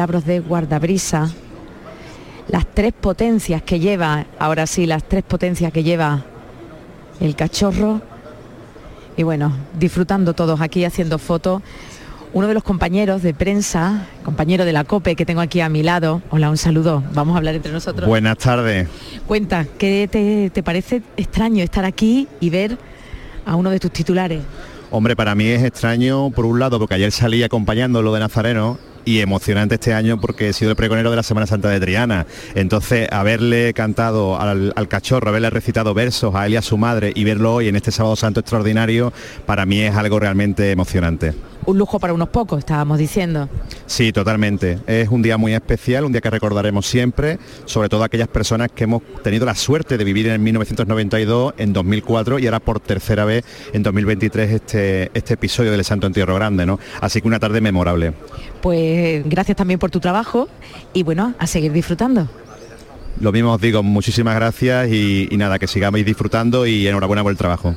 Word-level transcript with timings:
De 0.00 0.40
guardabrisa, 0.40 1.30
las 2.48 2.64
tres 2.72 2.94
potencias 2.98 3.62
que 3.62 3.78
lleva, 3.78 4.24
ahora 4.38 4.66
sí, 4.66 4.86
las 4.86 5.04
tres 5.04 5.22
potencias 5.22 5.70
que 5.74 5.82
lleva 5.82 6.24
el 7.20 7.36
cachorro. 7.36 8.00
Y 9.18 9.24
bueno, 9.24 9.54
disfrutando 9.78 10.32
todos 10.32 10.62
aquí 10.62 10.86
haciendo 10.86 11.18
fotos. 11.18 11.60
Uno 12.32 12.48
de 12.48 12.54
los 12.54 12.62
compañeros 12.62 13.22
de 13.22 13.34
prensa, 13.34 14.06
compañero 14.24 14.64
de 14.64 14.72
la 14.72 14.84
COPE 14.84 15.16
que 15.16 15.26
tengo 15.26 15.42
aquí 15.42 15.60
a 15.60 15.68
mi 15.68 15.82
lado. 15.82 16.22
Hola, 16.30 16.48
un 16.48 16.56
saludo. 16.56 17.04
Vamos 17.12 17.34
a 17.34 17.36
hablar 17.36 17.56
entre 17.56 17.70
nosotros. 17.70 18.08
Buenas 18.08 18.38
tardes. 18.38 18.88
Cuenta, 19.26 19.66
¿qué 19.76 20.08
te, 20.10 20.48
te 20.48 20.62
parece 20.62 21.02
extraño 21.18 21.62
estar 21.62 21.84
aquí 21.84 22.26
y 22.40 22.48
ver 22.48 22.78
a 23.44 23.54
uno 23.54 23.68
de 23.68 23.78
tus 23.78 23.90
titulares? 23.90 24.40
Hombre, 24.90 25.14
para 25.14 25.34
mí 25.34 25.46
es 25.46 25.62
extraño, 25.62 26.30
por 26.30 26.46
un 26.46 26.58
lado, 26.58 26.78
porque 26.78 26.94
ayer 26.94 27.12
salí 27.12 27.42
acompañándolo 27.42 28.14
de 28.14 28.20
Nazareno 28.20 28.89
y 29.04 29.20
emocionante 29.20 29.76
este 29.76 29.94
año 29.94 30.20
porque 30.20 30.48
he 30.48 30.52
sido 30.52 30.70
el 30.70 30.76
pregonero 30.76 31.10
de 31.10 31.16
la 31.16 31.22
Semana 31.22 31.46
Santa 31.46 31.68
de 31.68 31.80
Triana. 31.80 32.26
Entonces, 32.54 33.08
haberle 33.10 33.72
cantado 33.74 34.40
al, 34.40 34.88
cachorro, 34.88 35.28
haberle 35.28 35.50
recitado 35.50 35.94
versos 35.94 36.34
a 36.34 36.46
él 36.46 36.54
y 36.54 36.56
a 36.56 36.62
su 36.62 36.76
madre 36.76 37.12
y 37.14 37.24
verlo 37.24 37.54
hoy 37.54 37.68
en 37.68 37.76
este 37.76 37.90
sábado 37.90 38.16
santo 38.16 38.40
extraordinario, 38.40 39.12
para 39.46 39.66
mí 39.66 39.80
es 39.80 39.94
algo 39.94 40.18
realmente 40.18 40.70
emocionante 40.70 41.34
un 41.66 41.78
lujo 41.78 41.98
para 42.00 42.12
unos 42.12 42.28
pocos, 42.28 42.58
estábamos 42.58 42.98
diciendo. 42.98 43.48
Sí, 43.86 44.12
totalmente. 44.12 44.78
Es 44.86 45.08
un 45.08 45.22
día 45.22 45.36
muy 45.36 45.54
especial, 45.54 46.04
un 46.04 46.12
día 46.12 46.20
que 46.20 46.30
recordaremos 46.30 46.86
siempre, 46.86 47.38
sobre 47.64 47.88
todo 47.88 48.04
aquellas 48.04 48.28
personas 48.28 48.70
que 48.74 48.84
hemos 48.84 49.02
tenido 49.22 49.46
la 49.46 49.54
suerte 49.54 49.98
de 49.98 50.04
vivir 50.04 50.28
en 50.28 50.42
1992, 50.42 51.54
en 51.58 51.72
2004 51.72 52.38
y 52.38 52.46
ahora 52.46 52.60
por 52.60 52.80
tercera 52.80 53.24
vez 53.24 53.44
en 53.72 53.82
2023 53.82 54.50
este, 54.50 55.10
este 55.14 55.34
episodio 55.34 55.70
del 55.70 55.84
Santo 55.84 56.06
Entierro 56.06 56.34
Grande, 56.34 56.66
¿no? 56.66 56.78
Así 57.00 57.20
que 57.20 57.28
una 57.28 57.38
tarde 57.38 57.60
memorable. 57.60 58.14
Pues 58.62 59.22
gracias 59.28 59.56
también 59.56 59.78
por 59.78 59.90
tu 59.90 60.00
trabajo 60.00 60.48
y 60.92 61.02
bueno, 61.02 61.34
a 61.38 61.46
seguir 61.46 61.72
disfrutando. 61.72 62.28
Lo 63.20 63.32
mismo 63.32 63.52
os 63.52 63.60
digo, 63.60 63.82
muchísimas 63.82 64.34
gracias 64.34 64.88
y, 64.90 65.28
y 65.30 65.36
nada, 65.36 65.58
que 65.58 65.66
sigamos 65.66 66.04
disfrutando 66.04 66.66
y 66.66 66.86
enhorabuena 66.86 67.22
por 67.22 67.32
el 67.32 67.38
trabajo 67.38 67.74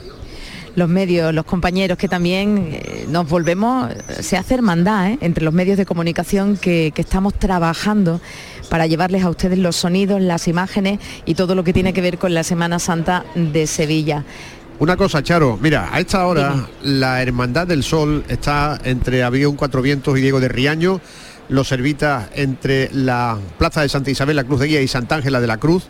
los 0.76 0.90
medios, 0.90 1.34
los 1.34 1.46
compañeros 1.46 1.98
que 1.98 2.08
también 2.08 2.70
eh, 2.72 3.06
nos 3.10 3.30
volvemos, 3.30 3.92
se 4.20 4.38
hace 4.38 4.56
hermandad 4.56 5.12
¿eh? 5.12 5.18
entre 5.22 5.44
los 5.44 5.54
medios 5.54 5.78
de 5.78 5.86
comunicación 5.86 6.58
que, 6.58 6.92
estamos 6.96 7.34
trabajando 7.34 8.22
para 8.70 8.88
llevarles 8.88 9.24
a 9.24 9.30
ustedes 9.30 9.60
los 9.60 9.76
sonidos, 9.76 10.22
las 10.22 10.48
imágenes 10.48 11.00
y 11.26 11.36
todo 11.36 11.54
lo 11.54 11.64
que 11.64 11.74
tiene 11.74 11.94
que 11.94 12.02
ver 12.02 12.18
con 12.18 12.34
la 12.34 12.44
Semana 12.44 12.80
Santa 12.80 13.26
de 13.36 13.68
Sevilla. 13.68 14.24
Una 14.84 14.98
cosa, 14.98 15.24
Charo, 15.24 15.58
mira, 15.62 15.88
a 15.94 16.02
esta 16.02 16.28
hora 16.28 16.68
la 16.84 17.22
Hermandad 17.22 17.66
del 17.66 17.84
Sol 17.84 18.26
está 18.28 18.78
entre 18.84 19.24
Avión 19.24 19.56
Cuatro 19.56 19.82
Vientos 19.82 20.18
y 20.18 20.22
Diego 20.22 20.42
de 20.42 20.50
Riaño, 20.50 21.00
los 21.48 21.70
servitas 21.70 22.28
entre 22.36 22.90
la 22.92 23.38
Plaza 23.58 23.82
de 23.82 23.88
Santa 23.88 24.12
Isabel, 24.12 24.36
la 24.36 24.44
Cruz 24.44 24.60
de 24.60 24.68
Guía 24.68 24.82
y 24.82 24.90
Santa 24.90 25.16
Ángela 25.16 25.40
de 25.40 25.48
la 25.48 25.56
Cruz, 25.56 25.86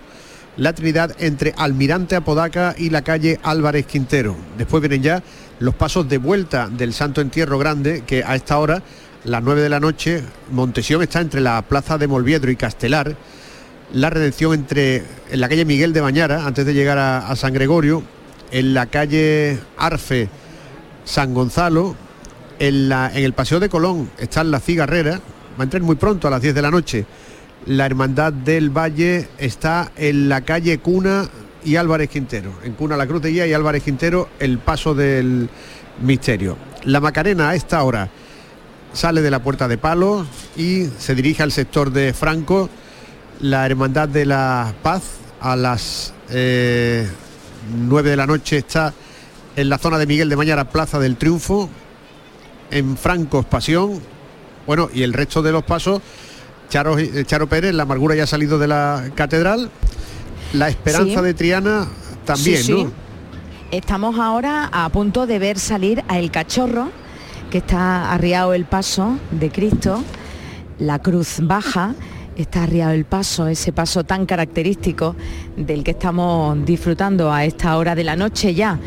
la 0.57 0.73
Trinidad 0.73 1.15
entre 1.17 1.55
Almirante 1.57 2.15
Apodaca 2.15 2.75
y 2.77 2.91
la 2.91 3.01
calle 3.01 3.39
Álvarez 3.41 3.87
Quintero. 3.87 4.35
Después 4.59 4.79
vienen 4.81 5.01
ya 5.01 5.23
los 5.57 5.73
pasos 5.73 6.07
de 6.07 6.19
vuelta 6.19 6.69
del 6.69 6.93
Santo 6.93 7.19
Entierro 7.19 7.57
Grande, 7.57 8.03
que 8.05 8.23
a 8.23 8.35
esta 8.35 8.59
hora, 8.59 8.83
las 9.23 9.41
9 9.41 9.61
de 9.63 9.69
la 9.69 9.79
noche, 9.79 10.21
Montesión 10.51 11.01
está 11.01 11.19
entre 11.19 11.41
la 11.41 11.59
Plaza 11.63 11.97
de 11.97 12.05
Molviedro 12.05 12.51
y 12.51 12.55
Castelar, 12.55 13.15
la 13.91 14.11
redención 14.11 14.53
entre 14.53 14.97
en 15.31 15.41
la 15.41 15.49
calle 15.49 15.65
Miguel 15.65 15.93
de 15.93 16.01
Bañara, 16.01 16.45
antes 16.45 16.63
de 16.63 16.75
llegar 16.75 16.99
a, 16.99 17.35
San 17.35 17.53
Gregorio, 17.53 18.03
en 18.53 18.73
la 18.73 18.85
calle 18.85 19.59
Arfe, 19.77 20.29
San 21.03 21.33
Gonzalo, 21.33 21.95
en, 22.59 22.87
la, 22.87 23.11
en 23.13 23.25
el 23.25 23.33
Paseo 23.33 23.59
de 23.59 23.67
Colón 23.67 24.09
está 24.17 24.45
la 24.45 24.61
cigarrera, 24.61 25.19
va 25.59 25.59
a 25.59 25.63
entrar 25.63 25.81
muy 25.81 25.97
pronto 25.97 26.29
a 26.29 26.31
las 26.31 26.41
10 26.41 26.55
de 26.55 26.61
la 26.61 26.71
noche 26.71 27.05
la 27.65 27.85
Hermandad 27.85 28.33
del 28.33 28.69
Valle 28.69 29.27
está 29.37 29.91
en 29.95 30.29
la 30.29 30.41
calle 30.41 30.79
Cuna 30.79 31.29
y 31.63 31.77
Álvarez 31.77 32.09
Quintero. 32.09 32.51
En 32.63 32.73
Cuna 32.73 32.97
La 32.97 33.07
Cruz 33.07 33.21
de 33.21 33.31
Guía 33.31 33.47
y 33.47 33.53
Álvarez 33.53 33.83
Quintero 33.83 34.29
el 34.39 34.57
paso 34.59 34.93
del 34.93 35.49
misterio. 36.01 36.57
La 36.83 36.99
Macarena 36.99 37.49
a 37.49 37.55
esta 37.55 37.81
hora 37.83 38.09
sale 38.91 39.21
de 39.21 39.31
la 39.31 39.41
Puerta 39.41 39.67
de 39.67 39.77
Palos 39.77 40.27
y 40.57 40.87
se 40.99 41.15
dirige 41.15 41.43
al 41.43 41.51
sector 41.51 41.91
de 41.91 42.13
Franco. 42.13 42.69
La 43.39 43.65
Hermandad 43.65 44.09
de 44.09 44.25
la 44.25 44.73
Paz 44.83 45.03
a 45.39 45.55
las 45.55 46.13
9 47.71 48.07
eh, 48.07 48.11
de 48.11 48.17
la 48.17 48.25
noche 48.27 48.57
está 48.57 48.93
en 49.55 49.69
la 49.69 49.77
zona 49.77 49.97
de 49.97 50.07
Miguel 50.07 50.29
de 50.29 50.35
Mañara, 50.35 50.69
Plaza 50.69 50.99
del 50.99 51.17
Triunfo. 51.17 51.69
En 52.71 52.97
Franco 52.97 53.43
Pasión. 53.43 54.01
Bueno, 54.65 54.89
y 54.91 55.03
el 55.03 55.13
resto 55.13 55.43
de 55.43 55.51
los 55.51 55.63
pasos 55.63 56.01
Charo, 56.73 56.97
eh, 56.97 57.23
Charo 57.25 57.47
Pérez, 57.47 57.71
la 57.71 57.83
amargura 57.83 58.15
ya 58.15 58.23
ha 58.23 58.27
salido 58.27 58.57
de 58.57 58.67
la 58.67 59.11
catedral. 59.13 59.69
La 60.53 60.69
esperanza 60.69 61.21
de 61.21 61.35
Triana 61.35 61.87
también, 62.25 62.61
¿no? 62.67 62.91
Estamos 63.69 64.19
ahora 64.19 64.69
a 64.71 64.89
punto 64.89 65.27
de 65.27 65.37
ver 65.37 65.59
salir 65.59 66.03
a 66.07 66.17
El 66.17 66.31
Cachorro, 66.31 66.89
que 67.51 67.59
está 67.59 68.11
arriado 68.11 68.55
el 68.55 68.65
paso 68.65 69.19
de 69.29 69.51
Cristo, 69.51 70.03
la 70.79 70.97
cruz 70.97 71.41
baja, 71.41 71.93
está 72.35 72.63
arriado 72.63 72.91
el 72.91 73.05
paso, 73.05 73.47
ese 73.47 73.71
paso 73.71 74.03
tan 74.03 74.25
característico 74.25 75.15
del 75.55 75.83
que 75.83 75.91
estamos 75.91 76.65
disfrutando 76.65 77.31
a 77.31 77.45
esta 77.45 77.77
hora 77.77 77.95
de 77.95 78.03
la 78.03 78.15
noche 78.15 78.53
ya. 78.53 78.79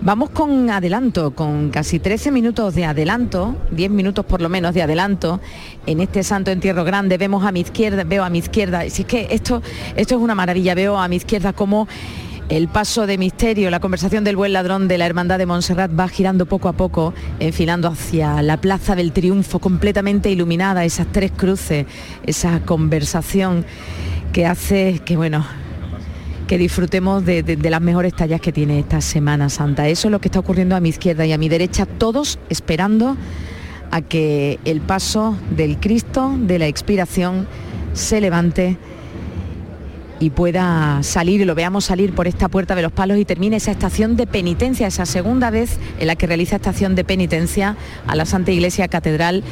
Vamos 0.00 0.30
con 0.30 0.70
adelanto, 0.70 1.34
con 1.34 1.70
casi 1.70 1.98
13 1.98 2.30
minutos 2.30 2.74
de 2.74 2.84
adelanto, 2.84 3.56
10 3.70 3.90
minutos 3.90 4.24
por 4.24 4.42
lo 4.42 4.48
menos 4.48 4.74
de 4.74 4.82
adelanto 4.82 5.40
en 5.86 6.00
este 6.00 6.22
Santo 6.22 6.50
Entierro 6.50 6.84
Grande. 6.84 7.16
Vemos 7.16 7.44
a 7.44 7.52
mi 7.52 7.60
izquierda, 7.60 8.04
veo 8.04 8.24
a 8.24 8.30
mi 8.30 8.38
izquierda, 8.38 8.88
si 8.90 9.02
es 9.02 9.08
que 9.08 9.28
esto, 9.30 9.62
esto 9.96 10.14
es 10.16 10.20
una 10.20 10.34
maravilla, 10.34 10.74
veo 10.74 10.98
a 10.98 11.08
mi 11.08 11.16
izquierda 11.16 11.52
como 11.52 11.88
el 12.48 12.68
paso 12.68 13.06
de 13.06 13.16
misterio, 13.16 13.70
la 13.70 13.80
conversación 13.80 14.22
del 14.22 14.36
buen 14.36 14.52
ladrón 14.52 14.86
de 14.86 14.98
la 14.98 15.06
Hermandad 15.06 15.38
de 15.38 15.46
Montserrat 15.46 15.90
va 15.98 16.08
girando 16.08 16.46
poco 16.46 16.68
a 16.68 16.74
poco, 16.74 17.14
enfilando 17.40 17.88
hacia 17.88 18.42
la 18.42 18.58
Plaza 18.58 18.94
del 18.94 19.12
Triunfo, 19.12 19.58
completamente 19.58 20.30
iluminada, 20.30 20.84
esas 20.84 21.06
tres 21.10 21.32
cruces, 21.32 21.86
esa 22.24 22.60
conversación 22.60 23.64
que 24.32 24.46
hace 24.46 25.00
que, 25.04 25.16
bueno, 25.16 25.46
que 26.46 26.58
disfrutemos 26.58 27.24
de, 27.24 27.58
las 27.62 27.80
mejores 27.80 28.14
tallas 28.14 28.40
que 28.40 28.52
tiene 28.52 28.78
esta 28.78 29.00
Semana 29.00 29.48
Santa. 29.48 29.88
Eso 29.88 30.08
es 30.08 30.12
lo 30.12 30.20
que 30.20 30.28
está 30.28 30.40
ocurriendo 30.40 30.76
a 30.76 30.80
mi 30.80 30.90
izquierda 30.90 31.24
y 31.24 31.32
a 31.32 31.38
mi 31.38 31.48
derecha, 31.48 31.86
todos 31.86 32.38
esperando 32.50 33.16
a 33.90 34.02
que 34.02 34.58
el 34.66 34.80
paso 34.82 35.36
del 35.56 35.78
Cristo 35.78 36.34
de 36.38 36.58
la 36.58 36.66
expiración 36.66 37.46
se 37.94 38.20
levante 38.20 38.76
y 40.20 40.30
pueda 40.30 41.02
salir 41.02 41.44
lo 41.44 41.54
veamos 41.54 41.84
salir 41.84 42.14
por 42.14 42.26
esta 42.26 42.48
puerta 42.48 42.74
de 42.74 42.82
los 42.82 42.92
palos 42.92 43.18
y 43.18 43.24
termine 43.24 43.56
esa 43.56 43.70
estación 43.70 44.16
de 44.16 44.26
penitencia, 44.26 44.86
esa 44.86 45.06
segunda 45.06 45.50
vez 45.50 45.78
en 45.98 46.06
la 46.06 46.16
que 46.16 46.26
realiza 46.26 46.56
estación 46.56 46.94
de 46.94 47.04
penitencia 47.04 47.76
a 48.06 48.14
la 48.14 48.24
Santa 48.24 48.52
Iglesia 48.52 48.88
Catedral, 48.88 49.42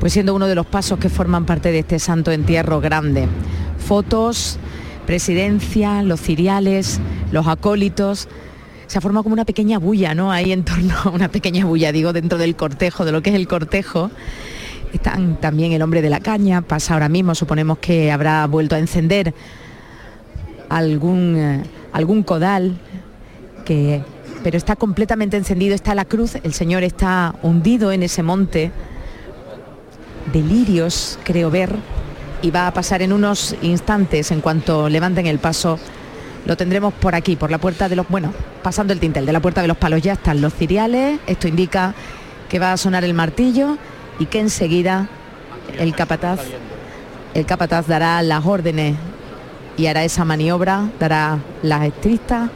pues 0.00 0.12
siendo 0.12 0.34
uno 0.34 0.46
de 0.46 0.54
los 0.54 0.66
pasos 0.66 0.98
que 0.98 1.08
forman 1.08 1.44
parte 1.44 1.72
de 1.72 1.80
este 1.80 1.98
santo 1.98 2.30
entierro 2.30 2.80
grande. 2.80 3.26
Fotos, 3.78 4.58
presidencia, 5.06 6.02
los 6.02 6.20
ciriales, 6.20 7.00
los 7.32 7.46
acólitos. 7.46 8.28
Se 8.86 8.98
ha 8.98 9.00
formado 9.00 9.24
como 9.24 9.34
una 9.34 9.44
pequeña 9.44 9.78
bulla, 9.78 10.14
¿no? 10.14 10.30
Ahí 10.30 10.52
en 10.52 10.64
torno 10.64 10.94
a 11.04 11.10
una 11.10 11.28
pequeña 11.28 11.64
bulla, 11.64 11.92
digo, 11.92 12.12
dentro 12.12 12.38
del 12.38 12.56
cortejo, 12.56 13.04
de 13.04 13.12
lo 13.12 13.22
que 13.22 13.30
es 13.30 13.36
el 13.36 13.48
cortejo. 13.48 14.10
Están 14.92 15.38
también 15.40 15.72
el 15.72 15.82
hombre 15.82 16.00
de 16.00 16.10
la 16.10 16.20
caña, 16.20 16.62
pasa 16.62 16.94
ahora 16.94 17.08
mismo, 17.08 17.34
suponemos 17.34 17.78
que 17.78 18.10
habrá 18.10 18.46
vuelto 18.46 18.76
a 18.76 18.78
encender 18.78 19.34
algún, 20.68 21.36
eh, 21.36 21.62
algún 21.92 22.22
codal, 22.22 22.76
que, 23.64 24.02
pero 24.42 24.56
está 24.56 24.76
completamente 24.76 25.36
encendido, 25.36 25.74
está 25.74 25.94
la 25.94 26.04
cruz, 26.04 26.36
el 26.42 26.54
Señor 26.54 26.84
está 26.84 27.34
hundido 27.42 27.92
en 27.92 28.02
ese 28.02 28.22
monte. 28.22 28.72
Delirios, 30.32 31.18
creo 31.24 31.50
ver, 31.50 31.74
y 32.42 32.50
va 32.50 32.66
a 32.66 32.72
pasar 32.72 33.02
en 33.02 33.12
unos 33.12 33.56
instantes 33.62 34.30
en 34.30 34.40
cuanto 34.40 34.88
levanten 34.88 35.26
el 35.26 35.38
paso. 35.38 35.78
Lo 36.46 36.56
tendremos 36.56 36.94
por 36.94 37.14
aquí, 37.14 37.36
por 37.36 37.50
la 37.50 37.58
puerta 37.58 37.88
de 37.88 37.96
los, 37.96 38.08
bueno, 38.08 38.32
pasando 38.62 38.92
el 38.92 39.00
tintel 39.00 39.26
de 39.26 39.32
la 39.32 39.40
puerta 39.40 39.60
de 39.60 39.68
los 39.68 39.76
palos 39.76 40.02
ya 40.02 40.14
están 40.14 40.40
los 40.40 40.54
ciriales. 40.54 41.18
Esto 41.26 41.48
indica 41.48 41.94
que 42.48 42.58
va 42.58 42.72
a 42.72 42.76
sonar 42.76 43.04
el 43.04 43.14
martillo 43.14 43.76
y 44.18 44.26
que 44.26 44.40
enseguida 44.40 45.08
el 45.78 45.94
capataz, 45.94 46.40
el 47.34 47.44
capataz 47.44 47.86
dará 47.86 48.22
las 48.22 48.46
órdenes 48.46 48.96
y 49.78 49.86
hará 49.86 50.04
esa 50.04 50.24
maniobra, 50.24 50.90
dará 50.98 51.38
las 51.62 51.86
estrictas 51.86 52.50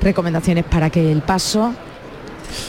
recomendaciones 0.00 0.64
para 0.64 0.90
que 0.90 1.10
el 1.10 1.22
paso 1.22 1.74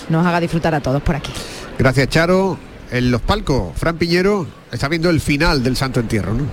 nos 0.09 0.25
haga 0.25 0.39
disfrutar 0.39 0.73
a 0.73 0.79
todos 0.79 1.01
por 1.01 1.15
aquí. 1.15 1.31
Gracias, 1.77 2.07
Charo 2.09 2.57
en 2.91 3.09
los 3.09 3.21
palcos, 3.21 3.71
Fran 3.77 3.97
Piñero 3.97 4.45
está 4.71 4.89
viendo 4.89 5.09
el 5.09 5.21
final 5.21 5.63
del 5.63 5.77
Santo 5.77 6.01
Entierro, 6.01 6.33
¿no? 6.33 6.43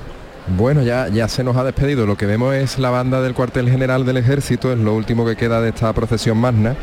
Bueno, 0.57 0.83
ya, 0.83 1.09
ya 1.09 1.29
se 1.29 1.45
nos 1.45 1.57
ha 1.57 1.65
despedido. 1.65 2.07
Lo 2.07 2.17
que 2.17 2.27
vemos 2.27 2.55
es 2.55 2.79
la 2.79 2.91
banda 2.91 3.21
del 3.21 3.35
cuartel 3.35 3.69
general 3.69 4.07
del 4.07 4.17
ejército, 4.17 4.73
es 4.73 4.79
lo 4.79 4.95
último 4.95 5.27
que 5.27 5.37
queda 5.37 5.61
de 5.61 5.71
esta 5.71 5.93
procesión 5.93 6.39
magna. 6.39 6.77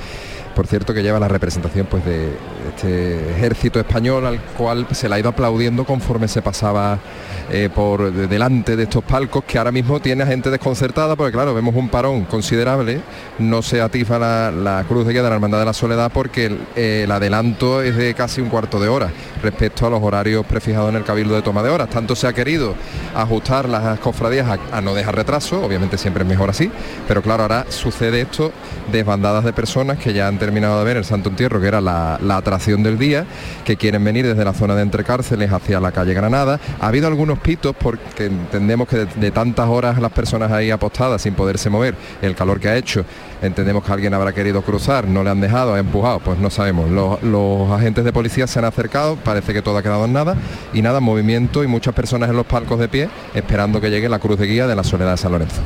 Por 0.55 0.67
cierto 0.67 0.93
que 0.93 1.03
lleva 1.03 1.19
la 1.19 1.27
representación 1.27 1.85
pues 1.85 2.03
de 2.05 2.29
este 2.69 3.31
ejército 3.31 3.79
español 3.79 4.25
al 4.25 4.39
cual 4.57 4.87
se 4.91 5.09
le 5.09 5.15
ha 5.15 5.19
ido 5.19 5.29
aplaudiendo 5.29 5.85
conforme 5.85 6.27
se 6.27 6.41
pasaba 6.41 6.97
eh, 7.51 7.69
por 7.73 8.11
delante 8.11 8.75
de 8.75 8.83
estos 8.83 9.03
palcos 9.03 9.43
que 9.43 9.59
ahora 9.59 9.71
mismo 9.71 9.99
tiene 9.99 10.23
a 10.23 10.27
gente 10.27 10.49
desconcertada 10.49 11.15
porque 11.15 11.33
claro, 11.33 11.53
vemos 11.53 11.75
un 11.75 11.89
parón 11.89 12.25
considerable, 12.25 13.01
no 13.37 13.61
se 13.61 13.81
atifa 13.81 14.17
la, 14.17 14.83
cruz 14.87 15.05
de 15.05 15.13
guía 15.13 15.21
de 15.21 15.29
la 15.29 15.35
Hermandad 15.35 15.59
de 15.59 15.65
la 15.65 15.73
Soledad 15.73 16.11
porque 16.11 16.57
el, 16.75 17.11
adelanto 17.11 17.81
es 17.81 17.95
de 17.97 18.13
casi 18.13 18.41
un 18.41 18.49
cuarto 18.49 18.79
de 18.79 18.87
hora 18.87 19.11
respecto 19.43 19.85
a 19.85 19.89
los 19.89 20.01
horarios 20.01 20.45
prefijados 20.45 20.89
en 20.89 20.95
el 20.95 21.03
Cabildo 21.03 21.35
de 21.35 21.41
toma 21.41 21.61
de 21.61 21.69
horas. 21.69 21.89
Tanto 21.89 22.15
se 22.15 22.27
ha 22.27 22.33
querido 22.33 22.73
ajustar 23.13 23.69
las 23.69 23.99
cofradías 23.99 24.57
a, 24.71 24.81
no 24.81 24.95
dejar 24.95 25.15
retraso, 25.15 25.63
obviamente 25.63 25.97
siempre 25.97 26.23
es 26.23 26.29
mejor 26.29 26.49
así, 26.49 26.71
pero 27.07 27.21
claro, 27.21 27.43
ahora 27.43 27.65
sucede 27.69 28.21
esto 28.21 28.51
desbandadas 28.91 29.43
de 29.43 29.53
personas 29.53 29.97
que 29.97 30.13
ya 30.13 30.27
han 30.27 30.39
terminado 30.45 30.77
de 30.77 30.85
ver 30.85 30.97
el 30.97 31.05
Santo 31.05 31.29
Entierro, 31.29 31.59
que 31.59 31.67
era 31.67 31.81
la, 31.81 32.19
atracción 32.35 32.83
del 32.83 32.99
día, 32.99 33.25
que 33.63 33.77
quieren 33.77 34.03
venir 34.03 34.27
desde 34.27 34.45
la 34.45 34.53
zona 34.53 34.75
de 34.75 34.83
entrecárceles 34.83 35.51
hacia 35.51 35.79
la 35.79 35.91
calle 35.91 36.13
Granada. 36.13 36.59
Ha 36.79 36.87
habido 36.87 37.07
algunos 37.07 37.39
pitos 37.39 37.75
porque 37.75 38.25
entendemos 38.27 38.87
que 38.87 39.07
de, 39.07 39.31
tantas 39.31 39.67
horas 39.67 39.99
las 39.99 40.11
personas 40.11 40.51
ahí 40.51 40.69
apostadas 40.69 41.23
sin 41.23 41.33
poderse 41.33 41.71
mover, 41.71 41.95
el 42.21 42.35
calor 42.35 42.59
que 42.59 42.69
ha 42.69 42.77
hecho, 42.77 43.05
entendemos 43.41 43.83
que 43.83 43.91
alguien 43.91 44.13
habrá 44.13 44.33
querido 44.33 44.61
cruzar, 44.61 45.07
no 45.07 45.23
le 45.23 45.31
han 45.31 45.41
dejado, 45.41 45.73
ha 45.73 45.79
empujado, 45.79 46.19
pues 46.19 46.37
no 46.37 46.51
sabemos. 46.51 46.91
Los, 46.91 47.71
agentes 47.71 48.05
de 48.05 48.13
policía 48.13 48.45
se 48.45 48.59
han 48.59 48.65
acercado, 48.65 49.15
parece 49.15 49.51
que 49.51 49.63
todo 49.63 49.79
ha 49.79 49.81
quedado 49.81 50.05
en 50.05 50.13
nada 50.13 50.35
y 50.73 50.83
nada, 50.83 50.99
movimiento 50.99 51.63
y 51.63 51.67
muchas 51.67 51.95
personas 51.95 52.29
en 52.29 52.35
los 52.35 52.45
palcos 52.45 52.79
de 52.79 52.87
pie 52.87 53.09
esperando 53.33 53.81
que 53.81 53.89
llegue 53.89 54.09
la 54.09 54.19
cruz 54.19 54.37
de 54.37 54.45
guía 54.45 54.67
de 54.67 54.75
la 54.75 54.83
Soledad 54.83 55.11
de 55.11 55.17
San 55.17 55.31
Lorenzo. 55.31 55.61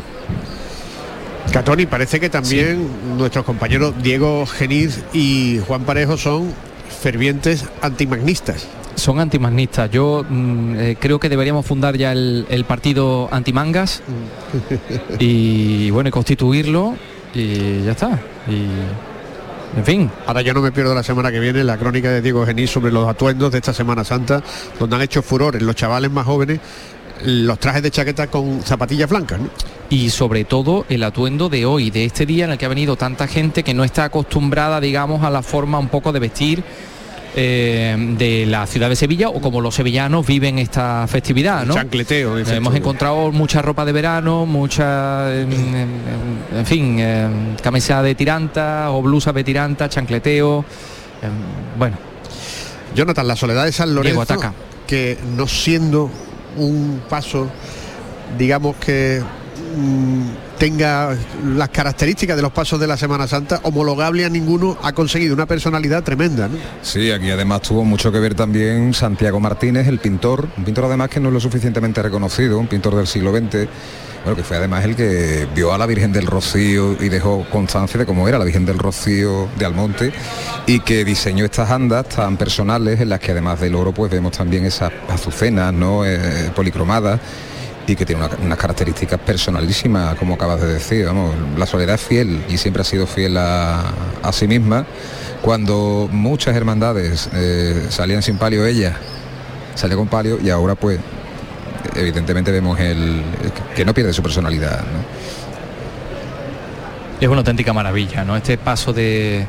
Catoni, 1.51 1.85
parece 1.85 2.19
que 2.19 2.29
también 2.29 2.87
nuestros 3.17 3.43
compañeros 3.43 3.93
Diego 4.01 4.45
Geniz 4.45 5.03
y 5.13 5.59
Juan 5.67 5.83
Parejo 5.83 6.17
son 6.17 6.53
fervientes 7.01 7.65
antimagnistas 7.81 8.67
son 8.99 9.19
antimagnistas. 9.19 9.89
Yo 9.89 10.25
mm, 10.27 10.75
eh, 10.77 10.97
creo 10.99 11.19
que 11.19 11.29
deberíamos 11.29 11.65
fundar 11.65 11.97
ya 11.97 12.11
el, 12.11 12.65
partido 12.67 13.29
antimangas 13.31 14.01
y 15.19 15.89
bueno, 15.89 16.11
constituirlo 16.11 16.95
y 17.33 17.83
ya 17.83 17.91
está. 17.91 18.19
Y 18.47 18.67
en 19.77 19.85
fin. 19.85 20.11
Ahora 20.27 20.41
yo 20.41 20.53
no 20.53 20.61
me 20.61 20.71
pierdo 20.71 20.93
la 20.93 21.03
semana 21.03 21.31
que 21.31 21.39
viene 21.39 21.63
la 21.63 21.77
crónica 21.77 22.09
de 22.09 22.21
Diego 22.21 22.45
Genís 22.45 22.69
sobre 22.69 22.91
los 22.91 23.07
atuendos 23.07 23.51
de 23.51 23.59
esta 23.59 23.73
Semana 23.73 24.03
Santa, 24.03 24.43
donde 24.79 24.95
han 24.95 25.01
hecho 25.01 25.21
furor 25.21 25.59
los 25.61 25.75
chavales 25.75 26.11
más 26.11 26.25
jóvenes 26.25 26.59
los 27.23 27.59
trajes 27.59 27.83
de 27.83 27.91
chaqueta 27.91 28.27
con 28.27 28.61
zapatillas 28.61 29.09
blancas. 29.09 29.39
Y 29.89 30.09
sobre 30.09 30.43
todo 30.43 30.85
el 30.89 31.03
atuendo 31.03 31.49
de 31.49 31.65
hoy, 31.65 31.89
de 31.89 32.05
este 32.05 32.25
día 32.25 32.45
en 32.45 32.51
el 32.51 32.57
que 32.57 32.65
ha 32.65 32.69
venido 32.69 32.95
tanta 32.95 33.27
gente 33.27 33.63
que 33.63 33.73
no 33.73 33.83
está 33.83 34.05
acostumbrada, 34.05 34.79
digamos, 34.79 35.23
a 35.23 35.29
la 35.29 35.41
forma 35.41 35.79
un 35.79 35.87
poco 35.87 36.11
de 36.11 36.19
vestir 36.19 36.63
eh, 37.35 37.95
de 38.17 38.45
la 38.45 38.65
ciudad 38.67 38.89
de 38.89 38.95
Sevilla 38.95 39.29
o 39.29 39.39
como 39.39 39.61
los 39.61 39.75
sevillanos 39.75 40.25
viven 40.25 40.59
esta 40.59 41.07
festividad. 41.07 41.65
¿no? 41.65 41.73
Chancleteo. 41.73 42.37
Hemos 42.37 42.75
encontrado 42.75 43.31
mucha 43.31 43.61
ropa 43.61 43.85
de 43.85 43.91
verano, 43.91 44.45
mucha, 44.45 45.33
en, 45.33 46.65
fin, 46.65 46.99
camisa 47.61 48.03
de 48.03 48.15
tiranta 48.15 48.91
o 48.91 49.01
blusa 49.01 49.33
de 49.33 49.43
tiranta, 49.43 49.89
chancleteo. 49.89 50.65
Em, 51.21 51.31
bueno. 51.77 51.97
Jonathan, 52.95 53.27
la 53.27 53.35
soledad 53.35 53.65
de 53.65 53.71
San 53.71 53.93
Lorenzo, 53.93 54.21
ataca. 54.21 54.53
que 54.87 55.17
no 55.35 55.47
siendo 55.47 56.09
un 56.65 57.01
paso, 57.09 57.49
digamos 58.37 58.75
que 58.77 59.21
mm, 59.21 60.57
tenga 60.59 61.15
las 61.55 61.69
características 61.69 62.35
de 62.35 62.41
los 62.41 62.51
pasos 62.51 62.79
de 62.79 62.85
la 62.85 62.97
Semana 62.97 63.27
Santa, 63.27 63.61
homologable 63.63 64.25
a 64.25 64.29
ninguno, 64.29 64.77
ha 64.83 64.91
conseguido 64.91 65.33
una 65.33 65.45
personalidad 65.45 66.03
tremenda. 66.03 66.49
Sí, 66.81 67.11
aquí 67.11 67.31
además 67.31 67.61
tuvo 67.61 67.85
mucho 67.85 68.11
que 68.11 68.19
ver 68.19 68.35
también 68.35 68.93
Santiago 68.93 69.39
Martínez, 69.39 69.87
el 69.87 69.99
pintor, 69.99 70.49
un 70.57 70.65
pintor 70.65 70.85
además 70.85 71.09
que 71.09 71.19
no 71.19 71.29
es 71.29 71.33
lo 71.33 71.39
suficientemente 71.39 72.01
reconocido, 72.01 72.59
un 72.59 72.67
pintor 72.67 72.95
del 72.95 73.07
siglo 73.07 73.31
XX. 73.31 73.67
Que 74.35 74.43
fue 74.43 74.57
además 74.57 74.85
el 74.85 74.95
que 74.95 75.47
vio 75.55 75.73
a 75.73 75.77
la 75.77 75.85
Virgen 75.85 76.11
del 76.11 76.25
Rocío 76.25 76.93
y 76.99 77.09
dejó 77.09 77.45
constancia 77.49 77.97
de 77.99 78.05
cómo 78.05 78.27
era 78.27 78.37
la 78.37 78.45
Virgen 78.45 78.65
del 78.65 78.77
Rocío 78.77 79.47
de 79.57 79.65
Almonte 79.65 80.11
y 80.65 80.79
que 80.81 81.03
diseñó 81.03 81.45
estas 81.45 81.71
andas 81.71 82.07
tan 82.09 82.37
personales 82.37 82.99
en 82.99 83.09
las 83.09 83.19
que 83.19 83.31
además 83.31 83.59
del 83.59 83.75
oro 83.75 83.93
pues 83.93 84.11
vemos 84.11 84.31
también 84.31 84.65
esas 84.65 84.91
azucenas 85.09 85.73
¿no? 85.73 86.05
Eh, 86.05 86.51
policromadas 86.55 87.19
y 87.87 87.95
que 87.95 88.05
tiene 88.05 88.27
unas 88.43 88.57
características 88.57 89.19
personalísimas, 89.19 90.15
como 90.15 90.35
acabas 90.35 90.61
de 90.61 90.73
decir. 90.73 91.07
la 91.57 91.65
soledad 91.65 91.95
es 91.95 92.01
fiel 92.01 92.43
y 92.47 92.57
siempre 92.57 92.81
ha 92.81 92.85
sido 92.85 93.07
fiel 93.07 93.35
a, 93.37 93.91
sí 94.31 94.47
misma. 94.47 94.85
Cuando 95.41 96.07
muchas 96.11 96.55
hermandades 96.55 97.29
eh, 97.33 97.87
salían 97.89 98.21
sin 98.21 98.37
palio, 98.37 98.65
ella 98.65 98.97
salió 99.73 99.97
con 99.97 100.07
palio 100.07 100.37
y 100.43 100.49
ahora 100.49 100.75
pues 100.75 100.99
evidentemente 101.95 102.51
vemos 102.51 102.79
el, 102.79 103.21
que 103.75 103.85
no 103.85 103.93
pierde 103.93 104.13
su 104.13 104.21
personalidad. 104.21 104.83
Es 107.19 107.27
una 107.27 107.39
auténtica 107.39 107.73
maravilla, 107.73 108.23
¿no? 108.23 108.37
Este 108.37 108.57
paso 108.57 108.93
de, 108.93 109.45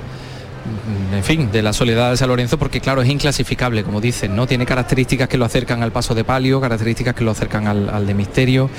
Mm, 0.64 1.14
en 1.14 1.24
fin, 1.24 1.50
de 1.50 1.62
la 1.62 1.72
soledad 1.72 2.10
de 2.10 2.16
San 2.16 2.28
Lorenzo, 2.28 2.58
porque 2.58 2.80
claro, 2.80 3.02
es 3.02 3.08
inclasificable, 3.08 3.82
como 3.82 4.00
dicen, 4.00 4.36
¿no? 4.36 4.46
Tiene 4.46 4.66
características 4.66 5.28
que 5.28 5.38
lo 5.38 5.44
acercan 5.44 5.82
al 5.82 5.92
paso 5.92 6.14
de 6.14 6.24
palio, 6.24 6.60
características 6.60 7.14
que 7.14 7.24
lo 7.24 7.30
acercan 7.30 7.66
al, 7.66 8.06
de 8.06 8.14
misterio, 8.14 8.70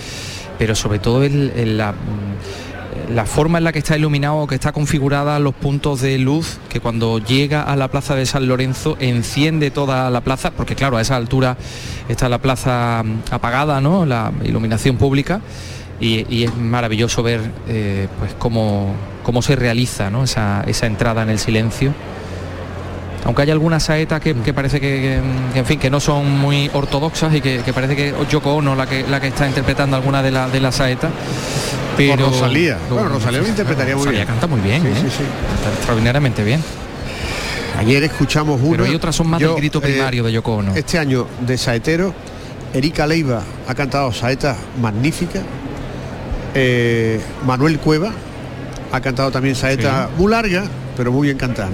pero 0.59 0.75
sobre 0.75 0.99
todo 0.99 1.23
el, 1.23 1.77
la, 1.77 1.91
mm, 1.93 1.95
la, 3.13 3.25
forma 3.25 3.57
en 3.57 3.63
la 3.63 3.71
que 3.71 3.79
está 3.79 3.97
iluminado, 3.97 4.47
que 4.47 4.55
está 4.55 4.71
configurada 4.71 5.39
los 5.39 5.53
puntos 5.53 6.01
de 6.01 6.17
luz, 6.17 6.59
que 6.69 6.79
cuando 6.79 7.19
llega 7.19 7.63
a 7.63 7.75
la 7.75 7.89
plaza 7.89 8.15
de 8.15 8.25
San 8.25 8.47
Lorenzo 8.47 8.97
enciende 8.99 9.71
toda 9.71 10.09
la 10.09 10.21
plaza, 10.21 10.51
porque 10.51 10.75
claro, 10.75 10.97
a 10.97 11.01
esa 11.01 11.15
altura 11.15 11.57
está 12.09 12.29
la 12.29 12.39
plaza 12.39 13.03
mm, 13.03 13.33
apagada, 13.33 13.81
¿no? 13.81 14.05
La 14.05 14.31
iluminación 14.43 14.97
pública 14.97 15.41
y, 16.01 16.43
es 16.43 16.55
maravilloso 16.57 17.21
ver 17.23 17.41
eh, 17.67 18.07
pues 18.19 18.33
cómo, 18.37 18.93
cómo, 19.23 19.41
se 19.41 19.55
realiza 19.55 20.11
esa, 20.23 20.85
entrada 20.85 21.21
en 21.23 21.29
el 21.29 21.39
silencio. 21.39 21.93
Aunque 23.25 23.43
hay 23.43 23.51
algunas 23.51 23.83
saetas 23.83 24.19
que, 24.19 24.33
parece 24.53 24.79
que, 24.79 25.19
en 25.53 25.65
fin, 25.65 25.79
que 25.79 25.89
no 25.89 25.99
son 25.99 26.39
muy 26.39 26.69
ortodoxas 26.73 27.33
y 27.35 27.41
que, 27.41 27.61
parece 27.73 27.95
que 27.95 28.13
Yoko 28.29 28.55
Ono 28.55 28.75
la 28.75 28.87
que, 28.87 29.05
la 29.07 29.19
que 29.19 29.27
está 29.27 29.47
interpretando 29.47 29.95
alguna 29.95 30.23
de, 30.23 30.31
de 30.31 30.59
las 30.59 30.75
saetas. 30.75 31.11
Pero 31.97 32.29
Rosalía. 32.29 32.77
Bueno, 32.89 33.09
Rosalía 33.09 33.41
lo 33.41 33.47
interpretaría 33.47 33.95
muy 33.95 34.07
bien. 34.07 34.25
canta 34.25 34.47
muy 34.47 34.59
bien, 34.61 34.85
¿eh? 34.87 34.93
extraordinariamente 35.75 36.43
bien. 36.43 36.63
Ayer 37.77 38.03
escuchamos 38.03 38.59
uno. 38.61 38.71
Pero 38.71 38.85
hay 38.85 38.95
otras 38.95 39.15
son 39.15 39.27
más 39.27 39.39
del 39.39 39.55
grito 39.55 39.79
eh, 39.79 39.81
primario 39.81 40.23
de 40.23 40.31
Yoko 40.31 40.55
Ono. 40.55 40.75
Este 40.75 40.97
año 40.97 41.27
de 41.41 41.57
saetero, 41.57 42.13
Erika 42.73 43.05
Leiva 43.05 43.43
ha 43.67 43.75
cantado 43.75 44.11
saetas 44.11 44.57
magníficas 44.81 45.43
eh, 46.53 47.21
Manuel 47.45 47.79
Cueva 47.79 48.11
ha 48.91 48.99
cantado 48.99 49.31
también 49.31 49.55
saeta 49.55 50.09
muy 50.17 50.29
larga, 50.29 50.65
pero 50.97 51.11
muy 51.11 51.27
bien 51.27 51.37
cantada, 51.37 51.69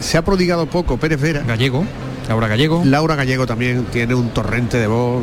Se 0.00 0.16
ha 0.16 0.22
prodigado 0.22 0.66
poco 0.66 0.96
Pérez 0.96 1.20
Vera. 1.20 1.42
Gallego, 1.46 1.84
Laura 2.28 2.48
Gallego. 2.48 2.82
Laura 2.84 3.16
Gallego 3.16 3.46
también 3.46 3.86
tiene 3.86 4.14
un 4.14 4.30
torrente 4.30 4.78
de 4.78 4.86
voz 4.86 5.22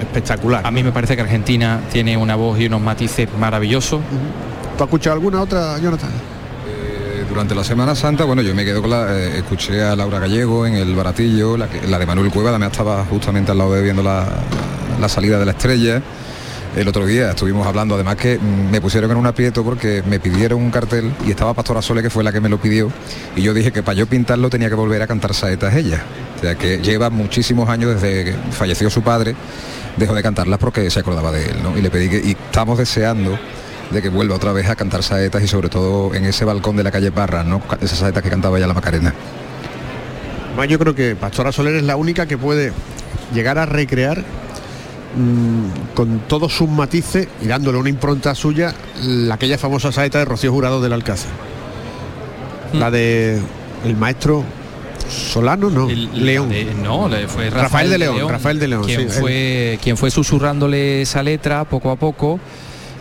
espectacular. 0.00 0.66
A 0.66 0.70
mí 0.70 0.82
me 0.82 0.92
parece 0.92 1.14
que 1.16 1.22
Argentina 1.22 1.80
tiene 1.92 2.16
una 2.16 2.36
voz 2.36 2.58
y 2.58 2.66
unos 2.66 2.80
matices 2.80 3.28
maravillosos. 3.38 4.00
¿Tú 4.76 4.84
has 4.84 4.88
escuchado 4.88 5.14
alguna 5.14 5.42
otra, 5.42 5.78
Jonathan? 5.78 6.10
Eh, 6.10 7.24
durante 7.28 7.54
la 7.54 7.62
Semana 7.62 7.94
Santa, 7.94 8.24
bueno, 8.24 8.42
yo 8.42 8.54
me 8.54 8.64
quedo 8.64 8.80
con 8.80 8.90
la, 8.90 9.16
eh, 9.16 9.38
escuché 9.38 9.82
a 9.82 9.94
Laura 9.94 10.18
Gallego 10.18 10.66
en 10.66 10.74
el 10.74 10.94
Baratillo, 10.94 11.56
la, 11.56 11.66
de 11.66 12.06
Manuel 12.06 12.30
Cueva, 12.30 12.50
también 12.50 12.70
estaba 12.72 13.04
justamente 13.04 13.52
al 13.52 13.58
lado 13.58 13.74
de 13.74 13.82
viendo 13.82 14.02
la, 14.02 14.26
la 15.00 15.08
salida 15.08 15.38
de 15.38 15.44
la 15.44 15.52
estrella 15.52 16.02
el 16.76 16.88
otro 16.88 17.06
día. 17.06 17.30
Estuvimos 17.30 17.66
hablando, 17.66 17.94
además 17.94 18.16
que 18.16 18.38
me 18.38 18.80
pusieron 18.80 19.10
en 19.10 19.16
un 19.16 19.26
aprieto 19.26 19.64
porque 19.64 20.02
me 20.06 20.20
pidieron 20.20 20.60
un 20.60 20.70
cartel 20.70 21.12
y 21.26 21.30
estaba 21.30 21.54
Pastora 21.54 21.82
Sole, 21.82 22.02
que 22.02 22.10
fue 22.10 22.24
la 22.24 22.32
que 22.32 22.40
me 22.40 22.48
lo 22.48 22.60
pidió, 22.60 22.90
y 23.36 23.42
yo 23.42 23.54
dije 23.54 23.72
que 23.72 23.82
para 23.82 23.96
yo 23.96 24.06
pintarlo 24.06 24.50
tenía 24.50 24.68
que 24.68 24.74
volver 24.74 25.02
a 25.02 25.06
cantar 25.06 25.34
saetas 25.34 25.74
ella. 25.74 26.02
O 26.36 26.40
sea 26.40 26.54
que 26.54 26.78
lleva 26.78 27.10
muchísimos 27.10 27.68
años 27.68 27.94
desde 27.94 28.24
que 28.24 28.32
falleció 28.52 28.88
su 28.90 29.02
padre, 29.02 29.34
dejó 29.96 30.14
de 30.14 30.22
cantarlas 30.22 30.58
porque 30.58 30.88
se 30.90 31.00
acordaba 31.00 31.32
de 31.32 31.46
él, 31.46 31.62
¿no? 31.62 31.76
Y 31.76 31.82
le 31.82 31.90
pedí 31.90 32.08
que, 32.08 32.18
y 32.18 32.30
estamos 32.32 32.78
deseando 32.78 33.38
de 33.90 34.00
que 34.00 34.08
vuelva 34.08 34.36
otra 34.36 34.52
vez 34.52 34.68
a 34.68 34.76
cantar 34.76 35.02
saetas 35.02 35.42
y 35.42 35.48
sobre 35.48 35.68
todo 35.68 36.14
en 36.14 36.24
ese 36.24 36.44
balcón 36.44 36.76
de 36.76 36.84
la 36.84 36.90
calle 36.90 37.10
Parra, 37.10 37.42
¿no? 37.42 37.60
Esas 37.80 37.98
saetas 37.98 38.22
que 38.22 38.30
cantaba 38.30 38.58
ya 38.58 38.66
la 38.66 38.74
Macarena. 38.74 39.12
Yo 40.68 40.78
creo 40.78 40.94
que 40.94 41.16
Pastora 41.16 41.52
Soler 41.52 41.76
es 41.76 41.84
la 41.84 41.96
única 41.96 42.26
que 42.26 42.36
puede 42.36 42.72
llegar 43.32 43.56
a 43.58 43.64
recrear 43.64 44.24
Mm, 45.16 45.94
con 45.94 46.20
todos 46.28 46.52
sus 46.52 46.68
matices 46.68 47.26
y 47.42 47.48
dándole 47.48 47.78
una 47.78 47.88
impronta 47.88 48.32
suya, 48.36 48.72
la, 49.02 49.34
aquella 49.34 49.58
famosa 49.58 49.90
saeta 49.90 50.20
de 50.20 50.24
Rocío 50.24 50.52
Jurado 50.52 50.80
del 50.80 50.92
Alcázar. 50.92 51.32
La 52.72 52.92
de 52.92 53.40
el 53.84 53.96
maestro 53.96 54.44
Solano, 55.08 55.68
no, 55.68 55.88
León. 55.88 56.52
no, 56.80 57.10
fue 57.26 57.50
Rafael, 57.50 57.90
de 57.90 57.98
León, 57.98 58.28
Rafael 58.28 58.60
de 58.60 58.68
León, 58.68 58.84
quien, 58.84 59.10
fue, 59.10 59.80
quien 59.82 59.96
fue 59.96 60.12
susurrándole 60.12 61.02
esa 61.02 61.24
letra 61.24 61.64
poco 61.64 61.90
a 61.90 61.96
poco 61.96 62.38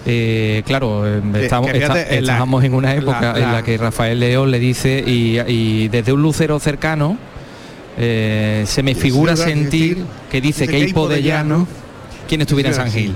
Eh, 0.08 0.64
claro, 0.66 1.06
eh, 1.06 1.22
estamos, 1.36 1.70
estábamos 1.72 2.64
en 2.64 2.74
una 2.74 2.96
época 2.96 3.36
en 3.38 3.52
la 3.52 3.62
que 3.62 3.78
Rafael 3.78 4.20
León 4.20 4.50
le 4.50 4.58
dice 4.58 5.04
y, 5.06 5.88
desde 5.90 6.12
un 6.12 6.24
lucero 6.24 6.60
cercano 6.60 7.18
eh, 8.00 8.64
se 8.66 8.82
me 8.82 8.96
figura 8.96 9.36
sentir 9.36 10.04
que 10.32 10.42
dice 10.42 10.68
que 10.68 10.78
hay 10.78 10.92
de 10.92 11.22
llano 11.22 11.68
quien 12.30 12.42
estuviera 12.42 12.70
en 12.70 12.76
San 12.76 12.92
Gil. 12.92 13.16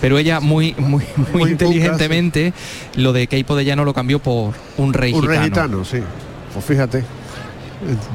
Pero 0.00 0.18
ella 0.18 0.40
muy 0.40 0.74
muy 0.76 1.04
muy, 1.32 1.50
inteligentemente 1.50 2.52
lo 2.96 3.14
de 3.14 3.26
Keipo 3.26 3.56
de 3.56 3.64
Llano 3.64 3.84
lo 3.84 3.94
cambió 3.94 4.18
por 4.18 4.54
un 4.76 4.92
rey 4.92 5.14
un 5.14 5.26
rey 5.26 5.38
gitano, 5.40 5.84
sí. 5.84 6.00
Pues 6.52 6.64
fíjate 6.64 7.04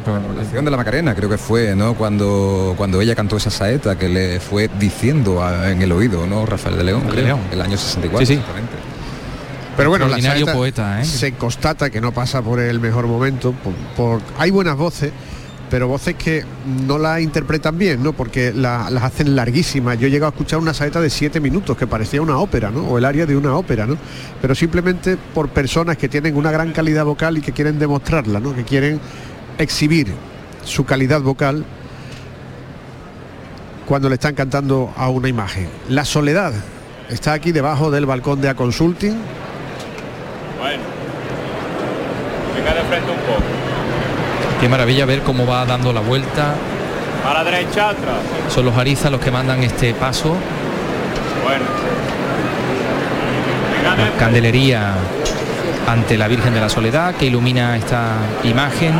la 0.05 0.35
canción 0.35 0.65
de 0.65 0.71
la 0.71 0.77
Macarena 0.77 1.15
creo 1.15 1.29
que 1.29 1.37
fue, 1.37 1.75
¿no? 1.75 1.95
Cuando, 1.95 2.73
cuando 2.77 2.99
ella 3.01 3.15
cantó 3.15 3.37
esa 3.37 3.49
saeta 3.49 3.97
que 3.97 4.09
le 4.09 4.39
fue 4.39 4.69
diciendo 4.79 5.41
en 5.65 5.81
el 5.81 5.91
oído, 5.91 6.27
¿no? 6.27 6.45
Rafael 6.45 6.77
de 6.77 6.83
León, 6.83 7.03
el 7.51 7.61
año 7.61 7.77
64. 7.77 8.25
Sí, 8.25 8.35
sí. 8.35 8.41
Pero 9.75 9.89
bueno, 9.89 10.07
la 10.07 10.21
saeta 10.21 10.53
poeta, 10.53 11.01
¿eh? 11.01 11.05
se 11.05 11.33
constata 11.33 11.89
que 11.89 11.99
no 11.99 12.11
pasa 12.11 12.41
por 12.41 12.59
el 12.59 12.79
mejor 12.79 13.07
momento. 13.07 13.53
Por, 13.95 14.21
hay 14.37 14.51
buenas 14.51 14.77
voces, 14.77 15.11
pero 15.73 15.87
voces 15.87 16.13
que 16.13 16.45
no 16.85 16.99
la 16.99 17.19
interpretan 17.19 17.79
bien, 17.79 18.03
¿no? 18.03 18.13
Porque 18.13 18.53
las 18.53 18.91
hacen 19.01 19.35
larguísimas. 19.35 19.97
Yo 19.97 20.05
he 20.05 20.11
llegado 20.11 20.27
a 20.27 20.35
escuchar 20.35 20.59
una 20.59 20.71
saeta 20.71 21.01
de 21.01 21.09
siete 21.09 21.39
minutos 21.39 21.75
que 21.75 21.87
parecía 21.87 22.21
una 22.21 22.37
ópera, 22.37 22.69
¿no? 22.69 22.81
O 22.81 22.99
el 22.99 23.05
área 23.05 23.25
de 23.25 23.35
una 23.35 23.55
ópera, 23.55 23.87
¿no? 23.87 23.97
Pero 24.39 24.53
simplemente 24.53 25.17
por 25.33 25.49
personas 25.49 25.97
que 25.97 26.07
tienen 26.07 26.35
una 26.35 26.51
gran 26.51 26.73
calidad 26.73 27.05
vocal 27.05 27.39
y 27.39 27.41
que 27.41 27.53
quieren 27.53 27.79
demostrarla, 27.79 28.39
¿no? 28.39 28.55
Que 28.55 28.63
quieren 28.63 28.99
exhibir 29.57 30.13
su 30.63 30.85
calidad 30.85 31.21
vocal 31.21 31.65
cuando 33.87 34.09
le 34.09 34.13
están 34.13 34.35
cantando 34.35 34.93
a 34.95 35.09
una 35.09 35.27
imagen. 35.27 35.69
La 35.89 36.05
soledad 36.05 36.53
está 37.09 37.33
aquí 37.33 37.51
debajo 37.51 37.89
del 37.89 38.05
balcón 38.05 38.41
de 38.41 38.49
A 38.49 38.53
Consulting. 38.53 39.15
Bueno, 40.59 40.83
de 42.53 42.83
frente 42.83 43.09
un 43.09 43.17
poco. 43.17 43.42
Qué 44.63 44.69
maravilla 44.69 45.05
ver 45.05 45.23
cómo 45.23 45.45
va 45.45 45.65
dando 45.65 45.91
la 45.91 45.99
vuelta. 45.99 46.55
A 47.29 47.33
la 47.33 47.43
derecha 47.43 47.89
atrás. 47.89 48.15
Son 48.47 48.63
los 48.63 48.77
arizas 48.77 49.11
los 49.11 49.19
que 49.19 49.29
mandan 49.29 49.61
este 49.61 49.93
paso. 49.93 50.37
Bueno. 51.43 51.65
La 53.83 54.17
candelería 54.17 54.93
ante 55.85 56.17
la 56.17 56.29
Virgen 56.29 56.53
de 56.53 56.61
la 56.61 56.69
Soledad 56.69 57.13
que 57.15 57.25
ilumina 57.25 57.75
esta 57.75 58.13
imagen 58.45 58.93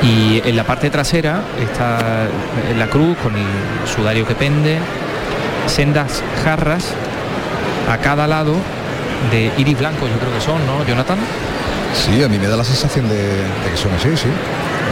y 0.00 0.40
en 0.48 0.54
la 0.54 0.62
parte 0.62 0.88
trasera 0.88 1.40
está 1.60 2.28
la 2.78 2.86
cruz 2.86 3.16
con 3.18 3.34
el 3.34 3.88
sudario 3.92 4.24
que 4.28 4.36
pende, 4.36 4.78
sendas 5.66 6.22
jarras 6.44 6.94
a 7.90 7.98
cada 7.98 8.28
lado 8.28 8.54
de 9.32 9.50
iris 9.58 9.76
blanco, 9.76 10.06
yo 10.06 10.20
creo 10.20 10.32
que 10.32 10.40
son, 10.40 10.64
¿no, 10.68 10.86
Jonathan? 10.86 11.18
Sí, 11.94 12.22
a 12.22 12.28
mí 12.28 12.38
me 12.38 12.48
da 12.48 12.56
la 12.56 12.64
sensación 12.64 13.08
de, 13.08 13.16
que 13.70 13.76
son 13.76 13.92
así, 13.94 14.08
sí. 14.16 14.28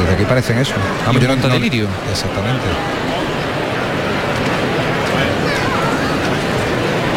Desde 0.00 0.14
aquí 0.14 0.24
parecen 0.24 0.58
eso. 0.58 0.74
Vamos, 1.06 1.22
yo 1.22 1.36
no, 1.36 1.58
lirio. 1.58 1.86
Exactamente. 2.10 2.66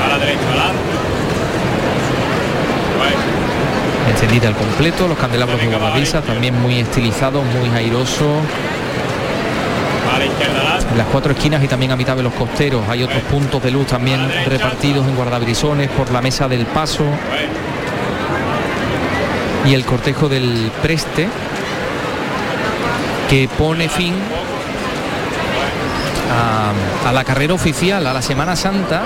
A 0.04 0.08
la 0.08 0.18
derecha, 0.18 0.44
encendida 4.10 4.48
al 4.48 4.56
completo, 4.56 5.08
los 5.08 5.18
candelabros 5.18 5.60
de 5.60 5.68
guardavisas 5.68 6.24
también 6.24 6.60
muy 6.62 6.80
estilizados, 6.80 7.44
muy 7.46 7.70
airoso. 7.76 8.42
En 10.92 10.98
las 10.98 11.08
cuatro 11.08 11.32
esquinas 11.34 11.64
y 11.64 11.68
también 11.68 11.92
a 11.92 11.96
mitad 11.96 12.16
de 12.16 12.22
los 12.22 12.34
costeros 12.34 12.88
hay 12.88 13.04
otros 13.04 13.22
puntos 13.24 13.64
de 13.64 13.72
luz 13.72 13.88
también 13.88 14.20
repartidos 14.46 15.08
en 15.08 15.16
guardabrisones 15.16 15.90
por 15.90 16.12
la 16.12 16.22
mesa 16.22 16.48
del 16.48 16.66
paso. 16.68 17.04
Y 19.66 19.74
el 19.74 19.86
cortejo 19.86 20.28
del 20.30 20.72
preste 20.82 21.28
que 23.30 23.48
pone 23.58 23.90
fin 23.90 24.14
a, 27.06 27.12
la 27.12 27.24
carrera 27.24 27.54
oficial, 27.54 28.06
a 28.08 28.14
la 28.14 28.22
Semana 28.22 28.56
Santa 28.56 29.04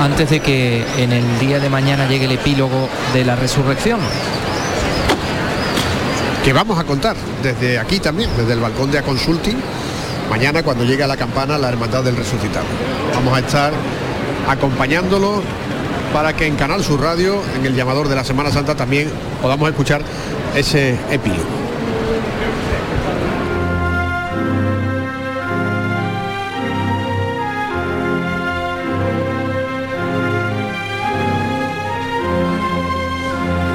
antes 0.00 0.30
de 0.30 0.40
que 0.40 0.84
en 0.98 1.12
el 1.12 1.38
día 1.38 1.60
de 1.60 1.68
mañana 1.68 2.06
llegue 2.08 2.24
el 2.24 2.32
epílogo 2.32 2.88
de 3.12 3.24
la 3.24 3.36
resurrección. 3.36 4.00
Que 6.44 6.52
vamos 6.52 6.78
a 6.78 6.84
contar 6.84 7.16
desde 7.42 7.78
aquí 7.78 8.00
también, 8.00 8.28
desde 8.36 8.52
el 8.52 8.60
balcón 8.60 8.90
de 8.90 8.98
A 8.98 9.02
Consulting, 9.02 9.56
mañana 10.28 10.62
cuando 10.62 10.84
llegue 10.84 11.02
a 11.02 11.06
la 11.06 11.16
campana 11.16 11.56
la 11.56 11.68
Hermandad 11.68 12.02
del 12.02 12.16
Resucitado. 12.16 12.66
Vamos 13.14 13.36
a 13.36 13.40
estar 13.40 13.72
acompañándolo 14.48 15.42
para 16.14 16.36
que 16.36 16.46
en 16.46 16.54
Canal 16.54 16.84
Sur 16.84 17.00
Radio, 17.00 17.42
en 17.56 17.66
el 17.66 17.74
llamador 17.74 18.06
de 18.08 18.14
la 18.14 18.22
Semana 18.22 18.52
Santa, 18.52 18.76
también 18.76 19.10
podamos 19.42 19.68
escuchar 19.68 20.00
ese 20.54 20.96
epílogo. 21.10 21.42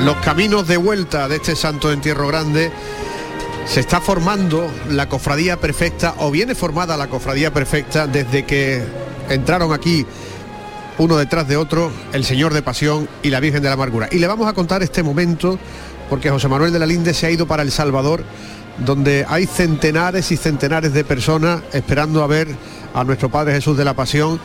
los 0.05 0.15
caminos 0.23 0.65
de 0.67 0.77
vuelta 0.77 1.27
de 1.27 1.35
este 1.35 1.55
santo 1.57 1.91
entierro 1.91 2.25
grande 2.29 2.71
se 3.67 3.81
está 3.81 3.99
formando 3.99 4.71
la 4.89 5.09
cofradía 5.09 5.57
perfecta 5.59 6.15
o 6.17 6.31
viene 6.31 6.55
formada 6.55 6.95
la 6.97 7.09
cofradía 7.09 7.53
perfecta 7.53 8.07
desde 8.07 8.45
que 8.45 8.81
entraron 9.29 9.71
aquí 9.73 10.05
uno 10.99 11.17
detrás 11.17 11.47
de 11.47 11.57
otro 11.57 11.91
el 12.13 12.23
Señor 12.23 12.53
de 12.53 12.61
Pasión 12.61 13.09
y 13.23 13.31
la 13.31 13.39
Virgen 13.39 13.63
de 13.63 13.69
la 13.69 13.73
Amargura. 13.73 14.07
Y 14.11 14.19
le 14.19 14.27
vamos 14.27 14.47
a 14.47 14.53
contar 14.53 14.83
este 14.83 15.01
momento 15.01 15.57
porque 16.09 16.29
José 16.29 16.47
Manuel 16.47 16.71
de 16.71 16.79
la 16.79 16.85
Linde 16.85 17.13
se 17.15 17.25
ha 17.25 17.31
ido 17.31 17.47
para 17.47 17.63
El 17.63 17.71
Salvador 17.71 18.23
donde 18.85 19.25
hay 19.27 19.45
centenares 19.45 20.31
y 20.31 20.37
centenares 20.37 20.93
de 20.93 21.03
personas 21.03 21.61
esperando 21.73 22.23
a 22.23 22.27
ver 22.27 22.47
a 22.93 23.03
nuestro 23.03 23.29
Padre 23.29 23.53
Jesús 23.53 23.77
de 23.77 23.83
la 23.83 23.93
Pasión 23.93 24.39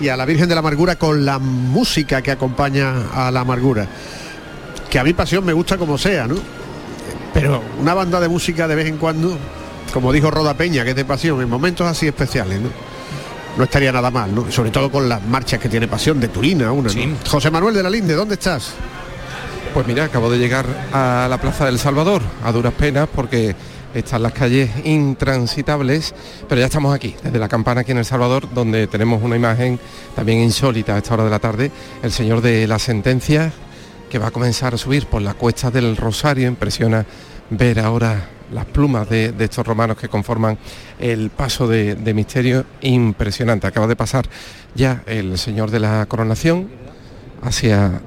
y 0.00 0.08
a 0.08 0.16
la 0.16 0.24
Virgen 0.24 0.48
de 0.48 0.54
la 0.54 0.60
Amargura 0.60 0.96
con 0.96 1.24
la 1.24 1.38
música 1.38 2.22
que 2.22 2.30
acompaña 2.30 3.10
a 3.12 3.30
la 3.30 3.40
amargura 3.40 3.88
que 4.94 5.00
a 5.00 5.02
mi 5.02 5.12
pasión 5.12 5.44
me 5.44 5.52
gusta 5.52 5.76
como 5.76 5.98
sea, 5.98 6.28
¿no? 6.28 6.36
Pero 7.32 7.60
una 7.80 7.94
banda 7.94 8.20
de 8.20 8.28
música 8.28 8.68
de 8.68 8.76
vez 8.76 8.86
en 8.86 8.96
cuando, 8.96 9.36
como 9.92 10.12
dijo 10.12 10.30
Roda 10.30 10.54
Peña, 10.54 10.84
que 10.84 10.90
es 10.90 10.96
de 10.96 11.04
pasión, 11.04 11.40
en 11.40 11.50
momentos 11.50 11.84
así 11.84 12.06
especiales, 12.06 12.60
¿no? 12.60 12.68
No 13.56 13.64
estaría 13.64 13.92
nada 13.92 14.10
mal, 14.10 14.34
¿no? 14.34 14.50
Sobre 14.50 14.70
todo 14.70 14.90
con 14.90 15.08
las 15.08 15.22
marchas 15.22 15.60
que 15.60 15.68
tiene 15.68 15.86
pasión 15.86 16.18
de 16.18 16.28
Turina, 16.28 16.72
una. 16.72 16.90
José 17.28 17.50
Manuel 17.50 17.74
de 17.74 17.82
la 17.82 17.90
Linde, 17.90 18.14
¿dónde 18.14 18.34
estás? 18.34 18.74
Pues 19.72 19.86
mira, 19.86 20.04
acabo 20.04 20.30
de 20.30 20.38
llegar 20.38 20.66
a 20.92 21.26
la 21.28 21.38
Plaza 21.40 21.66
del 21.66 21.78
Salvador, 21.78 22.22
a 22.44 22.52
duras 22.52 22.72
penas, 22.74 23.08
porque 23.14 23.54
están 23.94 24.22
las 24.22 24.32
calles 24.32 24.70
intransitables, 24.84 26.14
pero 26.48 26.60
ya 26.60 26.66
estamos 26.66 26.94
aquí, 26.94 27.14
desde 27.22 27.38
la 27.38 27.48
campana 27.48 27.82
aquí 27.82 27.92
en 27.92 27.98
El 27.98 28.04
Salvador, 28.04 28.52
donde 28.52 28.88
tenemos 28.88 29.22
una 29.22 29.36
imagen 29.36 29.78
también 30.16 30.40
insólita 30.40 30.94
a 30.94 30.98
esta 30.98 31.14
hora 31.14 31.24
de 31.24 31.30
la 31.30 31.38
tarde, 31.38 31.70
el 32.02 32.10
señor 32.10 32.40
de 32.40 32.66
la 32.66 32.78
sentencia, 32.78 33.52
que 34.10 34.18
va 34.18 34.28
a 34.28 34.30
comenzar 34.30 34.74
a 34.74 34.78
subir 34.78 35.06
por 35.06 35.22
la 35.22 35.34
cuesta 35.34 35.70
del 35.70 35.96
Rosario. 35.96 36.48
Impresiona 36.48 37.06
ver 37.50 37.80
ahora 37.80 38.28
las 38.52 38.64
plumas 38.66 39.08
de, 39.08 39.34
estos 39.38 39.66
romanos 39.66 39.96
que 39.96 40.08
conforman 40.08 40.58
el 40.98 41.30
paso 41.30 41.66
de, 41.66 42.14
misterio 42.14 42.64
impresionante. 42.80 43.66
Acaba 43.66 43.86
de 43.86 43.96
pasar 43.96 44.26
ya 44.74 45.02
el 45.06 45.38
Señor 45.38 45.70
de 45.70 45.80
la 45.80 46.06
Coronación 46.06 46.68
hacia, 47.42 48.00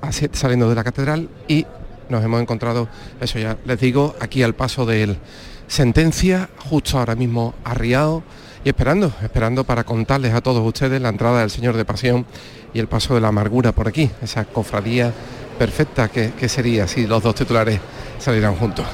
hacia 0.00 0.28
saliendo 0.32 0.68
de 0.68 0.74
la 0.74 0.84
catedral 0.84 1.28
y 1.48 1.66
nos 2.08 2.24
hemos 2.24 2.40
encontrado, 2.40 2.88
eso 3.20 3.38
ya 3.38 3.56
les 3.64 3.80
digo, 3.80 4.14
aquí 4.20 4.42
al 4.42 4.54
paso 4.54 4.86
del 4.86 5.18
sentencia, 5.66 6.48
justo 6.70 6.98
ahora 6.98 7.16
mismo 7.16 7.54
arriado 7.64 8.22
y 8.64 8.68
esperando, 8.68 9.12
esperando 9.22 9.64
para 9.64 9.84
contarles 9.84 10.32
a 10.34 10.40
todos 10.40 10.64
ustedes 10.66 11.00
la 11.00 11.08
entrada 11.08 11.40
del 11.40 11.50
Señor 11.50 11.76
de 11.76 11.84
Pasión 11.84 12.26
y 12.72 12.78
el 12.78 12.88
paso 12.88 13.14
de 13.14 13.20
la 13.20 13.28
amargura 13.28 13.72
por 13.72 13.88
aquí, 13.88 14.10
esa 14.22 14.44
cofradía 14.44 15.12
perfecta 15.58 16.08
que, 16.08 16.48
sería 16.48 16.86
si 16.86 17.06
los 17.06 17.22
dos 17.22 17.34
titulares 17.34 17.80
salieran 18.18 18.54
juntos. 18.56 18.86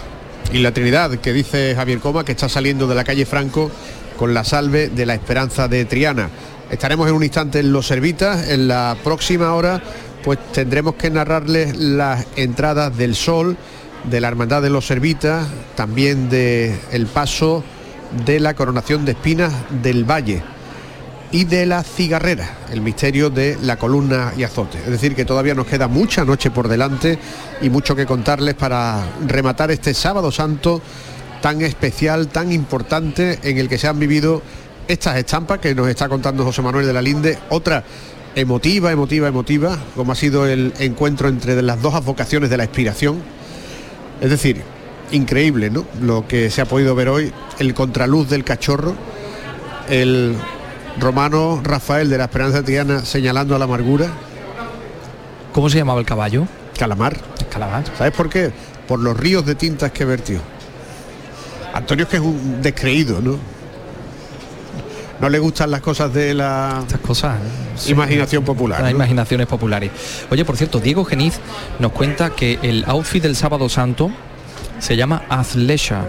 Y 0.52 0.58
la 0.58 0.72
Trinidad, 0.72 1.10
que 1.18 1.32
dice 1.32 1.74
Javier 1.74 2.00
Coma, 2.00 2.24
que 2.24 2.32
está 2.32 2.48
saliendo 2.48 2.86
de 2.86 2.94
la 2.94 3.04
calle 3.04 3.26
Franco 3.26 3.70
con 4.16 4.34
la 4.34 4.44
salve 4.44 4.88
de 4.88 5.06
la 5.06 5.14
esperanza 5.14 5.68
de 5.68 5.84
Triana. 5.84 6.28
Estaremos 6.70 7.08
en 7.08 7.14
un 7.14 7.22
instante 7.22 7.60
en 7.60 7.72
Los 7.72 7.86
Servitas, 7.86 8.48
en 8.48 8.68
la 8.68 8.96
próxima 9.02 9.54
hora 9.54 9.82
pues 10.22 10.38
tendremos 10.52 10.94
que 10.94 11.10
narrarles 11.10 11.76
las 11.76 12.26
entradas 12.36 12.96
del 12.96 13.16
sol, 13.16 13.56
de 14.04 14.20
la 14.20 14.28
Hermandad 14.28 14.62
de 14.62 14.70
los 14.70 14.86
Servitas, 14.86 15.48
también 15.74 16.30
de 16.30 16.76
el 16.92 17.06
paso 17.06 17.64
de 18.24 18.38
la 18.38 18.54
coronación 18.54 19.04
de 19.04 19.12
espinas 19.12 19.52
del 19.82 20.04
Valle 20.08 20.42
y 21.32 21.44
de 21.46 21.64
la 21.64 21.82
cigarrera, 21.82 22.58
el 22.70 22.82
misterio 22.82 23.30
de 23.30 23.56
la 23.62 23.78
columna 23.78 24.34
y 24.36 24.44
azote. 24.44 24.78
Es 24.78 24.90
decir, 24.90 25.16
que 25.16 25.24
todavía 25.24 25.54
nos 25.54 25.66
queda 25.66 25.88
mucha 25.88 26.26
noche 26.26 26.50
por 26.50 26.68
delante 26.68 27.18
y 27.62 27.70
mucho 27.70 27.96
que 27.96 28.04
contarles 28.04 28.54
para 28.54 29.02
rematar 29.26 29.70
este 29.70 29.94
sábado 29.94 30.30
santo 30.30 30.82
tan 31.40 31.62
especial, 31.62 32.28
tan 32.28 32.52
importante, 32.52 33.38
en 33.42 33.56
el 33.56 33.68
que 33.68 33.78
se 33.78 33.88
han 33.88 33.98
vivido 33.98 34.42
estas 34.86 35.16
estampas 35.16 35.58
que 35.58 35.74
nos 35.74 35.88
está 35.88 36.08
contando 36.08 36.44
José 36.44 36.60
Manuel 36.60 36.86
de 36.86 36.92
la 36.92 37.00
Linde, 37.00 37.38
otra 37.48 37.82
emotiva, 38.34 38.92
emotiva, 38.92 39.26
emotiva, 39.26 39.78
como 39.96 40.12
ha 40.12 40.14
sido 40.14 40.46
el 40.46 40.74
encuentro 40.78 41.28
entre 41.28 41.60
las 41.62 41.80
dos 41.80 41.94
advocaciones 41.94 42.50
de 42.50 42.58
la 42.58 42.64
inspiración. 42.64 43.22
Es 44.20 44.28
decir, 44.28 44.62
increíble, 45.12 45.70
¿no? 45.70 45.86
Lo 46.00 46.28
que 46.28 46.50
se 46.50 46.60
ha 46.60 46.66
podido 46.66 46.94
ver 46.94 47.08
hoy, 47.08 47.32
el 47.58 47.72
contraluz 47.72 48.28
del 48.28 48.44
cachorro, 48.44 48.94
el 49.88 50.36
romano 50.98 51.60
Rafael 51.62 52.08
de 52.10 52.18
la 52.18 52.24
Esperanza 52.24 52.62
Triana 52.62 53.04
señalando 53.04 53.54
a 53.56 53.58
la 53.58 53.64
amargura. 53.64 54.06
¿Cómo 55.52 55.68
se 55.68 55.78
llamaba 55.78 56.00
el 56.00 56.06
caballo? 56.06 56.46
Calamar. 56.78 57.16
Calamar. 57.50 57.84
¿Sabes 57.96 58.12
por 58.12 58.28
qué? 58.28 58.52
Por 58.88 59.00
los 59.00 59.16
ríos 59.16 59.44
de 59.44 59.54
tintas 59.54 59.90
que 59.92 60.04
vertió. 60.04 60.40
Antonio 61.74 62.04
es 62.04 62.10
que 62.10 62.16
es 62.16 62.22
un 62.22 62.60
descreído, 62.62 63.20
¿no? 63.20 63.38
No 65.20 65.28
le 65.28 65.38
gustan 65.38 65.70
las 65.70 65.80
cosas 65.80 66.12
de 66.12 66.34
la 66.34 66.80
Estas 66.82 67.00
cosas. 67.00 67.38
sí. 67.76 67.92
imaginación 67.92 68.44
popular. 68.44 68.80
Las 68.80 68.90
¿no? 68.90 68.96
imaginaciones 68.96 69.46
populares. 69.46 69.90
Oye, 70.30 70.44
por 70.44 70.56
cierto, 70.56 70.80
Diego 70.80 71.04
Geniz 71.04 71.38
nos 71.78 71.92
cuenta 71.92 72.30
que 72.30 72.58
el 72.62 72.84
outfit 72.88 73.22
del 73.22 73.36
sábado 73.36 73.68
santo 73.68 74.10
se 74.80 74.96
llama 74.96 75.22
Athleisure, 75.28 76.00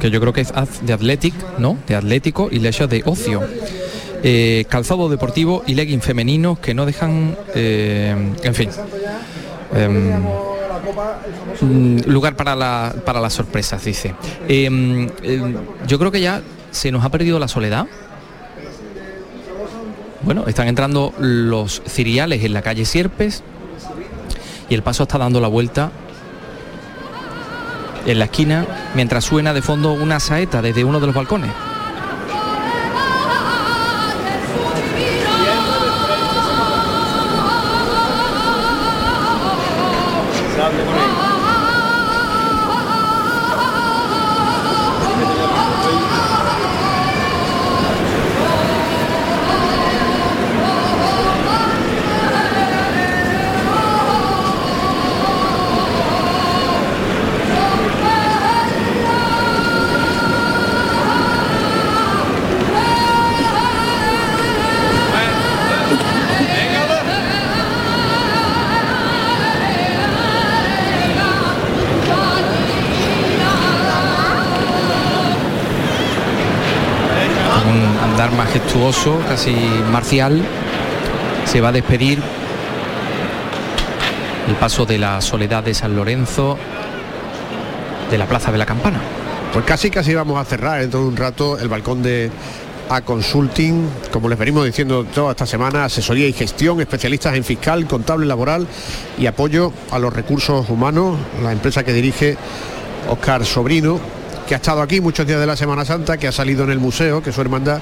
que 0.00 0.10
yo 0.10 0.20
creo 0.20 0.32
que 0.32 0.40
es 0.40 0.52
de 0.82 0.92
athletic, 0.92 1.32
¿no? 1.58 1.76
De 1.86 1.94
atlético 1.94 2.48
y 2.50 2.58
leisure 2.58 2.88
de 2.88 3.02
ocio. 3.06 3.40
Eh, 4.22 4.66
calzado 4.68 5.08
deportivo 5.08 5.62
y 5.66 5.74
legging 5.74 6.02
femeninos 6.02 6.58
que 6.58 6.74
no 6.74 6.84
dejan, 6.84 7.36
eh, 7.54 8.14
en 8.42 8.54
fin, 8.54 8.68
em, 9.74 10.12
mm, 11.62 12.00
lugar 12.06 12.36
para, 12.36 12.54
la- 12.54 12.94
para 13.06 13.20
las 13.20 13.32
sorpresas, 13.32 13.82
dice. 13.84 14.14
Em, 14.48 15.08
em, 15.22 15.54
yo 15.86 15.98
creo 15.98 16.10
que 16.10 16.20
ya 16.20 16.42
se 16.70 16.90
nos 16.92 17.04
ha 17.04 17.08
perdido 17.08 17.38
la 17.38 17.48
soledad. 17.48 17.86
Bueno, 20.22 20.44
están 20.46 20.68
entrando 20.68 21.14
los 21.18 21.82
ciriales 21.88 22.44
en 22.44 22.52
la 22.52 22.60
calle 22.60 22.84
Sierpes 22.84 23.42
y 24.68 24.74
el 24.74 24.82
paso 24.82 25.04
está 25.04 25.16
dando 25.16 25.40
la 25.40 25.48
vuelta 25.48 25.90
en 28.06 28.18
la 28.18 28.26
esquina 28.26 28.66
mientras 28.94 29.24
suena 29.24 29.54
de 29.54 29.62
fondo 29.62 29.92
una 29.92 30.20
saeta 30.20 30.60
desde 30.60 30.84
uno 30.84 31.00
de 31.00 31.06
los 31.06 31.14
balcones. 31.14 31.50
Casi 79.28 79.54
marcial, 79.92 80.42
se 81.44 81.60
va 81.60 81.68
a 81.68 81.72
despedir. 81.72 82.20
El 84.48 84.54
paso 84.56 84.84
de 84.84 84.98
la 84.98 85.20
soledad 85.20 85.62
de 85.62 85.74
San 85.74 85.94
Lorenzo 85.94 86.58
de 88.10 88.18
la 88.18 88.26
Plaza 88.26 88.50
de 88.50 88.58
la 88.58 88.66
Campana. 88.66 89.00
Pues 89.52 89.64
casi 89.64 89.90
casi 89.90 90.12
vamos 90.12 90.40
a 90.40 90.44
cerrar 90.44 90.82
en 90.82 90.90
todo 90.90 91.06
un 91.06 91.16
rato 91.16 91.56
el 91.56 91.68
balcón 91.68 92.02
de 92.02 92.32
A 92.88 93.02
Consulting, 93.02 93.88
como 94.10 94.28
les 94.28 94.36
venimos 94.36 94.64
diciendo 94.64 95.04
toda 95.04 95.30
esta 95.30 95.46
semana, 95.46 95.84
asesoría 95.84 96.26
y 96.26 96.32
gestión, 96.32 96.80
especialistas 96.80 97.36
en 97.36 97.44
fiscal, 97.44 97.86
contable, 97.86 98.26
laboral 98.26 98.66
y 99.16 99.26
apoyo 99.26 99.72
a 99.92 100.00
los 100.00 100.12
recursos 100.12 100.68
humanos, 100.68 101.16
la 101.44 101.52
empresa 101.52 101.84
que 101.84 101.92
dirige 101.92 102.36
Oscar 103.08 103.44
Sobrino, 103.44 104.00
que 104.48 104.54
ha 104.54 104.56
estado 104.56 104.82
aquí 104.82 105.00
muchos 105.00 105.28
días 105.28 105.38
de 105.38 105.46
la 105.46 105.54
Semana 105.54 105.84
Santa, 105.84 106.18
que 106.18 106.26
ha 106.26 106.32
salido 106.32 106.64
en 106.64 106.70
el 106.70 106.80
museo, 106.80 107.22
que 107.22 107.30
su 107.30 107.40
hermandad, 107.40 107.80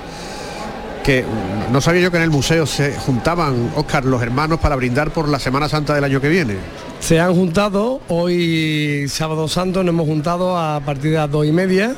no 1.72 1.80
sabía 1.80 2.02
yo 2.02 2.10
que 2.10 2.18
en 2.18 2.24
el 2.24 2.30
museo 2.30 2.66
se 2.66 2.92
juntaban, 2.92 3.72
Oscar, 3.76 4.04
los 4.04 4.22
hermanos 4.22 4.60
para 4.60 4.76
brindar 4.76 5.10
por 5.10 5.28
la 5.28 5.38
Semana 5.38 5.68
Santa 5.68 5.94
del 5.94 6.04
año 6.04 6.20
que 6.20 6.28
viene. 6.28 6.56
Se 7.00 7.18
han 7.18 7.34
juntado, 7.34 8.02
hoy 8.08 9.06
sábado 9.08 9.48
santo 9.48 9.82
nos 9.82 9.94
hemos 9.94 10.06
juntado 10.06 10.58
a 10.58 10.80
partir 10.80 11.12
de 11.12 11.16
las 11.16 11.30
dos 11.30 11.46
y 11.46 11.52
media. 11.52 11.94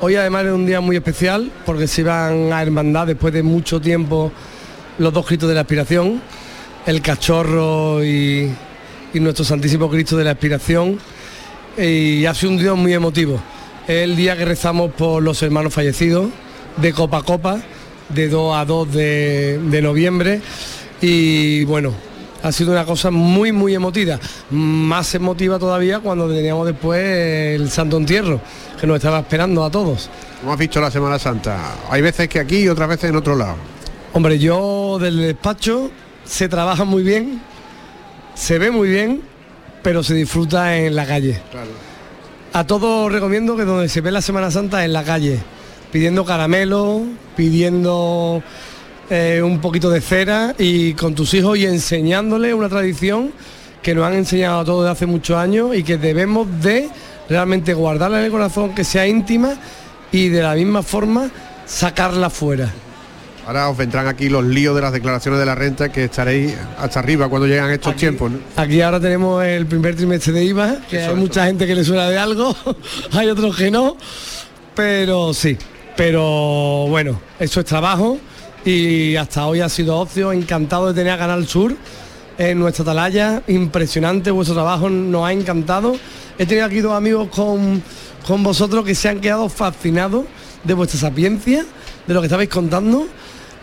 Hoy 0.00 0.16
además 0.16 0.44
es 0.46 0.52
un 0.52 0.66
día 0.66 0.80
muy 0.80 0.96
especial 0.96 1.50
porque 1.64 1.86
se 1.86 2.02
van 2.02 2.52
a 2.52 2.60
hermandad 2.60 3.06
después 3.06 3.32
de 3.32 3.42
mucho 3.42 3.80
tiempo 3.80 4.32
los 4.98 5.12
dos 5.14 5.24
Cristos 5.24 5.48
de 5.48 5.54
la 5.54 5.62
Aspiración, 5.62 6.20
el 6.84 7.00
cachorro 7.00 8.04
y, 8.04 8.50
y 9.14 9.20
nuestro 9.20 9.44
Santísimo 9.44 9.88
Cristo 9.88 10.16
de 10.16 10.24
la 10.24 10.32
Aspiración. 10.32 10.98
Y 11.78 12.26
ha 12.26 12.34
sido 12.34 12.52
un 12.52 12.58
día 12.58 12.74
muy 12.74 12.92
emotivo. 12.92 13.40
Es 13.88 14.02
el 14.02 14.14
día 14.14 14.36
que 14.36 14.44
rezamos 14.44 14.92
por 14.92 15.22
los 15.22 15.42
hermanos 15.42 15.72
fallecidos, 15.72 16.28
de 16.76 16.92
copa 16.92 17.18
a 17.18 17.22
copa, 17.22 17.62
de 18.14 18.28
2 18.28 18.56
a 18.56 18.64
2 18.64 18.92
de, 18.92 19.60
de 19.62 19.82
noviembre. 19.82 20.40
Y 21.00 21.64
bueno, 21.64 21.92
ha 22.42 22.50
sido 22.50 22.72
una 22.72 22.84
cosa 22.84 23.10
muy, 23.10 23.52
muy 23.52 23.74
emotiva. 23.74 24.18
Más 24.50 25.14
emotiva 25.14 25.58
todavía 25.58 26.00
cuando 26.00 26.28
teníamos 26.28 26.66
después 26.66 27.00
el 27.00 27.70
Santo 27.70 27.96
Entierro, 27.96 28.40
que 28.80 28.86
nos 28.86 28.96
estaba 28.96 29.20
esperando 29.20 29.64
a 29.64 29.70
todos. 29.70 30.10
¿Cómo 30.40 30.52
has 30.52 30.58
visto 30.58 30.80
la 30.80 30.90
Semana 30.90 31.18
Santa? 31.18 31.76
Hay 31.88 32.02
veces 32.02 32.28
que 32.28 32.40
aquí 32.40 32.58
y 32.58 32.68
otras 32.68 32.88
veces 32.88 33.10
en 33.10 33.16
otro 33.16 33.36
lado. 33.36 33.56
Hombre, 34.12 34.38
yo 34.38 34.98
del 35.00 35.18
despacho 35.18 35.90
se 36.24 36.48
trabaja 36.48 36.84
muy 36.84 37.02
bien, 37.02 37.40
se 38.34 38.58
ve 38.58 38.70
muy 38.70 38.88
bien, 38.88 39.22
pero 39.82 40.02
se 40.02 40.14
disfruta 40.14 40.76
en 40.76 40.96
la 40.96 41.06
calle. 41.06 41.40
A 42.52 42.66
todos 42.66 43.10
recomiendo 43.10 43.56
que 43.56 43.64
donde 43.64 43.88
se 43.88 44.00
ve 44.00 44.10
la 44.10 44.20
Semana 44.20 44.50
Santa 44.50 44.80
es 44.80 44.86
en 44.86 44.92
la 44.92 45.04
calle, 45.04 45.38
pidiendo 45.92 46.24
caramelo, 46.24 47.02
pidiendo 47.36 48.42
eh, 49.10 49.42
un 49.44 49.60
poquito 49.60 49.90
de 49.90 50.00
cera 50.00 50.54
y 50.58 50.94
con 50.94 51.14
tus 51.14 51.34
hijos 51.34 51.58
y 51.58 51.66
enseñándoles 51.66 52.54
una 52.54 52.70
tradición 52.70 53.30
que 53.82 53.94
nos 53.94 54.06
han 54.06 54.14
enseñado 54.14 54.60
a 54.60 54.64
todos 54.64 54.84
desde 54.84 54.92
hace 54.92 55.06
muchos 55.06 55.36
años 55.36 55.76
y 55.76 55.82
que 55.82 55.98
debemos 55.98 56.48
de 56.62 56.88
realmente 57.28 57.74
guardarla 57.74 58.20
en 58.20 58.24
el 58.24 58.30
corazón, 58.30 58.74
que 58.74 58.84
sea 58.84 59.06
íntima 59.06 59.54
y 60.10 60.28
de 60.28 60.42
la 60.42 60.54
misma 60.54 60.82
forma 60.82 61.30
sacarla 61.66 62.30
fuera. 62.30 62.72
Ahora 63.46 63.68
os 63.68 63.76
vendrán 63.76 64.06
aquí 64.06 64.28
los 64.28 64.44
líos 64.44 64.74
de 64.74 64.82
las 64.82 64.92
declaraciones 64.92 65.40
de 65.40 65.46
la 65.46 65.54
renta 65.54 65.90
que 65.90 66.04
estaréis 66.04 66.54
hasta 66.78 67.00
arriba 67.00 67.28
cuando 67.28 67.46
llegan 67.48 67.70
estos 67.70 67.96
tiempos. 67.96 68.30
¿no? 68.30 68.38
Aquí 68.56 68.80
ahora 68.80 69.00
tenemos 69.00 69.44
el 69.44 69.66
primer 69.66 69.96
trimestre 69.96 70.32
de 70.32 70.44
IVA, 70.44 70.76
que 70.88 71.02
hay 71.02 71.14
mucha 71.16 71.46
gente 71.46 71.66
que 71.66 71.74
le 71.74 71.84
suena 71.84 72.08
de 72.08 72.16
algo, 72.16 72.56
hay 73.12 73.28
otros 73.28 73.56
que 73.56 73.70
no, 73.70 73.96
pero 74.74 75.34
sí, 75.34 75.58
pero 75.96 76.86
bueno, 76.88 77.20
eso 77.38 77.60
es 77.60 77.66
trabajo 77.66 78.18
y 78.64 79.16
hasta 79.16 79.46
hoy 79.46 79.60
ha 79.60 79.68
sido 79.68 79.98
ocio, 79.98 80.32
encantado 80.32 80.88
de 80.88 80.94
tener 80.94 81.12
a 81.12 81.18
Canal 81.18 81.46
Sur 81.46 81.74
en 82.38 82.58
nuestra 82.58 82.82
atalaya, 82.82 83.42
impresionante 83.48 84.30
vuestro 84.30 84.54
trabajo, 84.54 84.88
nos 84.88 85.26
ha 85.26 85.32
encantado. 85.32 85.96
He 86.38 86.46
tenido 86.46 86.66
aquí 86.66 86.80
dos 86.80 86.94
amigos 86.94 87.28
con, 87.28 87.82
con 88.26 88.42
vosotros 88.42 88.84
que 88.84 88.94
se 88.94 89.08
han 89.08 89.20
quedado 89.20 89.48
fascinados 89.48 90.24
de 90.64 90.74
vuestra 90.74 90.98
sapiencia, 90.98 91.64
de 92.06 92.14
lo 92.14 92.20
que 92.20 92.26
estabais 92.26 92.48
contando. 92.48 93.06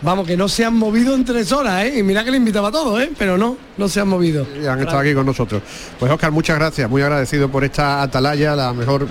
Vamos, 0.02 0.26
que 0.26 0.36
no 0.36 0.48
se 0.48 0.64
han 0.64 0.74
movido 0.74 1.14
en 1.14 1.26
tres 1.26 1.52
horas, 1.52 1.84
¿eh? 1.84 1.98
Y 1.98 2.02
mira 2.02 2.24
que 2.24 2.30
le 2.30 2.38
invitaba 2.38 2.68
a 2.68 2.72
todos, 2.72 3.02
¿eh? 3.02 3.10
Pero 3.18 3.36
no, 3.36 3.58
no 3.76 3.88
se 3.88 4.00
han 4.00 4.08
movido. 4.08 4.46
Y 4.62 4.64
han 4.66 4.80
estado 4.80 5.00
aquí 5.00 5.12
con 5.12 5.26
nosotros. 5.26 5.62
Pues 5.98 6.10
Oscar, 6.10 6.30
muchas 6.30 6.56
gracias, 6.56 6.88
muy 6.88 7.02
agradecido 7.02 7.50
por 7.50 7.64
esta 7.64 8.00
atalaya, 8.00 8.56
la 8.56 8.72
mejor 8.72 9.06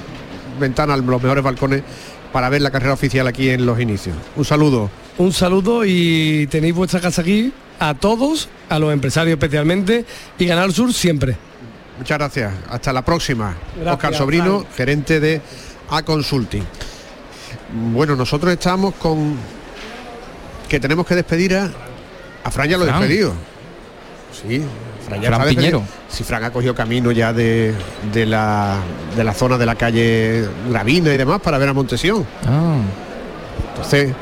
ventana, 0.60 0.98
los 0.98 1.22
mejores 1.22 1.44
balcones 1.44 1.84
para 2.32 2.50
ver 2.50 2.62
la 2.62 2.72
carrera 2.72 2.94
oficial 2.94 3.28
aquí 3.28 3.50
en 3.50 3.66
los 3.66 3.80
inicios. 3.80 4.16
Un 4.36 4.46
saludo. 4.46 4.90
Un 5.18 5.34
saludo 5.34 5.84
y 5.86 6.48
tenéis 6.48 6.76
vuestra 6.76 7.00
casa 7.00 7.22
aquí 7.22 7.52
a 7.80 7.94
todos, 7.94 8.50
a 8.70 8.80
los 8.80 8.94
empresarios 8.94 9.38
especialmente 9.38 10.06
y 10.38 10.48
Canal 10.48 10.74
Sur 10.74 10.94
siempre. 10.94 11.38
Muchas 11.98 12.18
gracias. 12.18 12.54
Hasta 12.70 12.94
la 12.94 13.04
próxima. 13.04 13.56
Gracias, 13.76 13.94
Oscar 13.94 14.16
Sobrino, 14.16 14.66
gerente 14.76 15.20
de 15.20 15.42
A 15.90 16.04
Consulting. 16.04 16.64
Bueno, 17.92 18.16
nosotros 18.16 18.54
estamos 18.54 18.96
con 18.96 19.36
que 20.68 20.80
tenemos 20.80 21.06
que 21.06 21.16
despedir 21.16 21.56
a, 21.56 21.70
a 22.44 22.52
Fran 22.52 22.70
ya 22.70 22.78
lo 22.78 22.86
he 22.86 22.88
despedido. 22.88 23.34
Sí, 24.32 24.62
Fran 25.10 25.22
ya 25.22 25.30
Fran. 25.36 25.50
Piñero. 25.50 25.84
Si 26.10 26.24
Fran 26.24 26.44
ha 26.44 26.52
cogido 26.52 26.74
camino 26.76 27.12
ya 27.12 27.34
de, 27.34 27.74
de 28.14 28.26
la, 28.26 28.78
de 29.16 29.24
la 29.24 29.34
zona 29.34 29.58
de 29.58 29.66
la 29.66 29.76
calle 29.76 30.46
Gravina 30.70 31.14
y 31.14 31.18
demás 31.18 31.42
para 31.42 31.58
ver 31.58 31.70
a 31.70 31.74
Montesión. 31.74 32.26
Ah, 32.48 32.78
Entonces, 33.76 34.14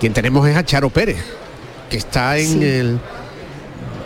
quien 0.00 0.12
tenemos 0.12 0.46
es 0.48 0.56
a 0.56 0.64
Charo 0.64 0.90
Pérez, 0.90 1.18
que 1.90 1.96
está 1.98 2.36
en 2.38 2.46
Sí. 2.46 2.64
el... 2.64 2.98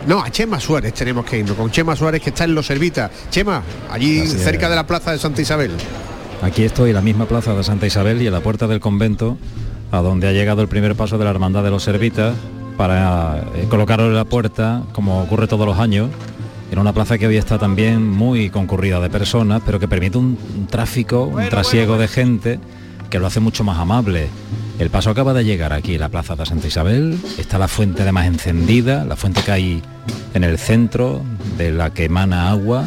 No, 0.07 0.23
a 0.23 0.29
Chema 0.31 0.59
Suárez 0.61 0.93
tenemos 0.93 1.25
que 1.25 1.39
irnos, 1.39 1.57
con 1.57 1.69
Chema 1.71 1.95
Suárez 1.95 2.21
que 2.21 2.29
está 2.29 2.45
en 2.45 2.55
Los 2.55 2.65
Servitas. 2.67 3.11
Chema, 3.29 3.61
allí 3.91 4.21
Así 4.21 4.37
es. 4.37 4.43
cerca 4.43 4.69
de 4.69 4.75
la 4.75 4.87
plaza 4.87 5.11
de 5.11 5.17
Santa 5.19 5.41
Isabel. 5.41 5.71
Aquí 6.41 6.63
estoy 6.63 6.91
en 6.91 6.95
la 6.95 7.01
misma 7.01 7.25
plaza 7.25 7.53
de 7.53 7.63
Santa 7.65 7.85
Isabel 7.85 8.21
y 8.21 8.27
en 8.27 8.31
la 8.33 8.39
puerta 8.39 8.65
del 8.67 8.79
convento, 8.79 9.37
a 9.91 9.97
donde 9.99 10.27
ha 10.29 10.31
llegado 10.31 10.61
el 10.61 10.69
primer 10.69 10.95
paso 10.95 11.17
de 11.17 11.25
la 11.25 11.31
Hermandad 11.31 11.63
de 11.63 11.69
los 11.69 11.83
Servitas, 11.83 12.33
para 12.79 13.43
eh, 13.55 13.65
colocarlo 13.69 14.05
en 14.05 14.15
la 14.15 14.23
puerta, 14.23 14.83
como 14.93 15.21
ocurre 15.21 15.47
todos 15.47 15.67
los 15.67 15.79
años, 15.79 16.09
en 16.71 16.79
una 16.79 16.93
plaza 16.93 17.17
que 17.17 17.27
hoy 17.27 17.35
está 17.35 17.59
también 17.59 18.07
muy 18.07 18.49
concurrida 18.49 19.01
de 19.01 19.09
personas, 19.09 19.61
pero 19.65 19.81
que 19.81 19.89
permite 19.89 20.17
un, 20.17 20.37
un 20.57 20.65
tráfico, 20.65 21.25
un 21.25 21.49
trasiego 21.49 21.97
de 21.97 22.07
gente 22.07 22.57
que 23.09 23.19
lo 23.19 23.27
hace 23.27 23.41
mucho 23.41 23.65
más 23.65 23.79
amable. 23.79 24.29
El 24.79 24.89
paso 24.89 25.09
acaba 25.09 25.33
de 25.33 25.43
llegar 25.43 25.73
aquí, 25.73 25.97
la 25.97 26.07
plaza 26.07 26.37
de 26.37 26.45
Santa 26.45 26.67
Isabel, 26.67 27.19
está 27.37 27.57
la 27.57 27.67
fuente 27.67 28.03
además 28.03 28.27
encendida, 28.27 29.03
la 29.03 29.17
fuente 29.17 29.41
que 29.41 29.51
hay 29.51 29.83
en 30.33 30.45
el 30.45 30.57
centro, 30.57 31.21
de 31.57 31.73
la 31.73 31.89
que 31.89 32.05
emana 32.05 32.49
agua, 32.49 32.85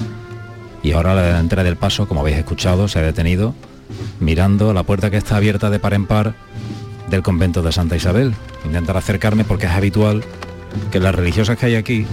y 0.83 0.93
ahora 0.93 1.15
la 1.15 1.23
delantera 1.23 1.65
del 1.65 1.77
paso, 1.77 2.09
como 2.09 2.23
habéis 2.23 2.39
escuchado, 2.39 2.89
se 2.89 2.99
ha 2.99 3.03
detenido 3.03 3.55
mirando 4.21 4.73
la 4.73 4.85
puerta 4.85 5.11
que 5.11 5.19
está 5.19 5.37
abierta 5.37 5.69
de 5.69 5.79
par 5.79 5.93
en 5.93 6.07
par 6.07 6.35
del 7.13 7.23
convento 7.23 7.63
de 7.63 7.71
Santa 7.73 7.95
Isabel. 7.95 8.35
Intentar 8.65 8.97
acercarme 8.97 9.45
porque 9.45 9.67
es 9.67 9.73
habitual 9.73 10.25
que 10.91 10.99
las 10.99 11.15
religiosas 11.15 11.59
que 11.59 11.67
hay 11.67 11.75
aquí 11.77 12.07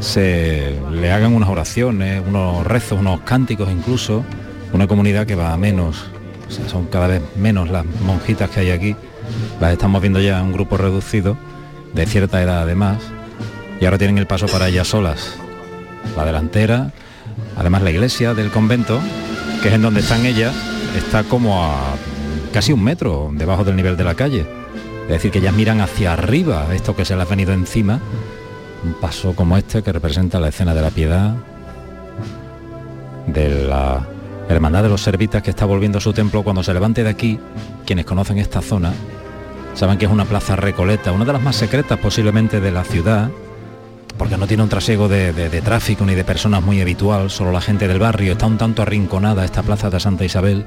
se 0.00 0.78
le 0.92 1.10
hagan 1.10 1.34
unas 1.34 1.48
oraciones, 1.48 2.22
unos 2.26 2.66
rezos, 2.66 3.00
unos 3.00 3.20
cánticos 3.22 3.70
incluso, 3.70 4.24
una 4.72 4.86
comunidad 4.86 5.26
que 5.26 5.34
va 5.34 5.54
a 5.54 5.56
menos, 5.56 6.04
o 6.48 6.50
sea, 6.50 6.68
son 6.68 6.86
cada 6.86 7.06
vez 7.06 7.22
menos 7.36 7.70
las 7.70 7.86
monjitas 8.02 8.50
que 8.50 8.60
hay 8.60 8.70
aquí, 8.70 8.94
las 9.58 9.72
estamos 9.72 10.02
viendo 10.02 10.20
ya 10.20 10.38
en 10.38 10.46
un 10.46 10.52
grupo 10.52 10.76
reducido, 10.76 11.38
de 11.94 12.04
cierta 12.04 12.42
edad 12.42 12.60
además, 12.60 12.98
y 13.80 13.86
ahora 13.86 13.96
tienen 13.96 14.18
el 14.18 14.26
paso 14.26 14.46
para 14.48 14.68
ellas 14.68 14.88
solas. 14.88 15.34
La 16.14 16.26
delantera, 16.26 16.92
además 17.56 17.82
la 17.82 17.90
iglesia 17.90 18.34
del 18.34 18.50
convento, 18.50 19.00
que 19.62 19.68
es 19.68 19.74
en 19.74 19.82
donde 19.82 20.00
están 20.00 20.26
ellas, 20.26 20.54
está 20.94 21.24
como 21.24 21.64
a 21.64 21.94
casi 22.56 22.72
un 22.72 22.82
metro 22.82 23.28
debajo 23.34 23.64
del 23.64 23.76
nivel 23.76 23.98
de 23.98 24.04
la 24.04 24.14
calle. 24.14 24.46
Es 25.02 25.08
decir, 25.10 25.30
que 25.30 25.40
ellas 25.40 25.52
miran 25.52 25.82
hacia 25.82 26.14
arriba, 26.14 26.66
esto 26.72 26.96
que 26.96 27.04
se 27.04 27.14
les 27.14 27.26
ha 27.26 27.28
venido 27.28 27.52
encima, 27.52 28.00
un 28.82 28.94
paso 28.94 29.34
como 29.34 29.58
este 29.58 29.82
que 29.82 29.92
representa 29.92 30.40
la 30.40 30.48
escena 30.48 30.74
de 30.74 30.80
la 30.80 30.88
piedad, 30.90 31.34
de 33.26 33.66
la 33.66 34.06
hermandad 34.48 34.84
de 34.84 34.88
los 34.88 35.02
servitas 35.02 35.42
que 35.42 35.50
está 35.50 35.66
volviendo 35.66 35.98
a 35.98 36.00
su 36.00 36.14
templo 36.14 36.42
cuando 36.42 36.62
se 36.62 36.72
levante 36.72 37.04
de 37.04 37.10
aquí, 37.10 37.38
quienes 37.84 38.06
conocen 38.06 38.38
esta 38.38 38.62
zona, 38.62 38.94
saben 39.74 39.98
que 39.98 40.06
es 40.06 40.10
una 40.10 40.24
plaza 40.24 40.56
recoleta, 40.56 41.12
una 41.12 41.26
de 41.26 41.34
las 41.34 41.42
más 41.42 41.56
secretas 41.56 41.98
posiblemente 41.98 42.60
de 42.62 42.70
la 42.70 42.84
ciudad, 42.84 43.28
porque 44.16 44.38
no 44.38 44.46
tiene 44.46 44.62
un 44.62 44.70
trasiego 44.70 45.08
de, 45.08 45.34
de- 45.34 45.50
de 45.50 45.60
tráfico 45.60 46.06
ni 46.06 46.14
de 46.14 46.24
personas 46.24 46.62
muy 46.64 46.80
habitual, 46.80 47.28
solo 47.30 47.52
la 47.52 47.60
gente 47.60 47.86
del 47.86 47.98
barrio, 47.98 48.32
está 48.32 48.46
un 48.46 48.56
tanto 48.56 48.80
arrinconada 48.80 49.44
esta 49.44 49.62
plaza 49.62 49.90
de 49.90 50.00
Santa 50.00 50.24
Isabel, 50.24 50.64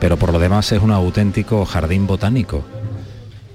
pero 0.00 0.16
por 0.16 0.32
lo 0.32 0.38
demás 0.38 0.70
es 0.72 0.82
un 0.82 0.90
auténtico 0.90 1.64
jardín 1.64 2.06
botánico. 2.06 2.62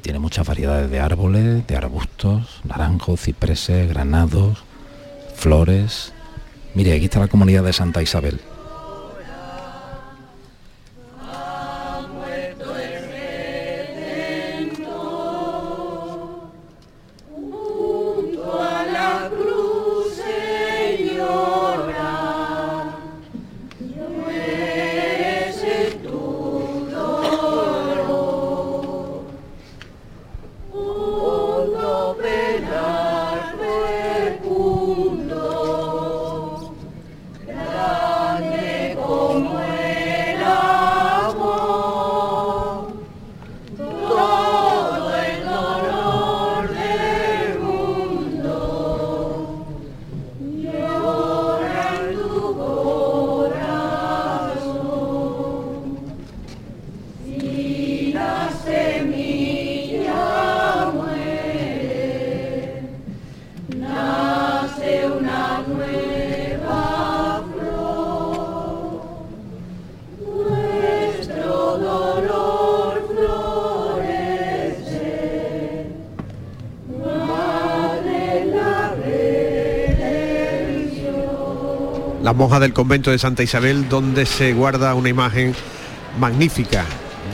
Tiene 0.02 0.20
muchas 0.20 0.48
variedades 0.48 0.90
de 0.90 1.00
árboles, 1.00 1.68
de 1.68 1.76
arbustos, 1.76 2.62
naranjos, 2.64 3.22
cipreses, 3.22 3.88
granados, 3.88 4.64
flores. 5.36 6.14
Mire, 6.74 6.94
aquí 6.94 7.06
está 7.06 7.20
la 7.20 7.28
comunidad 7.28 7.64
de 7.64 7.74
Santa 7.74 8.02
Isabel. 8.02 8.42
Las 82.42 82.50
monjas 82.50 82.62
del 82.62 82.74
convento 82.74 83.12
de 83.12 83.20
Santa 83.20 83.44
Isabel, 83.44 83.88
donde 83.88 84.26
se 84.26 84.54
guarda 84.54 84.96
una 84.96 85.10
imagen 85.10 85.54
magnífica 86.20 86.86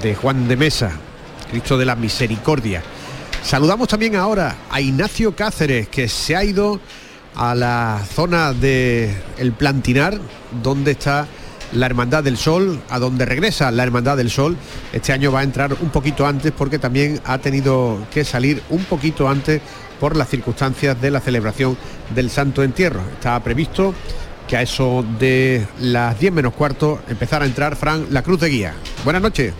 de 0.03 0.13
Juan 0.15 0.49
de 0.49 0.57
Mesa, 0.57 0.91
Cristo 1.49 1.77
de 1.77 1.85
la 1.85 1.95
Misericordia. 1.95 2.83
Saludamos 3.41 3.87
también 3.87 4.17
ahora 4.17 4.57
a 4.69 4.81
Ignacio 4.81 5.33
Cáceres, 5.33 5.87
que 5.87 6.09
se 6.09 6.35
ha 6.35 6.43
ido 6.43 6.81
a 7.35 7.55
la 7.55 8.03
zona 8.13 8.51
de 8.51 9.15
El 9.37 9.53
Plantinar, 9.53 10.19
donde 10.61 10.91
está 10.91 11.25
la 11.71 11.85
Hermandad 11.85 12.25
del 12.25 12.35
Sol, 12.35 12.77
a 12.89 12.99
donde 12.99 13.23
regresa 13.23 13.71
la 13.71 13.83
Hermandad 13.83 14.17
del 14.17 14.29
Sol. 14.29 14.57
Este 14.91 15.13
año 15.13 15.31
va 15.31 15.39
a 15.39 15.43
entrar 15.43 15.73
un 15.79 15.89
poquito 15.89 16.27
antes 16.27 16.51
porque 16.51 16.79
también 16.79 17.21
ha 17.23 17.37
tenido 17.37 18.05
que 18.13 18.25
salir 18.25 18.61
un 18.69 18.83
poquito 18.83 19.29
antes 19.29 19.61
por 20.01 20.17
las 20.17 20.27
circunstancias 20.27 20.99
de 20.99 21.11
la 21.11 21.21
celebración 21.21 21.77
del 22.13 22.29
Santo 22.29 22.61
Entierro. 22.61 22.99
Estaba 23.13 23.41
previsto 23.41 23.93
que 24.47 24.57
a 24.57 24.61
eso 24.61 25.05
de 25.19 25.67
las 25.79 26.19
10 26.19 26.33
menos 26.33 26.53
cuarto 26.53 26.99
empezara 27.07 27.45
a 27.45 27.47
entrar 27.47 27.75
Fran 27.75 28.07
La 28.11 28.21
Cruz 28.23 28.39
de 28.39 28.49
Guía. 28.49 28.73
Buenas 29.03 29.21
noches. 29.21 29.53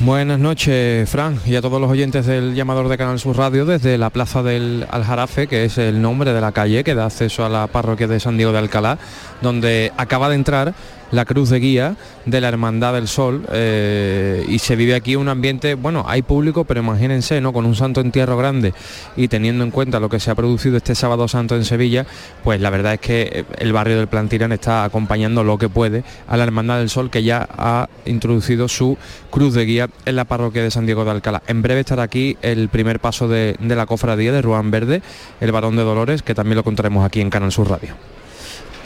Buenas 0.00 0.40
noches, 0.40 1.08
Fran, 1.08 1.38
y 1.46 1.54
a 1.54 1.62
todos 1.62 1.80
los 1.80 1.88
oyentes 1.88 2.26
del 2.26 2.54
llamador 2.54 2.88
de 2.88 2.98
Canal 2.98 3.20
Sur 3.20 3.36
Radio 3.36 3.64
desde 3.64 3.96
la 3.96 4.10
Plaza 4.10 4.42
del 4.42 4.86
Aljarafe, 4.90 5.46
que 5.46 5.64
es 5.64 5.78
el 5.78 6.02
nombre 6.02 6.32
de 6.32 6.40
la 6.40 6.50
calle 6.50 6.82
que 6.82 6.96
da 6.96 7.06
acceso 7.06 7.44
a 7.44 7.48
la 7.48 7.68
parroquia 7.68 8.08
de 8.08 8.18
San 8.18 8.36
Diego 8.36 8.50
de 8.50 8.58
Alcalá, 8.58 8.98
donde 9.40 9.92
acaba 9.96 10.28
de 10.28 10.34
entrar 10.34 10.74
la 11.10 11.24
cruz 11.24 11.50
de 11.50 11.60
guía 11.60 11.96
de 12.26 12.40
la 12.40 12.48
Hermandad 12.48 12.94
del 12.94 13.08
Sol 13.08 13.46
eh, 13.52 14.44
y 14.48 14.58
se 14.58 14.76
vive 14.76 14.94
aquí 14.94 15.16
un 15.16 15.28
ambiente, 15.28 15.74
bueno, 15.74 16.04
hay 16.06 16.22
público, 16.22 16.64
pero 16.64 16.80
imagínense, 16.80 17.40
¿no? 17.40 17.52
Con 17.52 17.66
un 17.66 17.74
santo 17.74 18.00
entierro 18.00 18.36
grande 18.36 18.74
y 19.16 19.28
teniendo 19.28 19.64
en 19.64 19.70
cuenta 19.70 20.00
lo 20.00 20.08
que 20.08 20.20
se 20.20 20.30
ha 20.30 20.34
producido 20.34 20.76
este 20.76 20.94
sábado 20.94 21.28
santo 21.28 21.56
en 21.56 21.64
Sevilla, 21.64 22.06
pues 22.42 22.60
la 22.60 22.70
verdad 22.70 22.94
es 22.94 23.00
que 23.00 23.44
el 23.58 23.72
barrio 23.72 23.98
del 23.98 24.08
Plantirán 24.08 24.52
está 24.52 24.84
acompañando 24.84 25.44
lo 25.44 25.58
que 25.58 25.68
puede 25.68 26.04
a 26.26 26.36
la 26.36 26.44
Hermandad 26.44 26.78
del 26.78 26.90
Sol 26.90 27.10
que 27.10 27.22
ya 27.22 27.48
ha 27.56 27.88
introducido 28.06 28.68
su 28.68 28.96
cruz 29.30 29.54
de 29.54 29.64
guía 29.64 29.88
en 30.04 30.16
la 30.16 30.24
parroquia 30.24 30.62
de 30.62 30.70
San 30.70 30.86
Diego 30.86 31.04
de 31.04 31.10
Alcalá. 31.10 31.42
En 31.46 31.62
breve 31.62 31.80
estará 31.80 32.02
aquí 32.02 32.36
el 32.42 32.68
primer 32.68 33.00
paso 33.00 33.28
de, 33.28 33.56
de 33.58 33.76
la 33.76 33.86
cofradía 33.86 34.32
de 34.32 34.42
Ruán 34.42 34.70
Verde, 34.70 35.02
el 35.40 35.52
varón 35.52 35.76
de 35.76 35.82
Dolores, 35.82 36.22
que 36.22 36.34
también 36.34 36.56
lo 36.56 36.64
contaremos 36.64 37.04
aquí 37.04 37.20
en 37.20 37.30
Canal 37.30 37.52
Sur 37.52 37.68
Radio. 37.68 38.13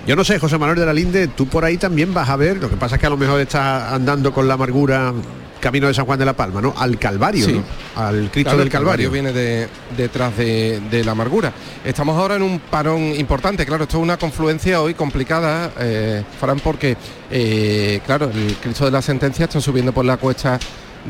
Yo 0.09 0.17
no 0.17 0.25
sé, 0.25 0.39
José 0.39 0.57
Manuel 0.57 0.79
de 0.79 0.87
la 0.87 0.95
Linde, 0.95 1.29
tú 1.29 1.47
por 1.49 1.67
ahí 1.67 1.77
también 1.77 2.15
vas 2.15 2.31
a 2.31 2.37
ver, 2.37 2.57
lo 2.57 2.71
que 2.71 2.77
pasa 2.77 2.95
es 2.95 3.01
que 3.01 3.07
a 3.07 3.11
lo 3.11 3.19
mejor 3.19 3.39
estás 3.43 3.93
andando 3.93 4.33
con 4.33 4.49
la 4.49 4.55
amargura 4.55 5.13
camino 5.61 5.87
de 5.87 5.93
San 5.93 6.07
Juan 6.07 6.19
de 6.19 6.25
la 6.25 6.33
Palma, 6.33 6.63
¿no? 6.63 6.73
Al 6.79 6.99
Calvario, 6.99 7.45
Sí. 7.45 7.53
¿no? 7.53 7.65
Al 8.03 8.31
Cristo 8.31 8.45
Claro, 8.51 8.59
del 8.59 8.67
el 8.69 8.73
Calvario. 8.73 9.11
viene 9.11 9.35
de- 9.35 9.69
detrás 9.99 10.35
de, 10.39 10.81
de 10.91 11.05
la 11.05 11.13
amargura. 11.13 11.53
Estamos 11.85 12.17
ahora 12.17 12.37
en 12.37 12.43
un 12.43 12.59
parón 12.59 13.03
importante, 13.19 13.67
claro, 13.67 13.83
esto 13.85 13.99
es 13.99 14.03
una 14.03 14.17
confluencia 14.17 14.81
hoy 14.81 14.95
complicada, 14.95 15.73
eh, 15.79 16.23
Fran, 16.41 16.59
porque, 16.61 16.97
eh, 17.31 18.01
claro, 18.07 18.31
el 18.33 18.57
Cristo 18.63 18.87
de 18.87 18.91
la 18.93 19.03
Sentencia 19.03 19.45
está 19.45 19.61
subiendo 19.61 19.93
por 19.93 20.07
la 20.07 20.17
cuesta 20.17 20.59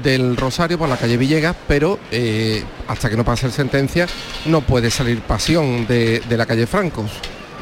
del 0.03 0.37
Rosario, 0.37 0.77
por 0.77 0.89
la 0.89 0.97
calle 0.97 1.17
Villegas, 1.17 1.55
pero 1.69 2.01
eh, 2.11 2.65
hasta 2.89 3.09
que 3.09 3.17
no 3.17 3.25
pase 3.25 3.47
el 3.47 3.53
sentencia 3.53 4.09
no 4.47 4.61
puede 4.63 4.91
salir 4.91 5.21
pasión 5.21 5.87
de, 5.87 6.21
de 6.29 6.37
la 6.37 6.47
calle 6.47 6.67
Francos. 6.67 7.11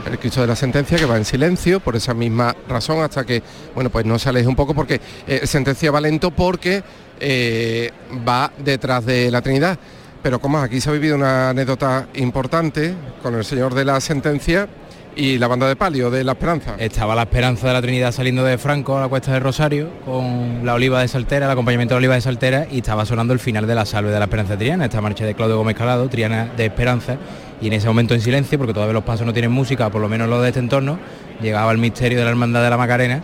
El 0.06 0.18
Cristo 0.18 0.40
de 0.40 0.46
la 0.46 0.56
Sentencia, 0.56 0.98
que 0.98 1.04
va 1.04 1.16
en 1.16 1.24
silencio 1.24 1.80
por 1.80 1.96
esa 1.96 2.14
misma 2.14 2.54
razón, 2.68 3.02
hasta 3.02 3.24
que, 3.24 3.42
bueno, 3.74 3.90
pues 3.90 4.04
no 4.04 4.18
se 4.18 4.28
aleje 4.28 4.46
un 4.46 4.56
poco 4.56 4.74
porque 4.74 5.00
eh, 5.26 5.46
Sentencia 5.46 5.90
va 5.90 6.00
lento 6.00 6.30
porque 6.30 6.82
eh, 7.20 7.90
va 8.26 8.52
detrás 8.58 9.04
de 9.04 9.30
la 9.30 9.42
Trinidad. 9.42 9.78
Pero 10.22 10.40
como 10.40 10.58
aquí 10.58 10.80
se 10.80 10.90
ha 10.90 10.92
vivido 10.92 11.16
una 11.16 11.50
anécdota 11.50 12.08
importante 12.14 12.94
con 13.22 13.34
el 13.34 13.44
Señor 13.44 13.74
de 13.74 13.84
la 13.84 14.00
Sentencia 14.00 14.68
y 15.16 15.38
la 15.38 15.48
banda 15.48 15.66
de 15.66 15.76
palio 15.76 16.10
de 16.10 16.22
la 16.22 16.32
Esperanza. 16.32 16.76
Estaba 16.78 17.14
la 17.14 17.22
Esperanza 17.22 17.66
de 17.66 17.72
la 17.72 17.80
Trinidad 17.80 18.12
saliendo 18.12 18.44
de 18.44 18.58
Franco 18.58 18.98
a 18.98 19.00
la 19.00 19.08
cuesta 19.08 19.32
de 19.32 19.40
Rosario 19.40 19.88
con 20.04 20.60
la 20.64 20.74
oliva 20.74 21.00
de 21.00 21.08
Saltera, 21.08 21.46
el 21.46 21.52
acompañamiento 21.52 21.94
de 21.94 21.98
oliva 21.98 22.14
de 22.14 22.20
Saltera 22.20 22.66
y 22.70 22.78
estaba 22.78 23.06
sonando 23.06 23.32
el 23.32 23.40
final 23.40 23.66
de 23.66 23.74
la 23.74 23.86
salve 23.86 24.10
de 24.10 24.18
la 24.18 24.26
Esperanza 24.26 24.58
Triana, 24.58 24.84
esta 24.84 25.00
marcha 25.00 25.24
de 25.24 25.34
Claudio 25.34 25.56
Gómez 25.56 25.74
Calado, 25.74 26.08
Triana 26.10 26.50
de 26.56 26.66
Esperanza 26.66 27.16
y 27.62 27.68
en 27.68 27.72
ese 27.72 27.86
momento 27.86 28.12
en 28.12 28.20
silencio, 28.20 28.58
porque 28.58 28.74
todavía 28.74 28.92
los 28.92 29.04
pasos 29.04 29.26
no 29.26 29.32
tienen 29.32 29.50
música, 29.50 29.88
por 29.88 30.02
lo 30.02 30.08
menos 30.08 30.28
los 30.28 30.42
de 30.42 30.48
este 30.48 30.60
entorno, 30.60 30.98
llegaba 31.40 31.72
el 31.72 31.78
misterio 31.78 32.18
de 32.18 32.24
la 32.24 32.30
Hermandad 32.30 32.62
de 32.62 32.70
la 32.70 32.76
Macarena 32.76 33.22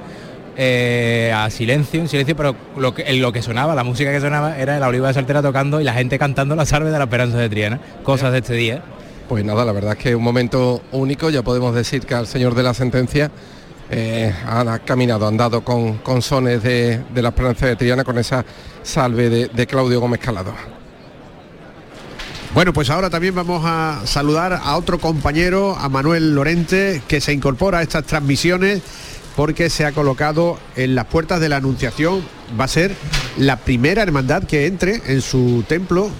eh, 0.56 1.32
a 1.34 1.50
silencio, 1.50 2.00
en 2.00 2.08
silencio, 2.08 2.34
pero 2.34 2.56
lo 2.76 2.94
que, 2.94 3.12
lo 3.14 3.32
que 3.32 3.42
sonaba, 3.42 3.74
la 3.74 3.84
música 3.84 4.10
que 4.10 4.20
sonaba 4.20 4.58
era 4.58 4.78
la 4.78 4.88
oliva 4.88 5.08
de 5.08 5.14
Saltera 5.14 5.42
tocando 5.42 5.80
y 5.80 5.84
la 5.84 5.92
gente 5.92 6.18
cantando 6.18 6.56
la 6.56 6.64
salve 6.64 6.90
de 6.90 6.96
la 6.96 7.04
Esperanza 7.04 7.36
de 7.36 7.50
Triana, 7.50 7.80
cosas 8.02 8.32
de 8.32 8.38
este 8.38 8.54
día. 8.54 8.82
Pues 9.32 9.46
nada, 9.46 9.64
la 9.64 9.72
verdad 9.72 9.92
es 9.92 9.98
que 9.98 10.10
es 10.10 10.14
un 10.14 10.22
momento 10.22 10.82
único, 10.92 11.30
ya 11.30 11.40
podemos 11.40 11.74
decir 11.74 12.04
que 12.04 12.14
al 12.14 12.26
señor 12.26 12.54
de 12.54 12.62
la 12.62 12.74
sentencia 12.74 13.30
eh, 13.90 14.30
ha 14.46 14.78
caminado, 14.80 15.26
andado 15.26 15.64
con, 15.64 15.96
con 16.00 16.20
sones 16.20 16.62
de, 16.62 17.02
de, 17.14 17.22
la 17.22 17.30
Esperanza 17.30 17.66
de 17.66 17.76
Triana 17.76 18.04
con 18.04 18.18
esa 18.18 18.44
salve 18.82 19.30
de, 19.30 19.48
de 19.48 19.66
Claudio 19.66 20.00
Gómez 20.00 20.20
Calado. 20.20 20.52
Bueno, 22.52 22.74
pues 22.74 22.90
ahora 22.90 23.08
también 23.08 23.34
vamos 23.34 23.62
a 23.64 24.02
saludar 24.04 24.60
a 24.62 24.76
otro 24.76 24.98
compañero, 24.98 25.76
a 25.78 25.88
Manuel 25.88 26.34
Lorente, 26.34 27.00
que 27.08 27.22
se 27.22 27.32
incorpora 27.32 27.78
a 27.78 27.82
estas 27.82 28.04
transmisiones 28.04 28.82
porque 29.34 29.70
se 29.70 29.86
ha 29.86 29.92
colocado 29.92 30.58
en 30.76 30.94
las 30.94 31.06
puertas 31.06 31.40
de 31.40 31.48
la 31.48 31.56
Anunciación. 31.56 32.22
Va 32.60 32.66
a 32.66 32.68
ser 32.68 32.94
la 33.38 33.56
primera 33.56 34.02
hermandad 34.02 34.42
que 34.42 34.66
entre 34.66 35.00
en 35.06 35.22
su 35.22 35.64
templo. 35.66 36.10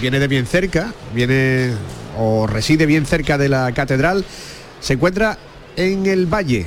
Viene 0.00 0.18
de 0.18 0.28
bien 0.28 0.46
cerca, 0.46 0.92
viene 1.14 1.72
o 2.18 2.46
reside 2.46 2.86
bien 2.86 3.06
cerca 3.06 3.38
de 3.38 3.48
la 3.48 3.72
catedral. 3.72 4.24
Se 4.80 4.94
encuentra 4.94 5.38
en 5.76 6.06
el 6.06 6.26
valle 6.26 6.66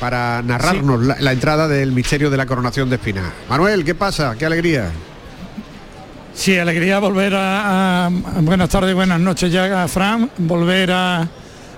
para 0.00 0.42
narrarnos 0.42 1.00
sí. 1.00 1.06
la, 1.06 1.16
la, 1.20 1.32
entrada 1.32 1.68
del 1.68 1.92
misterio 1.92 2.28
de 2.30 2.36
la 2.36 2.46
coronación 2.46 2.90
de 2.90 2.96
Espina. 2.96 3.32
Manuel, 3.48 3.84
¿qué 3.84 3.94
pasa? 3.94 4.34
¿Qué 4.36 4.44
alegría? 4.44 4.90
Sí, 6.34 6.58
alegría 6.58 6.98
volver 6.98 7.34
a, 7.34 8.06
a 8.06 8.10
buenas 8.40 8.68
tardes, 8.68 8.94
buenas 8.94 9.20
noches 9.20 9.52
ya, 9.52 9.86
Fran, 9.86 10.30
volver 10.38 10.90
a, 10.90 11.28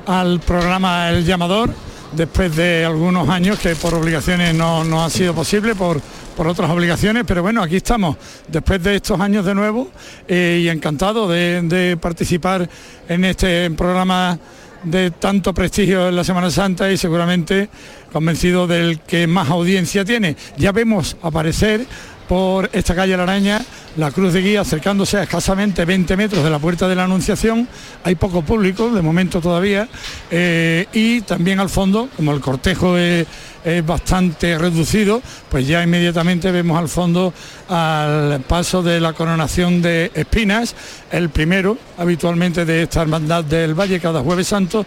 al 0.07 0.41
programa 0.41 1.11
El 1.11 1.25
Llamador 1.25 1.71
después 2.13 2.55
de 2.55 2.85
algunos 2.85 3.29
años 3.29 3.59
que 3.59 3.75
por 3.75 3.95
obligaciones 3.95 4.55
no, 4.55 4.85
no 4.85 5.05
ha 5.05 5.11
sido 5.11 5.35
posible, 5.35 5.75
por, 5.75 6.01
por 6.37 6.47
otras 6.47 6.71
obligaciones, 6.71 7.25
pero 7.27 7.43
bueno, 7.43 7.63
aquí 7.63 7.77
estamos, 7.77 8.17
después 8.49 8.83
de 8.83 8.97
estos 8.97 9.21
años 9.21 9.45
de 9.45 9.55
nuevo 9.55 9.91
eh, 10.27 10.61
y 10.63 10.69
encantado 10.69 11.29
de, 11.29 11.63
de, 11.63 11.97
participar 11.97 12.69
en 13.09 13.25
este 13.25 13.71
programa 13.71 14.39
de 14.83 15.11
tanto 15.13 15.55
prestigio 15.55 16.09
en 16.09 16.17
la 16.17 16.25
Semana 16.25 16.51
Santa 16.51 16.91
y 16.91 16.97
seguramente 16.97 17.69
convencido 18.13 18.67
del 18.67 19.01
que 19.01 19.27
más 19.27 19.49
audiencia 19.51 20.05
tiene. 20.05 20.37
Ya 20.57 20.73
vemos 20.73 21.17
aparecer 21.23 21.87
por 22.29 22.71
esta 22.73 22.95
calle 22.95 23.17
La 23.17 23.25
Araña, 23.25 23.61
la 23.97 24.11
Cruz 24.11 24.33
de 24.33 24.41
Guía 24.41 24.63
acercándose 24.63 25.19
a 25.19 25.23
escasamente 25.25 25.85
20 25.85 26.17
metros 26.17 26.43
de 26.43 26.51
la 26.51 26.59
puerta 26.59 26.89
de 26.89 26.95
la 26.95 27.05
Anunciación. 27.05 27.69
Hay 28.03 28.15
poco 28.15 28.43
público, 28.43 28.91
de 28.91 29.03
momento 29.03 29.41
todavía, 29.41 29.89
eh, 30.31 30.87
y 30.93 31.21
también 31.23 31.61
al 31.61 31.69
fondo, 31.69 32.09
como 32.17 32.33
el 32.33 32.41
cortejo 32.41 32.97
es, 32.97 33.27
es, 33.65 33.85
bastante 33.85 34.59
reducido, 34.59 35.23
pues 35.49 35.67
ya 35.67 35.83
inmediatamente 35.83 36.51
vemos 36.51 36.79
al 36.79 36.89
fondo 36.89 37.33
al 37.69 38.41
paso 38.47 38.83
de 38.83 39.01
la 39.01 39.13
coronación 39.13 39.83
de 39.83 40.11
Espinas, 40.15 40.75
el 41.11 41.31
primero 41.31 41.79
habitualmente 41.99 42.65
de 42.65 42.83
esta 42.83 43.03
hermandad 43.03 43.45
del 43.45 43.75
Valle 43.75 44.01
cada 44.01 44.21
jueves 44.23 44.49
santo, 44.49 44.87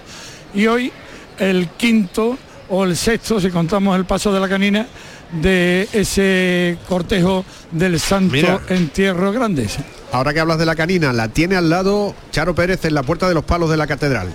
y 0.54 0.66
hoy 0.68 0.92
el 1.40 1.70
quinto 1.70 2.38
o 2.70 2.84
el 2.84 2.98
sexto, 2.98 3.40
si 3.40 3.50
contamos 3.50 3.96
el 3.98 4.06
paso 4.06 4.34
de 4.34 4.40
la 4.40 4.50
canina, 4.50 4.88
de 5.32 5.88
ese 5.94 6.78
cortejo 6.88 7.46
del 7.72 8.00
Santo 8.00 8.34
Mira, 8.34 8.60
Entierro 8.70 9.32
Grande. 9.32 9.68
Ahora 10.12 10.34
que 10.34 10.40
hablas 10.40 10.58
de 10.58 10.66
la 10.66 10.76
canina, 10.76 11.12
la 11.14 11.28
tiene 11.30 11.56
al 11.56 11.70
lado 11.70 12.16
Charo 12.32 12.56
Pérez 12.56 12.86
en 12.86 12.94
la 12.94 13.04
puerta 13.04 13.28
de 13.28 13.34
los 13.34 13.44
palos 13.44 13.70
de 13.70 13.78
la 13.78 13.88
catedral. 13.88 14.34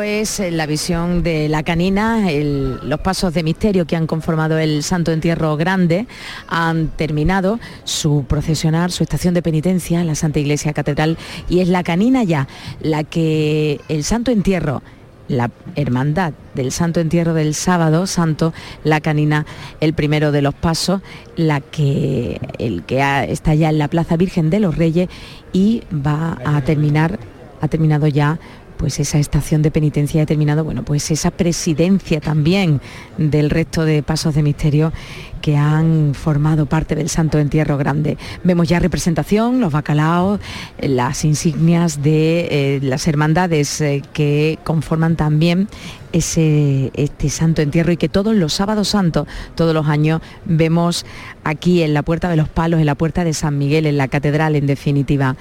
Es 0.00 0.40
la 0.50 0.64
visión 0.64 1.22
de 1.22 1.50
la 1.50 1.62
canina, 1.64 2.30
el, 2.30 2.80
los 2.88 3.00
pasos 3.00 3.34
de 3.34 3.42
misterio 3.42 3.86
que 3.86 3.94
han 3.94 4.06
conformado 4.06 4.56
el 4.56 4.82
Santo 4.82 5.12
Entierro 5.12 5.54
Grande 5.58 6.06
han 6.48 6.88
terminado 6.88 7.60
su 7.84 8.24
procesionar, 8.26 8.90
su 8.90 9.02
estación 9.02 9.34
de 9.34 9.42
penitencia 9.42 10.00
en 10.00 10.06
la 10.06 10.14
Santa 10.14 10.40
Iglesia 10.40 10.72
Catedral 10.72 11.18
y 11.46 11.60
es 11.60 11.68
la 11.68 11.82
canina 11.82 12.24
ya 12.24 12.48
la 12.80 13.04
que 13.04 13.82
el 13.90 14.02
Santo 14.02 14.30
Entierro 14.30 14.82
la 15.28 15.50
hermandad 15.76 16.32
del 16.54 16.72
Santo 16.72 17.00
Entierro 17.00 17.34
del 17.34 17.54
Sábado 17.54 18.06
Santo, 18.06 18.52
la 18.84 19.00
canina, 19.00 19.46
el 19.80 19.94
primero 19.94 20.32
de 20.32 20.42
los 20.42 20.54
pasos, 20.54 21.00
la 21.36 21.60
que 21.60 22.40
el 22.58 22.82
que 22.84 23.00
está 23.28 23.54
ya 23.54 23.70
en 23.70 23.78
la 23.78 23.88
Plaza 23.88 24.16
Virgen 24.16 24.50
de 24.50 24.60
los 24.60 24.76
Reyes 24.76 25.08
y 25.52 25.82
va 25.94 26.38
a 26.44 26.60
terminar, 26.62 27.18
ha 27.60 27.68
terminado 27.68 28.06
ya 28.06 28.38
pues 28.82 28.98
esa 28.98 29.20
estación 29.20 29.62
de 29.62 29.70
penitencia 29.70 30.24
ha 30.24 30.26
terminado, 30.26 30.64
bueno, 30.64 30.82
pues 30.82 31.08
esa 31.12 31.30
presidencia 31.30 32.20
también 32.20 32.80
del 33.16 33.48
resto 33.48 33.84
de 33.84 34.02
pasos 34.02 34.34
de 34.34 34.42
misterio 34.42 34.92
que 35.40 35.56
han 35.56 36.14
formado 36.16 36.66
parte 36.66 36.96
del 36.96 37.08
Santo 37.08 37.38
Entierro 37.38 37.78
Grande. 37.78 38.18
Vemos 38.42 38.66
ya 38.66 38.80
representación, 38.80 39.60
los 39.60 39.72
bacalaos, 39.72 40.40
las 40.80 41.24
insignias 41.24 42.02
de 42.02 42.48
eh, 42.50 42.80
las 42.82 43.06
hermandades 43.06 43.80
eh, 43.80 44.02
que 44.12 44.58
conforman 44.64 45.14
también 45.14 45.68
ese 46.10 46.90
este 46.94 47.30
Santo 47.30 47.62
Entierro 47.62 47.92
y 47.92 47.96
que 47.96 48.08
todos 48.08 48.34
los 48.34 48.52
sábados 48.52 48.88
santos, 48.88 49.28
todos 49.54 49.74
los 49.74 49.86
años, 49.86 50.22
vemos 50.44 51.06
aquí 51.44 51.84
en 51.84 51.94
la 51.94 52.02
Puerta 52.02 52.28
de 52.28 52.34
los 52.34 52.48
Palos, 52.48 52.80
en 52.80 52.86
la 52.86 52.96
Puerta 52.96 53.22
de 53.22 53.32
San 53.32 53.58
Miguel, 53.58 53.86
en 53.86 53.96
la 53.96 54.08
Catedral, 54.08 54.56
en 54.56 54.66
definitiva. 54.66 55.36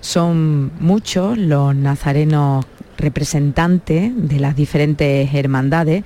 Son 0.00 0.70
muchos 0.78 1.36
los 1.36 1.74
nazarenos 1.74 2.64
representantes 2.96 4.12
de 4.14 4.40
las 4.40 4.56
diferentes 4.56 5.32
hermandades 5.34 6.04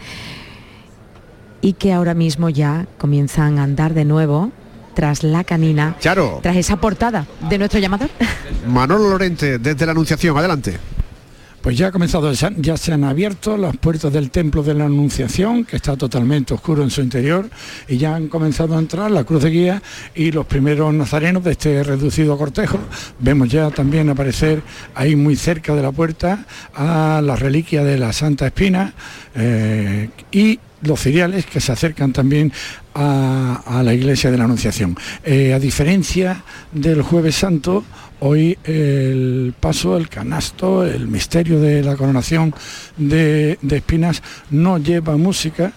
y 1.60 1.74
que 1.74 1.92
ahora 1.92 2.14
mismo 2.14 2.48
ya 2.48 2.86
comienzan 2.98 3.58
a 3.58 3.64
andar 3.64 3.94
de 3.94 4.04
nuevo 4.04 4.50
tras 4.94 5.22
la 5.22 5.44
canina, 5.44 5.96
Charo. 6.00 6.40
tras 6.42 6.56
esa 6.56 6.76
portada 6.76 7.26
de 7.48 7.58
nuestro 7.58 7.78
llamador. 7.80 8.10
Manolo 8.66 9.08
Lorente, 9.10 9.58
desde 9.58 9.86
la 9.86 9.92
Anunciación, 9.92 10.36
adelante. 10.36 10.78
Pues 11.60 11.76
ya 11.76 11.88
ha 11.88 11.92
comenzado, 11.92 12.32
ya 12.32 12.76
se 12.78 12.92
han 12.92 13.04
abierto 13.04 13.58
las 13.58 13.76
puertas 13.76 14.10
del 14.10 14.30
templo 14.30 14.62
de 14.62 14.72
la 14.72 14.86
Anunciación, 14.86 15.66
que 15.66 15.76
está 15.76 15.94
totalmente 15.94 16.54
oscuro 16.54 16.82
en 16.82 16.90
su 16.90 17.02
interior, 17.02 17.50
y 17.86 17.98
ya 17.98 18.14
han 18.14 18.28
comenzado 18.28 18.76
a 18.76 18.78
entrar 18.78 19.10
la 19.10 19.24
cruz 19.24 19.42
de 19.42 19.50
guía 19.50 19.82
y 20.14 20.32
los 20.32 20.46
primeros 20.46 20.94
nazarenos 20.94 21.44
de 21.44 21.52
este 21.52 21.82
reducido 21.82 22.38
cortejo. 22.38 22.78
Vemos 23.18 23.50
ya 23.50 23.70
también 23.70 24.08
aparecer 24.08 24.62
ahí 24.94 25.16
muy 25.16 25.36
cerca 25.36 25.74
de 25.74 25.82
la 25.82 25.92
puerta 25.92 26.46
a 26.74 27.20
la 27.22 27.36
reliquia 27.36 27.84
de 27.84 27.98
la 27.98 28.14
Santa 28.14 28.46
Espina 28.46 28.94
eh, 29.34 30.08
y 30.32 30.58
los 30.82 30.98
ciriales 30.98 31.44
que 31.44 31.60
se 31.60 31.72
acercan 31.72 32.14
también 32.14 32.54
a, 32.94 33.62
a 33.66 33.82
la 33.82 33.92
iglesia 33.92 34.30
de 34.30 34.38
la 34.38 34.44
Anunciación. 34.44 34.96
Eh, 35.24 35.52
a 35.52 35.58
diferencia 35.58 36.42
del 36.72 37.02
jueves 37.02 37.34
santo, 37.34 37.84
hoy 38.20 38.56
el 38.64 39.54
paso, 39.58 39.96
el 39.96 40.08
canasto, 40.08 40.86
el 40.86 41.08
misterio 41.08 41.60
de 41.60 41.82
la 41.82 41.96
coronación 41.96 42.54
de, 42.96 43.58
de 43.60 43.76
espinas 43.76 44.22
no 44.50 44.78
lleva 44.78 45.16
música 45.16 45.72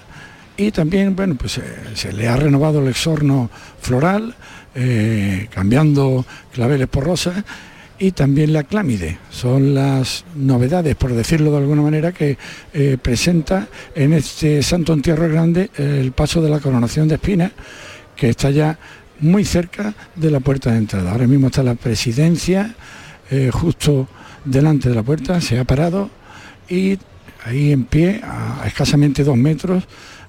y 0.55 0.71
también, 0.71 1.15
bueno, 1.15 1.35
pues 1.35 1.57
eh, 1.57 1.63
se 1.95 2.13
le 2.13 2.27
ha 2.27 2.35
renovado 2.35 2.79
el 2.81 2.87
exorno 2.87 3.49
floral, 3.79 4.35
eh, 4.75 5.47
cambiando 5.51 6.25
claveles 6.53 6.87
por 6.87 7.05
rosas 7.05 7.43
y 7.97 8.11
también 8.11 8.53
la 8.53 8.63
clámide. 8.63 9.17
Son 9.31 9.73
las 9.73 10.25
novedades, 10.35 10.95
por 10.95 11.13
decirlo 11.13 11.51
de 11.51 11.57
alguna 11.57 11.81
manera, 11.81 12.11
que 12.11 12.37
eh, 12.73 12.97
presenta 13.01 13.67
en 13.95 14.13
este 14.13 14.61
Santo 14.61 14.93
Entierro 14.93 15.27
Grande 15.27 15.71
el 15.77 16.11
paso 16.11 16.41
de 16.41 16.49
la 16.49 16.59
coronación 16.59 17.07
de 17.07 17.15
espinas, 17.15 17.51
que 18.15 18.29
está 18.29 18.51
ya 18.51 18.77
muy 19.23 19.45
cerca 19.45 19.93
de 20.15 20.29
la 20.29 20.39
puerta 20.39 20.71
de 20.71 20.77
entrada. 20.77 21.11
Ahora 21.11 21.27
mismo 21.27 21.47
está 21.47 21.63
la 21.63 21.75
presidencia 21.75 22.75
eh, 23.31 23.49
justo 23.51 24.07
delante 24.45 24.89
de 24.89 24.95
la 24.95 25.03
puerta, 25.03 25.39
se 25.41 25.57
ha 25.57 25.63
parado 25.63 26.09
y 26.69 26.99
ahí 27.45 27.71
en 27.71 27.85
pie, 27.85 28.21
a, 28.23 28.63
escasamente 28.67 29.23
dos 29.23 29.37
metros, 29.37 29.83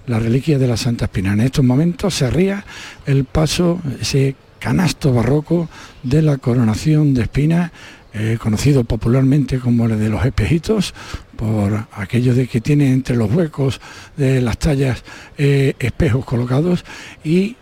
la 0.07 0.19
reliquia 0.19 0.59
de 0.59 0.69
la 0.69 0.77
Santa 0.77 1.07
Espina. 1.07 1.33
En 1.33 1.41
estos 1.41 1.65
momentos 1.65 2.15
se 2.15 2.31
ría 2.31 2.65
el 3.07 3.25
paso, 3.25 3.81
ese 4.01 4.37
canasto 4.59 5.13
barroco 5.13 5.69
de 6.03 6.23
la 6.23 6.39
coronación 6.39 7.15
de 7.15 7.23
espinas 7.23 7.73
eh, 8.17 8.39
conocido 8.41 8.85
popularmente 8.85 9.59
como 9.59 9.87
el 9.87 9.99
de 9.99 10.09
los 10.09 10.25
espejitos, 10.25 10.95
por 11.35 11.89
aquello 11.95 12.33
de 12.33 12.47
que 12.47 12.61
tiene 12.61 12.93
entre 12.93 13.17
los 13.17 13.29
huecos 13.33 13.81
de 14.17 14.41
las 14.41 14.57
tallas 14.57 15.03
eh, 15.37 15.75
espejos 15.81 16.25
colocados 16.25 16.85
y 17.25 17.57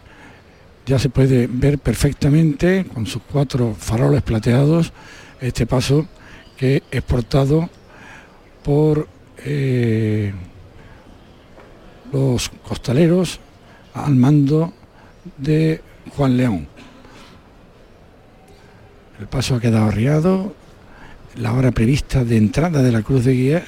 ya 0.86 0.98
se 0.98 1.08
puede 1.08 1.46
ver 1.46 1.78
perfectamente 1.78 2.84
con 2.92 3.06
sus 3.06 3.22
cuatro 3.22 3.74
faroles 3.78 4.22
plateados 4.22 4.92
este 5.40 5.66
paso 5.66 6.06
que 6.56 6.82
es 6.90 7.02
portado 7.02 7.68
por 8.62 9.08
eh, 9.44 10.32
los 12.12 12.48
costaleros 12.48 13.40
al 13.94 14.14
mando 14.14 14.72
de 15.36 15.80
Juan 16.16 16.36
León. 16.36 16.68
El 19.18 19.26
paso 19.26 19.56
ha 19.56 19.60
quedado 19.60 19.86
arriado, 19.86 20.54
la 21.36 21.52
hora 21.52 21.70
prevista 21.70 22.24
de 22.24 22.36
entrada 22.36 22.82
de 22.82 22.92
la 22.92 23.02
cruz 23.02 23.24
de 23.24 23.32
guía 23.32 23.64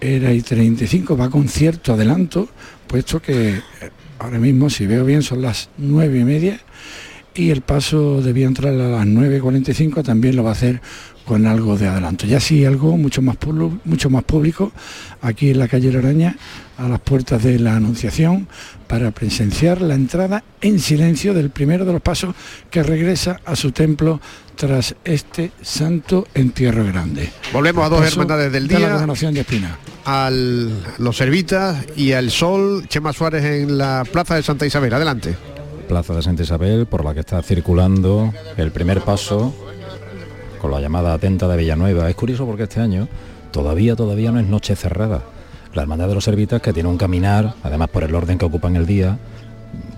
era 0.00 0.32
y 0.32 0.42
35, 0.42 1.16
va 1.16 1.30
con 1.30 1.48
cierto 1.48 1.94
adelanto, 1.94 2.48
puesto 2.86 3.20
que 3.20 3.60
ahora 4.18 4.38
mismo, 4.38 4.70
si 4.70 4.86
veo 4.86 5.04
bien, 5.04 5.22
son 5.22 5.42
las 5.42 5.70
nueve 5.76 6.18
y 6.18 6.24
media 6.24 6.60
y 7.38 7.50
el 7.50 7.60
paso 7.60 8.20
debía 8.20 8.46
entrar 8.46 8.74
a 8.74 8.76
las 8.76 9.06
9.45, 9.06 10.02
también 10.02 10.34
lo 10.34 10.42
va 10.42 10.50
a 10.50 10.52
hacer 10.52 10.80
con 11.28 11.46
algo 11.46 11.76
de 11.76 11.86
adelanto. 11.86 12.26
Ya 12.26 12.40
sí 12.40 12.64
algo 12.64 12.96
mucho 12.96 13.20
más, 13.20 13.36
mucho 13.84 14.08
más 14.08 14.24
público 14.24 14.72
aquí 15.20 15.50
en 15.50 15.58
la 15.58 15.68
calle 15.68 15.96
Araña, 15.96 16.34
a 16.78 16.88
las 16.88 17.00
puertas 17.00 17.42
de 17.42 17.58
la 17.58 17.76
Anunciación, 17.76 18.48
para 18.86 19.10
presenciar 19.10 19.82
la 19.82 19.94
entrada 19.94 20.42
en 20.62 20.80
silencio 20.80 21.34
del 21.34 21.50
primero 21.50 21.84
de 21.84 21.92
los 21.92 22.00
pasos 22.00 22.34
que 22.70 22.82
regresa 22.82 23.40
a 23.44 23.56
su 23.56 23.72
templo 23.72 24.22
tras 24.56 24.96
este 25.04 25.52
santo 25.60 26.26
entierro 26.32 26.82
grande. 26.86 27.30
Volvemos 27.52 27.84
a 27.84 27.90
dos 27.90 28.06
hermandades 28.06 28.50
del 28.50 28.66
día. 28.66 28.78
De 28.78 28.86
la 28.86 28.94
coronación 28.94 29.34
de 29.34 29.40
Espina. 29.40 29.76
Al 30.06 30.72
los 30.96 31.14
Servitas 31.14 31.84
y 31.94 32.12
al 32.12 32.30
Sol, 32.30 32.88
Chema 32.88 33.12
Suárez 33.12 33.44
en 33.44 33.76
la 33.76 34.04
Plaza 34.10 34.34
de 34.34 34.42
Santa 34.42 34.64
Isabel. 34.64 34.94
Adelante. 34.94 35.36
Plaza 35.88 36.14
de 36.14 36.22
Santa 36.22 36.42
Isabel, 36.42 36.86
por 36.86 37.04
la 37.04 37.12
que 37.12 37.20
está 37.20 37.42
circulando 37.42 38.32
el 38.56 38.72
primer 38.72 39.02
paso 39.02 39.54
con 40.58 40.70
la 40.70 40.80
llamada 40.80 41.14
atenta 41.14 41.48
de 41.48 41.56
Villanueva. 41.56 42.08
Es 42.08 42.16
curioso 42.16 42.44
porque 42.44 42.64
este 42.64 42.80
año 42.80 43.08
todavía, 43.50 43.96
todavía 43.96 44.30
no 44.30 44.40
es 44.40 44.46
noche 44.46 44.76
cerrada. 44.76 45.22
La 45.74 45.82
Hermandad 45.82 46.08
de 46.08 46.14
los 46.14 46.24
Servitas, 46.24 46.60
que 46.60 46.72
tiene 46.72 46.88
un 46.88 46.98
caminar, 46.98 47.54
además 47.62 47.88
por 47.88 48.04
el 48.04 48.14
orden 48.14 48.38
que 48.38 48.44
ocupan 48.44 48.76
el 48.76 48.86
día, 48.86 49.18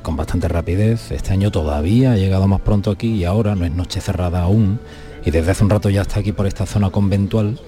con 0.02 0.16
bastante 0.16 0.48
rapidez. 0.48 1.10
Este 1.10 1.32
año 1.32 1.50
todavía 1.50 2.12
ha 2.12 2.16
llegado 2.16 2.46
más 2.48 2.60
pronto 2.60 2.90
aquí 2.90 3.14
y 3.14 3.24
ahora 3.24 3.54
no 3.54 3.64
es 3.64 3.72
noche 3.72 4.00
cerrada 4.00 4.42
aún. 4.42 4.80
Y 5.24 5.30
desde 5.30 5.50
hace 5.50 5.64
un 5.64 5.70
rato 5.70 5.90
ya 5.90 6.02
está 6.02 6.20
aquí 6.20 6.32
por 6.32 6.46
esta 6.46 6.66
zona 6.66 6.90
conventual. 6.90 7.60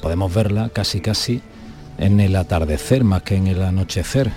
Podemos 0.00 0.32
verla 0.32 0.70
casi 0.70 1.00
casi 1.00 1.42
en 1.98 2.20
el 2.20 2.34
atardecer 2.36 3.04
más 3.04 3.22
que 3.22 3.36
en 3.36 3.46
el 3.46 3.62
anochecer. 3.62 4.30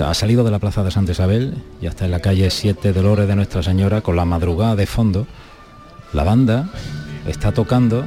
Ha 0.00 0.14
salido 0.14 0.44
de 0.44 0.50
la 0.50 0.58
plaza 0.58 0.82
de 0.82 0.90
Santa 0.90 1.12
Isabel 1.12 1.54
y 1.80 1.86
hasta 1.86 2.04
en 2.04 2.10
la 2.10 2.20
calle 2.20 2.50
7 2.50 2.92
Dolores 2.92 3.28
de 3.28 3.36
Nuestra 3.36 3.62
Señora 3.62 4.00
con 4.00 4.16
la 4.16 4.24
madrugada 4.24 4.76
de 4.76 4.86
fondo 4.86 5.26
la 6.12 6.24
banda 6.24 6.68
está 7.26 7.52
tocando 7.52 8.04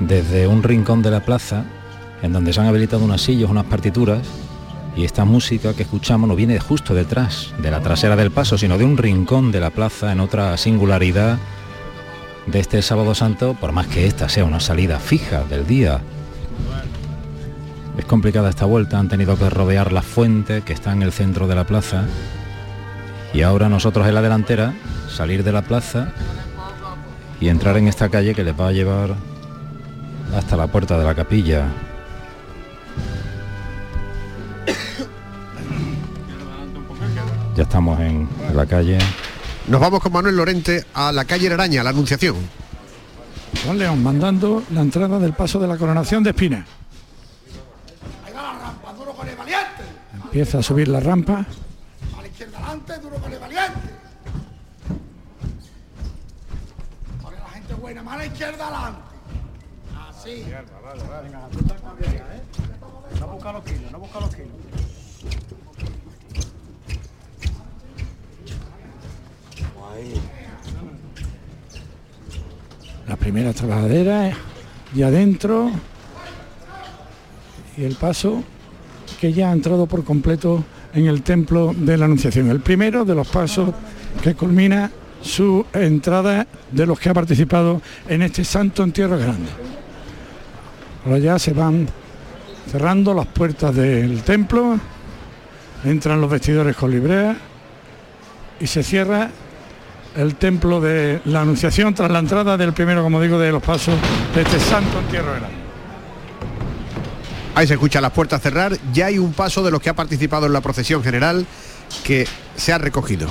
desde 0.00 0.46
un 0.46 0.62
rincón 0.62 1.02
de 1.02 1.10
la 1.10 1.20
plaza, 1.20 1.64
en 2.22 2.32
donde 2.32 2.52
se 2.52 2.60
han 2.60 2.66
habilitado 2.66 3.04
unas 3.04 3.20
sillas, 3.20 3.50
unas 3.50 3.64
partituras, 3.64 4.20
y 4.96 5.04
esta 5.04 5.24
música 5.24 5.74
que 5.74 5.82
escuchamos 5.82 6.28
no 6.28 6.34
viene 6.34 6.58
justo 6.58 6.94
detrás 6.94 7.52
de 7.58 7.70
la 7.70 7.80
trasera 7.80 8.16
del 8.16 8.30
paso, 8.30 8.58
sino 8.58 8.78
de 8.78 8.84
un 8.84 8.96
rincón 8.96 9.52
de 9.52 9.60
la 9.60 9.70
plaza 9.70 10.12
en 10.12 10.20
otra 10.20 10.56
singularidad 10.56 11.38
de 12.46 12.60
este 12.60 12.82
sábado 12.82 13.14
santo, 13.14 13.54
por 13.54 13.72
más 13.72 13.86
que 13.86 14.06
esta 14.06 14.28
sea 14.28 14.44
una 14.44 14.60
salida 14.60 14.98
fija 14.98 15.44
del 15.44 15.66
día. 15.66 16.00
Es 17.96 18.04
complicada 18.06 18.48
esta 18.48 18.64
vuelta, 18.64 18.98
han 18.98 19.08
tenido 19.08 19.36
que 19.36 19.50
rodear 19.50 19.92
la 19.92 20.02
fuente 20.02 20.62
que 20.62 20.72
está 20.72 20.92
en 20.92 21.02
el 21.02 21.12
centro 21.12 21.46
de 21.46 21.54
la 21.54 21.64
plaza 21.64 22.04
y 23.34 23.42
ahora 23.42 23.68
nosotros 23.68 24.06
en 24.06 24.14
la 24.14 24.22
delantera 24.22 24.72
salir 25.08 25.44
de 25.44 25.52
la 25.52 25.62
plaza 25.62 26.12
y 27.40 27.48
entrar 27.48 27.76
en 27.76 27.88
esta 27.88 28.08
calle 28.08 28.34
que 28.34 28.42
les 28.42 28.58
va 28.58 28.68
a 28.68 28.72
llevar 28.72 29.14
hasta 30.34 30.56
la 30.56 30.66
puerta 30.66 30.98
de 30.98 31.04
la 31.04 31.14
capilla. 31.14 31.68
Ya 37.56 37.62
estamos 37.62 37.98
en 38.00 38.28
la 38.54 38.66
calle. 38.66 38.98
Nos 39.66 39.80
vamos 39.80 40.00
con 40.00 40.12
Manuel 40.12 40.36
Lorente 40.36 40.84
a 40.94 41.12
la 41.12 41.24
calle 41.24 41.52
Araña, 41.52 41.82
la 41.82 41.90
Anunciación. 41.90 42.36
Juan 43.64 43.78
León 43.78 44.02
mandando 44.02 44.62
la 44.72 44.82
entrada 44.82 45.18
del 45.18 45.32
paso 45.32 45.58
de 45.58 45.66
la 45.66 45.76
coronación 45.76 46.22
de 46.22 46.30
Espina. 46.30 46.64
Empieza 50.24 50.58
a 50.58 50.62
subir 50.62 50.88
la 50.88 51.00
rampa. 51.00 51.46
A 52.16 52.22
la 52.22 52.28
izquierda 52.28 52.58
adelante, 52.58 52.98
duro 52.98 53.16
con 53.16 53.32
el 53.32 53.38
valiente. 53.38 53.98
buena, 57.88 58.02
mala 58.02 58.26
izquierda 58.38 58.68
adelante. 58.68 59.00
Así. 60.08 60.44
Vale, 60.84 61.02
vale. 61.10 61.22
Venga, 61.24 61.48
tú 61.50 61.58
estás 61.58 61.98
bien, 61.98 62.22
¿eh? 62.22 63.18
No 63.18 63.26
busca 63.26 63.52
los 63.52 63.64
kilos, 63.64 63.90
no 63.90 63.98
busca 63.98 64.20
los 64.20 64.34
kilos. 64.36 64.50
Ahí. 69.92 70.14
La 73.08 73.16
primera 73.16 73.52
trabajadera 73.52 74.30
y 74.94 75.02
adentro 75.02 75.72
y 77.76 77.84
el 77.84 77.96
paso 77.96 78.44
que 79.20 79.32
ya 79.32 79.50
ha 79.50 79.52
entrado 79.52 79.86
por 79.86 80.04
completo 80.04 80.62
en 80.94 81.06
el 81.06 81.22
templo 81.22 81.74
de 81.76 81.96
la 81.96 82.04
Anunciación. 82.04 82.50
El 82.50 82.60
primero 82.60 83.04
de 83.04 83.16
los 83.16 83.26
pasos 83.26 83.74
que 84.22 84.36
culmina 84.36 84.92
su 85.22 85.64
entrada 85.72 86.46
de 86.70 86.86
los 86.86 86.98
que 86.98 87.08
ha 87.08 87.14
participado 87.14 87.80
en 88.08 88.22
este 88.22 88.44
santo 88.44 88.82
entierro 88.82 89.18
grande. 89.18 89.48
Ahora 91.04 91.18
ya 91.18 91.38
se 91.38 91.52
van 91.52 91.88
cerrando 92.70 93.14
las 93.14 93.26
puertas 93.26 93.74
del 93.74 94.22
templo, 94.22 94.78
entran 95.84 96.20
los 96.20 96.30
vestidores 96.30 96.76
con 96.76 96.90
librea 96.90 97.36
y 98.60 98.66
se 98.66 98.82
cierra 98.82 99.30
el 100.16 100.34
templo 100.34 100.80
de 100.80 101.20
la 101.26 101.42
Anunciación 101.42 101.94
tras 101.94 102.10
la 102.10 102.18
entrada 102.18 102.56
del 102.56 102.72
primero, 102.72 103.02
como 103.02 103.20
digo, 103.20 103.38
de 103.38 103.52
los 103.52 103.62
pasos 103.62 103.94
de 104.34 104.42
este 104.42 104.58
santo 104.58 104.98
entierro 104.98 105.30
grande. 105.30 105.56
Ahí 107.54 107.66
se 107.66 107.74
escuchan 107.74 108.02
las 108.02 108.12
puertas 108.12 108.40
cerrar, 108.40 108.76
ya 108.92 109.06
hay 109.06 109.18
un 109.18 109.32
paso 109.32 109.62
de 109.62 109.70
los 109.70 109.80
que 109.80 109.90
ha 109.90 109.94
participado 109.94 110.46
en 110.46 110.52
la 110.52 110.60
procesión 110.60 111.02
general 111.02 111.46
que 112.04 112.26
se 112.56 112.72
ha 112.72 112.78
recogido 112.78 113.28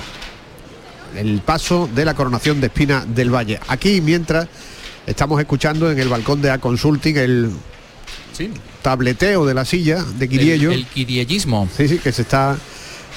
el 1.18 1.42
paso 1.42 1.90
de 1.94 2.06
la 2.06 2.14
coronación 2.14 2.62
de 2.62 2.68
Espina 2.68 3.06
del 3.06 3.34
Valle. 3.34 3.60
Aquí 3.68 4.02
mientras 4.02 4.48
estamos 5.06 5.40
escuchando 5.40 5.92
en 5.92 6.00
el 6.00 6.10
balcón 6.10 6.42
de 6.42 6.52
A 6.52 6.60
Consulting 6.60 7.18
el 7.18 7.52
tableteo 8.82 9.46
de 9.46 9.54
la 9.54 9.66
silla 9.66 10.04
de 10.04 10.30
Quiriello. 10.30 10.72
El, 10.72 10.80
el 10.80 10.88
Sí, 11.76 11.88
sí, 11.88 11.98
que 12.00 12.12
se 12.12 12.22
está 12.22 12.58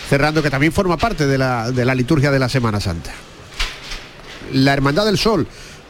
cerrando, 0.08 0.42
que 0.42 0.50
también 0.50 0.72
forma 0.72 0.96
parte 0.96 1.26
de 1.26 1.38
la, 1.38 1.70
de 1.70 1.84
la 1.84 1.94
liturgia 1.94 2.30
de 2.30 2.38
la 2.38 2.48
Semana 2.48 2.80
Santa. 2.80 3.12
La 4.52 4.72
Hermandad 4.72 5.04
del 5.04 5.18
Sol 5.18 5.46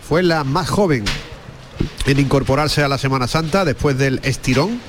fue 0.06 0.22
la 0.22 0.44
más 0.44 0.68
joven 0.68 1.04
en 2.06 2.18
incorporarse 2.18 2.82
a 2.82 2.88
la 2.88 2.98
Semana 2.98 3.26
Santa 3.28 3.64
después 3.64 3.96
del 3.96 4.20
estirón 4.22 4.80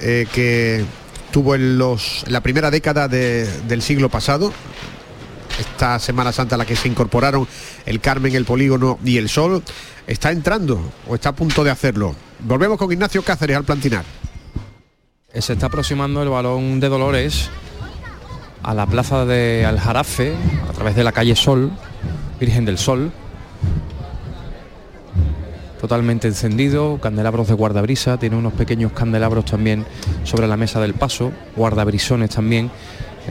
eh, 0.00 0.26
que 0.34 0.84
tuvo 1.30 1.54
en, 1.54 1.78
los, 1.78 2.24
la 2.26 2.40
primera 2.42 2.70
década 2.70 3.08
del 3.08 3.82
siglo 3.82 4.08
pasado, 4.08 4.52
esta 5.60 5.98
Semana 5.98 6.32
Santa 6.32 6.54
a 6.54 6.58
la 6.58 6.64
que 6.64 6.74
se 6.74 6.88
incorporaron 6.88 7.46
el 7.86 8.00
Carmen, 8.00 8.34
el 8.34 8.44
Polígono 8.44 8.98
y 9.04 9.18
el 9.18 9.28
Sol, 9.28 9.62
está 10.06 10.32
entrando 10.32 10.80
o 11.06 11.14
está 11.14 11.30
a 11.30 11.34
punto 11.34 11.62
de 11.62 11.70
hacerlo. 11.70 12.14
Volvemos 12.40 12.78
con 12.78 12.90
Ignacio 12.90 13.22
Cáceres 13.22 13.56
al 13.56 13.64
plantinar. 13.64 14.04
Se 15.32 15.52
está 15.52 15.66
aproximando 15.66 16.22
el 16.22 16.28
balón 16.28 16.80
de 16.80 16.88
Dolores 16.88 17.50
a 18.62 18.74
la 18.74 18.86
plaza 18.86 19.24
de 19.24 19.64
Aljarafe 19.64 20.34
a 20.68 20.72
través 20.72 20.96
de 20.96 21.04
la 21.04 21.12
calle 21.12 21.36
Sol, 21.36 21.70
Virgen 22.40 22.64
del 22.64 22.78
Sol. 22.78 23.12
Totalmente 25.80 26.28
encendido, 26.28 26.98
candelabros 27.00 27.48
de 27.48 27.54
guardabrisa, 27.54 28.18
tiene 28.18 28.36
unos 28.36 28.52
pequeños 28.52 28.92
candelabros 28.92 29.46
también 29.46 29.86
sobre 30.24 30.46
la 30.46 30.56
mesa 30.56 30.80
del 30.80 30.94
paso, 30.94 31.32
guardabrisones 31.56 32.30
también 32.30 32.70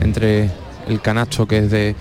entre 0.00 0.50
el 0.88 1.00
canasto 1.00 1.46
que 1.46 1.58
es 1.58 1.70
de 1.70 1.90
eh, 1.90 1.94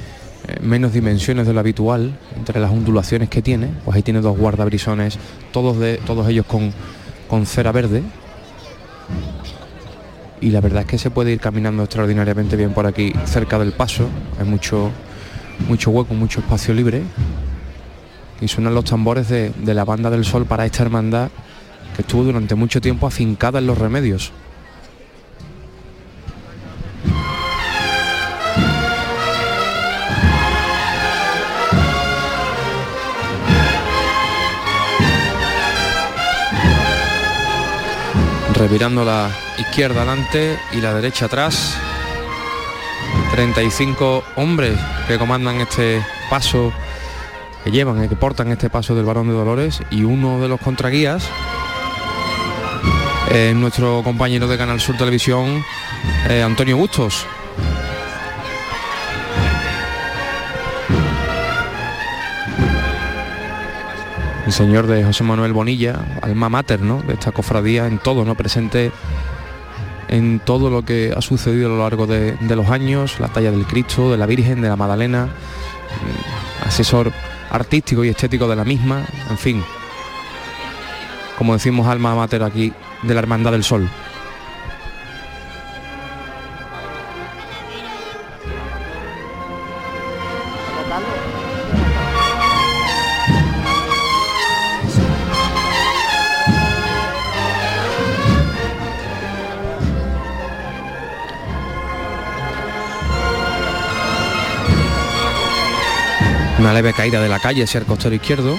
menos 0.61 0.93
dimensiones 0.93 1.47
de 1.47 1.53
lo 1.53 1.59
habitual 1.59 2.17
entre 2.35 2.59
las 2.59 2.71
ondulaciones 2.71 3.29
que 3.29 3.41
tiene, 3.41 3.69
pues 3.85 3.95
ahí 3.95 4.03
tiene 4.03 4.21
dos 4.21 4.37
guardabrisones, 4.37 5.17
todos, 5.51 5.79
de, 5.79 5.97
todos 6.05 6.27
ellos 6.27 6.45
con, 6.45 6.73
con 7.27 7.45
cera 7.45 7.71
verde. 7.71 8.03
Y 10.41 10.51
la 10.51 10.61
verdad 10.61 10.81
es 10.81 10.87
que 10.87 10.97
se 10.97 11.11
puede 11.11 11.31
ir 11.31 11.39
caminando 11.39 11.83
extraordinariamente 11.83 12.55
bien 12.55 12.71
por 12.73 12.85
aquí 12.85 13.13
cerca 13.25 13.59
del 13.59 13.73
paso, 13.73 14.07
hay 14.39 14.45
mucho, 14.45 14.91
mucho 15.67 15.91
hueco, 15.91 16.13
mucho 16.13 16.39
espacio 16.39 16.73
libre. 16.73 17.03
y 18.39 18.47
suenan 18.47 18.73
los 18.73 18.85
tambores 18.85 19.27
de, 19.27 19.51
de 19.51 19.73
la 19.73 19.83
banda 19.83 20.09
del 20.09 20.23
sol 20.23 20.45
para 20.45 20.65
esta 20.65 20.83
hermandad 20.83 21.29
que 21.95 22.03
estuvo 22.03 22.23
durante 22.23 22.55
mucho 22.55 22.79
tiempo 22.79 23.07
afincada 23.07 23.59
en 23.59 23.67
los 23.67 23.77
remedios. 23.77 24.31
Revirando 38.59 39.05
la 39.05 39.31
izquierda 39.57 40.01
adelante 40.01 40.59
y 40.73 40.81
la 40.81 40.93
derecha 40.93 41.25
atrás. 41.25 41.77
35 43.31 44.23
hombres 44.35 44.77
que 45.07 45.17
comandan 45.17 45.61
este 45.61 46.05
paso, 46.29 46.73
que 47.63 47.71
llevan, 47.71 48.07
que 48.09 48.15
portan 48.17 48.51
este 48.51 48.69
paso 48.69 48.95
del 48.95 49.05
Barón 49.05 49.27
de 49.27 49.33
Dolores 49.33 49.81
y 49.89 50.03
uno 50.03 50.41
de 50.41 50.49
los 50.49 50.59
contraguías 50.59 51.23
es 53.31 53.55
nuestro 53.55 54.01
compañero 54.03 54.47
de 54.47 54.57
Canal 54.57 54.81
Sur 54.81 54.97
Televisión, 54.97 55.63
eh, 56.27 56.43
Antonio 56.43 56.75
Bustos. 56.75 57.25
El 64.49 64.53
señor 64.53 64.87
de 64.87 65.03
José 65.03 65.23
Manuel 65.23 65.53
Bonilla, 65.53 66.03
alma 66.23 66.49
mater 66.49 66.81
¿no? 66.81 67.03
de 67.03 67.13
esta 67.13 67.31
cofradía 67.31 67.85
en 67.85 67.99
todo, 67.99 68.25
¿no? 68.25 68.33
presente 68.33 68.91
en 70.07 70.39
todo 70.39 70.71
lo 70.71 70.83
que 70.83 71.13
ha 71.15 71.21
sucedido 71.21 71.67
a 71.67 71.69
lo 71.69 71.77
largo 71.77 72.07
de, 72.07 72.35
los 72.41 72.67
años, 72.71 73.19
la 73.19 73.27
talla 73.27 73.51
del 73.51 73.67
Cristo, 73.67 74.09
de 74.09 74.17
la 74.17 74.25
Virgen, 74.25 74.59
de 74.61 74.69
la 74.69 74.75
Magdalena, 74.75 75.27
mm, 75.27 76.67
asesor 76.67 77.11
artístico 77.51 78.03
y 78.03 78.09
estético 78.09 78.47
de 78.47 78.55
la 78.55 78.65
misma, 78.65 79.05
en 79.29 79.37
fin, 79.37 79.63
como 81.37 81.53
decimos 81.53 81.85
alma 81.85 82.15
mater 82.15 82.41
aquí 82.41 82.73
de 83.03 83.13
la 83.13 83.19
Hermandad 83.19 83.51
del 83.51 83.63
Sol. 83.63 83.87
Una 106.69 106.75
leve 106.75 106.93
caída 106.93 107.19
de 107.19 107.29
la 107.29 107.39
calle 107.39 107.63
hacia 107.63 107.79
el 107.79 107.87
costero 107.87 108.13
izquierdo. 108.13 108.55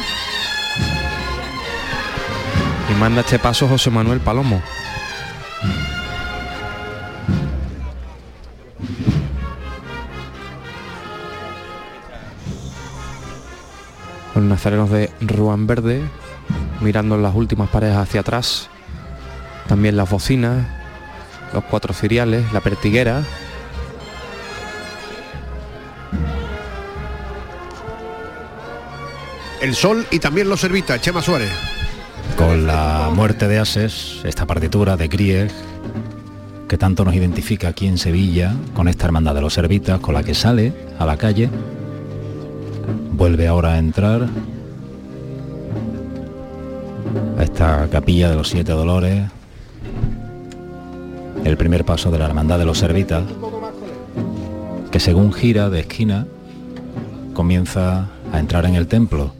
Y 2.90 2.94
manda 2.98 3.20
este 3.20 3.38
paso 3.38 3.68
José 3.68 3.88
Manuel 3.88 4.18
Palomo. 4.18 4.60
Los 14.34 14.42
nazarenos 14.42 14.90
de 14.90 15.12
Ruan 15.20 15.68
Verde, 15.68 16.02
mirando 16.80 17.16
las 17.16 17.36
últimas 17.36 17.68
paredes 17.68 17.96
hacia 17.96 18.22
atrás. 18.22 18.70
También 19.68 19.96
las 19.96 20.10
bocinas, 20.10 20.66
los 21.54 21.62
cuatro 21.62 21.94
ciriales, 21.94 22.52
la 22.52 22.60
pertiguera, 22.60 23.22
El 29.60 29.74
sol 29.74 30.06
y 30.10 30.18
también 30.18 30.48
los 30.48 30.60
servitas, 30.60 31.00
Chema 31.02 31.20
Suárez. 31.20 31.50
Con 32.36 32.66
la 32.66 33.10
muerte 33.14 33.46
de 33.46 33.58
Ases, 33.58 34.20
esta 34.24 34.46
partitura 34.46 34.96
de 34.96 35.08
Grieg, 35.08 35.50
que 36.66 36.78
tanto 36.78 37.04
nos 37.04 37.14
identifica 37.14 37.68
aquí 37.68 37.86
en 37.86 37.98
Sevilla, 37.98 38.54
con 38.74 38.88
esta 38.88 39.04
hermandad 39.04 39.34
de 39.34 39.42
los 39.42 39.52
servitas, 39.52 40.00
con 40.00 40.14
la 40.14 40.22
que 40.22 40.34
sale 40.34 40.72
a 40.98 41.04
la 41.04 41.18
calle, 41.18 41.50
vuelve 43.12 43.48
ahora 43.48 43.74
a 43.74 43.78
entrar 43.78 44.28
a 47.38 47.42
esta 47.42 47.86
capilla 47.90 48.30
de 48.30 48.36
los 48.36 48.48
siete 48.48 48.72
dolores, 48.72 49.28
el 51.44 51.56
primer 51.58 51.84
paso 51.84 52.10
de 52.10 52.18
la 52.18 52.24
hermandad 52.24 52.58
de 52.58 52.64
los 52.64 52.78
servitas, 52.78 53.24
que 54.90 55.00
según 55.00 55.34
gira 55.34 55.68
de 55.68 55.80
esquina, 55.80 56.26
comienza 57.34 58.08
a 58.32 58.38
entrar 58.38 58.64
en 58.64 58.74
el 58.74 58.86
templo. 58.86 59.34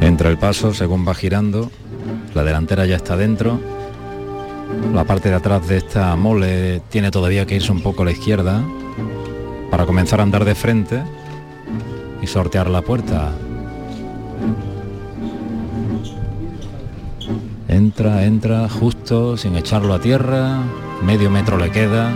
Entra 0.00 0.30
el 0.30 0.38
paso 0.38 0.74
según 0.74 1.06
va 1.06 1.14
girando, 1.14 1.70
la 2.34 2.44
delantera 2.44 2.86
ya 2.86 2.96
está 2.96 3.16
dentro, 3.16 3.58
la 4.94 5.04
parte 5.04 5.28
de 5.28 5.34
atrás 5.34 5.66
de 5.68 5.78
esta 5.78 6.14
mole 6.16 6.80
tiene 6.90 7.10
todavía 7.10 7.46
que 7.46 7.56
irse 7.56 7.72
un 7.72 7.82
poco 7.82 8.02
a 8.02 8.06
la 8.06 8.12
izquierda 8.12 8.62
para 9.70 9.86
comenzar 9.86 10.20
a 10.20 10.22
andar 10.22 10.44
de 10.44 10.54
frente 10.54 11.02
y 12.22 12.26
sortear 12.26 12.70
la 12.70 12.82
puerta. 12.82 13.32
Entra, 17.68 18.24
entra 18.24 18.68
justo 18.68 19.36
sin 19.36 19.56
echarlo 19.56 19.94
a 19.94 20.00
tierra, 20.00 20.60
medio 21.02 21.30
metro 21.30 21.56
le 21.58 21.70
queda. 21.70 22.12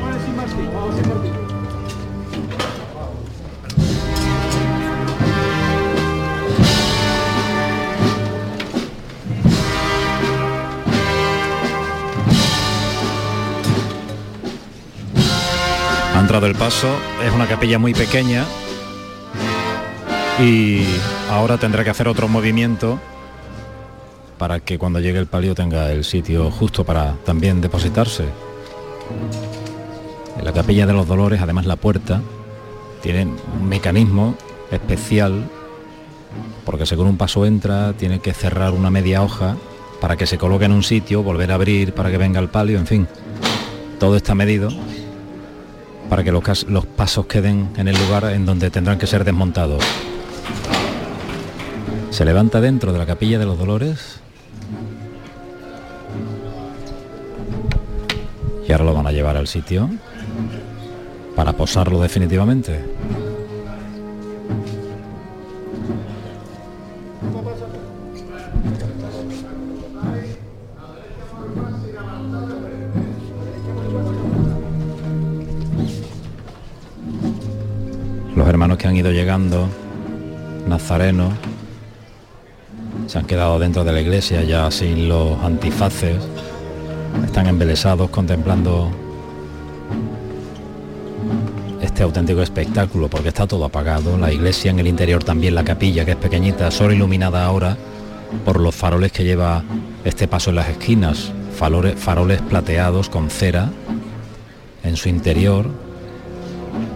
Ver 0.00 0.20
si 0.20 0.30
Martín. 1.08 1.32
Ha 16.14 16.20
entrado 16.20 16.46
el 16.46 16.54
paso, 16.54 16.88
es 17.24 17.32
una 17.32 17.46
capilla 17.46 17.78
muy 17.78 17.94
pequeña 17.94 18.44
y 20.38 20.84
ahora 21.30 21.56
tendrá 21.56 21.82
que 21.82 21.90
hacer 21.90 22.08
otro 22.08 22.28
movimiento 22.28 23.00
para 24.38 24.60
que 24.60 24.78
cuando 24.78 25.00
llegue 25.00 25.18
el 25.18 25.26
palio 25.26 25.54
tenga 25.54 25.90
el 25.92 26.04
sitio 26.04 26.50
justo 26.50 26.84
para 26.84 27.14
también 27.24 27.60
depositarse. 27.60 28.24
En 30.38 30.44
la 30.44 30.52
capilla 30.52 30.86
de 30.86 30.92
los 30.92 31.06
dolores, 31.06 31.40
además 31.42 31.66
la 31.66 31.76
puerta, 31.76 32.22
tiene 33.02 33.24
un 33.24 33.68
mecanismo 33.68 34.36
especial 34.70 35.44
porque 36.64 36.86
según 36.86 37.06
un 37.06 37.16
paso 37.16 37.46
entra 37.46 37.94
tiene 37.94 38.20
que 38.20 38.32
cerrar 38.32 38.72
una 38.72 38.90
media 38.90 39.22
hoja 39.22 39.56
para 40.00 40.16
que 40.16 40.26
se 40.26 40.38
coloque 40.38 40.66
en 40.66 40.72
un 40.72 40.82
sitio, 40.82 41.22
volver 41.22 41.50
a 41.50 41.54
abrir 41.54 41.92
para 41.92 42.10
que 42.10 42.18
venga 42.18 42.40
el 42.40 42.48
palio, 42.48 42.78
en 42.78 42.86
fin. 42.86 43.08
Todo 43.98 44.16
está 44.16 44.34
medido 44.34 44.68
para 46.08 46.22
que 46.22 46.30
los, 46.30 46.66
los 46.68 46.86
pasos 46.86 47.26
queden 47.26 47.70
en 47.76 47.88
el 47.88 47.96
lugar 47.98 48.32
en 48.32 48.46
donde 48.46 48.70
tendrán 48.70 48.98
que 48.98 49.06
ser 49.06 49.24
desmontados. 49.24 49.82
Se 52.10 52.24
levanta 52.24 52.60
dentro 52.60 52.92
de 52.92 52.98
la 52.98 53.06
capilla 53.06 53.38
de 53.38 53.46
los 53.46 53.58
dolores 53.58 54.20
y 58.68 58.72
ahora 58.72 58.84
lo 58.84 58.92
van 58.92 59.06
a 59.06 59.12
llevar 59.12 59.36
al 59.36 59.46
sitio 59.46 59.88
para 61.34 61.54
posarlo 61.54 62.00
definitivamente. 62.02 62.78
Los 78.36 78.46
hermanos 78.46 78.76
que 78.76 78.86
han 78.86 78.96
ido 78.96 79.10
llegando, 79.10 79.66
nazarenos, 80.68 81.32
se 83.06 83.18
han 83.18 83.24
quedado 83.24 83.58
dentro 83.58 83.82
de 83.84 83.92
la 83.92 84.00
iglesia 84.02 84.42
ya 84.42 84.70
sin 84.70 85.08
los 85.08 85.42
antifaces, 85.42 86.16
están 87.24 87.46
embelesados 87.46 88.10
contemplando 88.10 88.90
este 91.80 92.02
auténtico 92.02 92.42
espectáculo 92.42 93.08
porque 93.08 93.28
está 93.28 93.46
todo 93.46 93.64
apagado, 93.64 94.16
la 94.18 94.32
iglesia 94.32 94.70
en 94.70 94.78
el 94.78 94.86
interior 94.86 95.24
también, 95.24 95.54
la 95.54 95.64
capilla 95.64 96.04
que 96.04 96.12
es 96.12 96.16
pequeñita, 96.16 96.70
solo 96.70 96.92
iluminada 96.92 97.44
ahora 97.44 97.76
por 98.44 98.60
los 98.60 98.74
faroles 98.74 99.12
que 99.12 99.24
lleva 99.24 99.62
este 100.04 100.28
paso 100.28 100.50
en 100.50 100.56
las 100.56 100.68
esquinas, 100.68 101.32
faroles, 101.56 101.98
faroles 101.98 102.40
plateados 102.42 103.08
con 103.08 103.30
cera 103.30 103.70
en 104.84 104.96
su 104.96 105.08
interior 105.08 105.68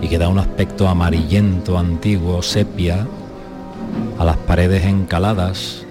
y 0.00 0.08
que 0.08 0.18
da 0.18 0.28
un 0.28 0.38
aspecto 0.38 0.88
amarillento, 0.88 1.78
antiguo, 1.78 2.42
sepia, 2.42 3.06
a 4.18 4.24
las 4.24 4.36
paredes 4.36 4.84
encaladas, 4.84 5.84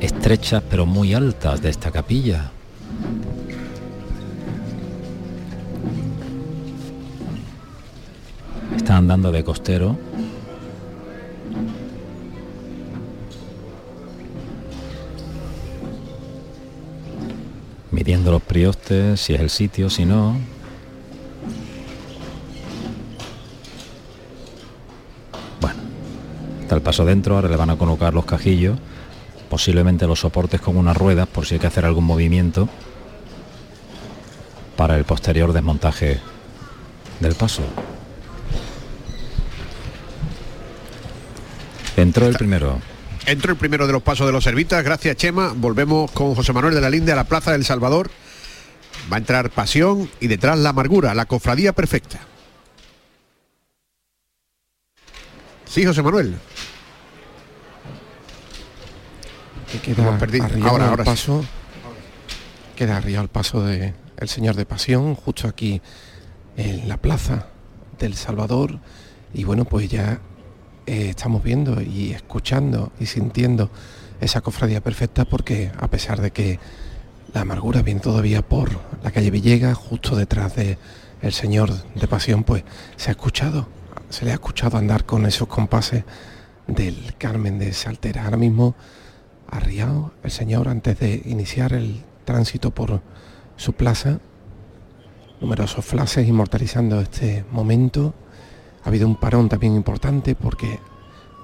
estrechas 0.00 0.62
pero 0.68 0.86
muy 0.86 1.14
altas 1.14 1.62
de 1.62 1.70
esta 1.70 1.90
capilla. 1.90 2.53
Andando 8.94 9.32
de 9.32 9.42
costero. 9.42 9.98
Midiendo 17.90 18.30
los 18.30 18.40
priostes, 18.40 19.20
si 19.20 19.34
es 19.34 19.40
el 19.40 19.50
sitio, 19.50 19.90
si 19.90 20.04
no. 20.04 20.36
Bueno, 25.60 25.76
está 26.62 26.76
el 26.76 26.82
paso 26.82 27.04
dentro, 27.04 27.34
ahora 27.34 27.48
le 27.48 27.56
van 27.56 27.70
a 27.70 27.76
colocar 27.76 28.14
los 28.14 28.24
cajillos, 28.24 28.78
posiblemente 29.50 30.06
los 30.06 30.20
soportes 30.20 30.60
con 30.60 30.76
unas 30.76 30.96
ruedas 30.96 31.26
por 31.26 31.46
si 31.46 31.54
hay 31.54 31.60
que 31.60 31.66
hacer 31.66 31.84
algún 31.84 32.04
movimiento 32.04 32.68
para 34.76 34.96
el 34.96 35.04
posterior 35.04 35.52
desmontaje 35.52 36.20
del 37.18 37.34
paso. 37.34 37.62
Entró 41.96 42.26
el 42.26 42.34
primero. 42.36 42.80
Entró 43.26 43.52
el 43.52 43.58
primero 43.58 43.86
de 43.86 43.92
los 43.92 44.02
pasos 44.02 44.26
de 44.26 44.32
los 44.32 44.44
servitas. 44.44 44.82
Gracias, 44.84 45.16
Chema. 45.16 45.52
Volvemos 45.56 46.10
con 46.10 46.34
José 46.34 46.52
Manuel 46.52 46.74
de 46.74 46.80
la 46.80 46.90
Linde 46.90 47.12
a 47.12 47.16
la 47.16 47.24
Plaza 47.24 47.52
del 47.52 47.64
Salvador. 47.64 48.10
Va 49.10 49.16
a 49.16 49.18
entrar 49.18 49.50
Pasión 49.50 50.10
y 50.20 50.26
detrás 50.26 50.58
la 50.58 50.70
amargura, 50.70 51.14
la 51.14 51.26
cofradía 51.26 51.72
perfecta. 51.72 52.20
Sí, 55.66 55.84
José 55.84 56.02
Manuel. 56.02 56.34
Que 59.72 59.78
queda 59.80 60.14
arriado 60.14 60.68
Ahora, 60.68 60.84
el 60.84 60.90
ahora 60.90 61.04
sí. 61.04 61.10
paso. 61.10 61.44
Queda 62.76 62.96
arriba 62.96 63.22
el 63.22 63.28
paso 63.28 63.62
de 63.62 63.94
el 64.16 64.28
Señor 64.28 64.54
de 64.54 64.66
Pasión, 64.66 65.14
justo 65.14 65.48
aquí 65.48 65.80
en 66.56 66.88
la 66.88 66.96
plaza 66.98 67.48
del 67.98 68.14
Salvador. 68.14 68.78
Y 69.32 69.44
bueno, 69.44 69.64
pues 69.64 69.88
ya 69.88 70.20
eh, 70.86 71.10
estamos 71.10 71.42
viendo 71.42 71.80
y 71.80 72.12
escuchando 72.12 72.92
y 73.00 73.06
sintiendo 73.06 73.70
esa 74.20 74.40
cofradía 74.40 74.80
perfecta 74.80 75.24
porque 75.24 75.70
a 75.78 75.88
pesar 75.88 76.20
de 76.20 76.30
que 76.30 76.58
la 77.32 77.40
amargura 77.40 77.82
viene 77.82 78.00
todavía 78.00 78.42
por 78.42 78.70
la 79.02 79.10
calle 79.10 79.30
Villegas, 79.30 79.76
justo 79.76 80.16
detrás 80.16 80.54
de 80.56 80.78
el 81.22 81.32
Señor 81.32 81.70
de 81.94 82.06
Pasión, 82.06 82.44
pues 82.44 82.64
se 82.96 83.10
ha 83.10 83.12
escuchado, 83.12 83.66
se 84.10 84.24
le 84.24 84.30
ha 84.30 84.34
escuchado 84.34 84.76
andar 84.76 85.04
con 85.04 85.26
esos 85.26 85.48
compases 85.48 86.04
del 86.66 87.14
Carmen 87.18 87.58
de 87.58 87.72
Saltera. 87.72 88.24
Ahora 88.24 88.36
mismo 88.36 88.74
arriado 89.50 90.12
el 90.22 90.30
Señor 90.30 90.68
antes 90.68 90.98
de 90.98 91.22
iniciar 91.24 91.72
el 91.72 92.02
tránsito 92.24 92.72
por 92.72 93.00
su 93.56 93.72
plaza. 93.72 94.18
Numerosos 95.40 95.84
flashes 95.84 96.28
inmortalizando 96.28 97.00
este 97.00 97.44
momento. 97.50 98.14
Ha 98.84 98.88
habido 98.88 99.06
un 99.08 99.16
parón 99.16 99.48
también 99.48 99.74
importante 99.74 100.34
porque 100.34 100.78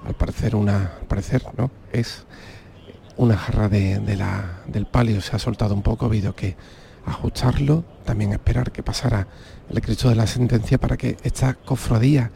al 0.07 0.14
parecer 0.14 0.55
una 0.55 0.93
al 1.01 1.07
parecer 1.09 1.43
no 1.57 1.70
es 1.93 2.24
una 3.16 3.36
jarra 3.36 3.68
de, 3.68 4.16
la, 4.16 4.62
del 4.66 4.86
palio 4.86 5.20
se 5.20 5.36
ha 5.36 5.38
soltado 5.38 5.74
un 5.74 5.82
poco, 5.82 6.07
ha 6.07 6.09
habido 6.09 6.34
que 6.34 6.57
ajustarlo, 7.05 7.84
también 8.05 8.32
esperar 8.32 8.72
que 8.72 8.82
pasara 8.82 9.26
el 9.68 9.80
Cristo 9.82 10.09
de 10.09 10.14
la 10.14 10.26
sentencia 10.26 10.78
para 10.78 10.97
que 10.97 11.16
esta 11.22 11.55
cofradía 11.55 12.30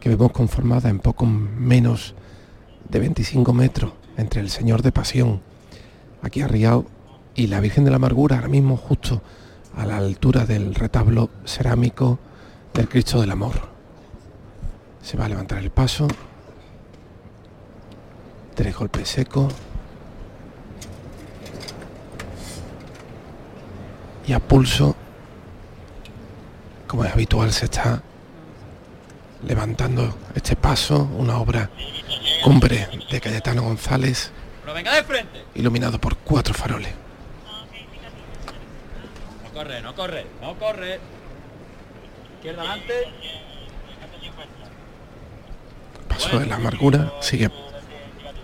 que 0.00 0.08
vemos 0.08 0.32
conformada 0.32 0.88
en 0.88 1.00
poco 1.00 1.26
menos 1.26 2.14
de 2.88 2.98
25 2.98 3.52
metros 3.52 3.92
entre 4.16 4.40
el 4.40 4.50
Señor 4.50 4.82
de 4.82 4.92
Pasión, 4.92 5.42
aquí 6.22 6.40
arriado, 6.40 6.86
y 7.34 7.46
la 7.46 7.60
Virgen 7.60 7.84
de 7.84 7.90
la 7.90 7.96
Amargura, 7.96 8.36
ahora 8.36 8.48
mismo 8.48 8.76
justo 8.76 9.22
a 9.76 9.86
la 9.86 9.96
altura 9.96 10.44
del 10.44 10.74
retablo 10.74 11.30
cerámico 11.44 12.18
del 12.74 12.88
Cristo 12.88 13.20
del 13.20 13.30
Amor. 13.30 13.71
Se 15.02 15.16
va 15.16 15.26
a 15.26 15.28
levantar 15.28 15.58
el 15.58 15.70
paso. 15.70 16.08
Tres 18.54 18.76
golpes 18.76 19.08
secos. 19.08 19.52
Y 24.26 24.32
a 24.32 24.38
pulso, 24.38 24.94
como 26.86 27.04
es 27.04 27.12
habitual, 27.12 27.52
se 27.52 27.64
está 27.64 28.00
levantando 29.46 30.16
este 30.34 30.54
paso, 30.54 31.10
una 31.16 31.38
obra 31.38 31.68
cumbre 32.44 32.88
de 33.10 33.20
Cayetano 33.20 33.62
González, 33.62 34.30
iluminado 35.54 36.00
por 36.00 36.16
cuatro 36.18 36.54
faroles. 36.54 36.92
No 39.42 39.50
corre, 39.52 39.82
no 39.82 39.94
corre, 39.94 40.26
no 40.40 40.54
corre. 40.58 41.00
Izquierda 42.36 42.62
adelante. 42.62 42.94
Paso 46.12 46.38
de 46.38 46.46
la 46.46 46.56
amargura, 46.56 47.12
sigue 47.20 47.50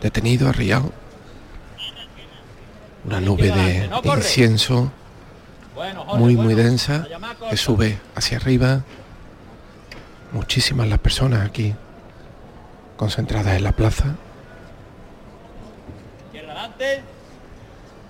detenido, 0.01 0.49
arriado. 0.49 0.93
Una 3.05 3.21
nube 3.21 3.51
de 3.51 3.91
incienso 4.05 4.93
muy, 6.17 6.37
muy 6.37 6.55
densa 6.55 7.07
que 7.51 7.57
sube 7.57 7.99
hacia 8.15 8.39
arriba. 8.39 8.83
Muchísimas 10.33 10.89
las 10.89 10.99
personas 10.99 11.47
aquí 11.47 11.75
concentradas 12.97 13.57
en 13.57 13.65
la 13.65 13.73
plaza. 13.73 14.17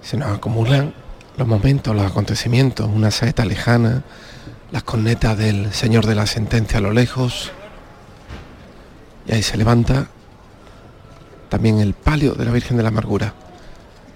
Se 0.03 0.17
nos 0.17 0.37
acumulan 0.37 0.95
los 1.37 1.47
momentos, 1.47 1.95
los 1.95 2.05
acontecimientos, 2.05 2.89
una 2.89 3.11
saeta 3.11 3.45
lejana, 3.45 4.03
las 4.73 4.83
cornetas 4.83 5.37
del 5.37 5.73
Señor 5.73 6.07
de 6.07 6.15
la 6.15 6.27
Sentencia 6.27 6.79
a 6.79 6.83
lo 6.83 6.93
lejos. 6.93 7.53
Y 9.29 9.35
ahí 9.35 9.43
se 9.43 9.59
levanta 9.59 10.09
también 11.51 11.81
el 11.81 11.93
palio 11.93 12.35
de 12.35 12.47
la 12.47 12.51
Virgen 12.51 12.79
de 12.79 12.83
la 12.83 12.89
Amargura. 12.89 13.35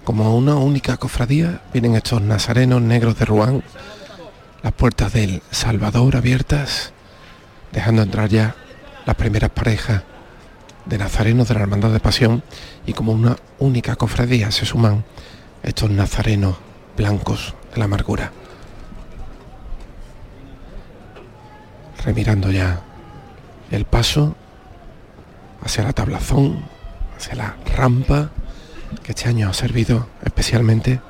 Como 0.05 0.35
una 0.37 0.57
única 0.57 0.97
cofradía 0.97 1.61
vienen 1.73 1.95
estos 1.95 2.23
nazarenos 2.23 2.81
negros 2.81 3.19
de 3.19 3.27
Ruán, 3.27 3.63
las 4.63 4.73
puertas 4.73 5.13
del 5.13 5.43
Salvador 5.51 6.17
abiertas, 6.17 6.93
dejando 7.73 8.03
entrar 8.03 8.29
ya 8.31 8.57
las 9.05 9.17
primeras 9.17 9.51
parejas 9.51 10.03
de 10.87 10.99
nazarenos 10.99 11.47
de 11.47 11.55
la 11.55 11.61
Hermandad 11.61 11.91
de 11.91 12.01
Pasión 12.01 12.43
y 12.87 12.95
como 12.95 13.13
una 13.13 13.37
única 13.59 13.97
cofradía 13.97 14.51
se 14.51 14.65
suman 14.65 15.05
estos 15.63 15.91
nazarenos 15.91 16.57
blancos 16.97 17.55
de 17.73 17.79
la 17.79 17.85
amargura. 17.85 18.33
Remirando 22.03 22.51
ya 22.51 22.81
el 23.71 23.85
paso 23.85 24.37
hacia 25.65 25.85
la 25.85 25.93
tablazón, 25.93 26.65
hacia 27.17 27.35
la 27.35 27.57
rampa, 27.77 28.31
que 29.03 29.13
este 29.13 29.29
año 29.29 29.49
ha 29.49 29.55
servido 29.55 30.09
especialmente. 30.25 31.01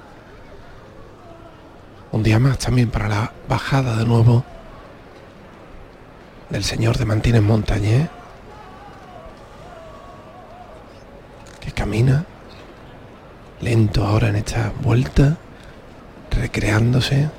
Un 2.12 2.22
día 2.22 2.38
más 2.38 2.58
también 2.58 2.90
para 2.90 3.08
la 3.08 3.32
bajada 3.48 3.96
de 3.96 4.04
nuevo 4.04 4.44
del 6.50 6.64
señor 6.64 6.98
de 6.98 7.06
Mantines 7.06 7.42
Montañés, 7.42 8.08
que 11.60 11.72
camina 11.72 12.26
lento 13.62 14.04
ahora 14.04 14.28
en 14.28 14.36
esta 14.36 14.72
vuelta, 14.82 15.38
recreándose. 16.30 17.30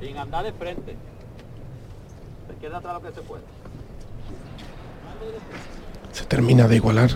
sin 0.00 0.16
andar 0.16 0.44
de 0.44 0.52
frente. 0.52 0.96
Se 2.48 2.56
queda 2.60 2.78
atrás 2.78 2.94
lo 2.94 3.02
que 3.02 3.14
se 3.14 3.22
puede. 3.22 3.42
Se 6.12 6.24
termina 6.24 6.68
de 6.68 6.76
igualar. 6.76 7.10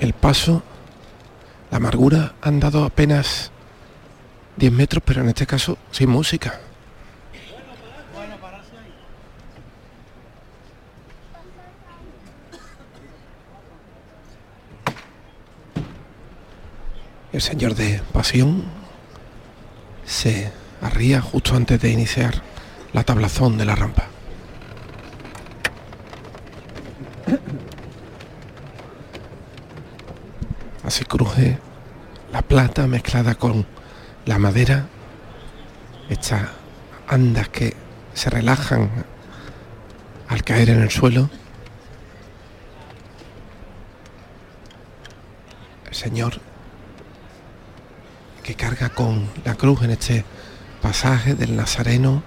El 0.00 0.12
paso, 0.12 0.62
la 1.70 1.76
amargura 1.76 2.34
han 2.40 2.60
dado 2.60 2.84
apenas 2.84 3.50
10 4.56 4.72
metros, 4.72 5.02
pero 5.04 5.20
en 5.20 5.28
este 5.28 5.46
caso 5.46 5.78
sin 5.90 6.10
música. 6.10 6.60
El 17.32 17.42
señor 17.42 17.74
de 17.74 18.00
pasión 18.12 18.62
se 20.06 20.52
arría 20.84 21.20
justo 21.20 21.56
antes 21.56 21.80
de 21.80 21.90
iniciar 21.90 22.42
la 22.92 23.04
tablazón 23.04 23.56
de 23.56 23.64
la 23.64 23.74
rampa. 23.74 24.04
Así 30.84 31.04
cruje 31.04 31.58
la 32.30 32.42
plata 32.42 32.86
mezclada 32.86 33.34
con 33.34 33.66
la 34.26 34.38
madera, 34.38 34.86
estas 36.10 36.50
andas 37.08 37.48
que 37.48 37.74
se 38.12 38.28
relajan 38.28 38.90
al 40.28 40.44
caer 40.44 40.68
en 40.68 40.82
el 40.82 40.90
suelo. 40.90 41.30
El 45.88 45.94
Señor 45.94 46.40
que 48.42 48.54
carga 48.54 48.90
con 48.90 49.26
la 49.46 49.54
cruz 49.54 49.82
en 49.82 49.92
este 49.92 50.24
pasaje 50.84 51.34
del 51.34 51.56
Nazareno 51.56 52.22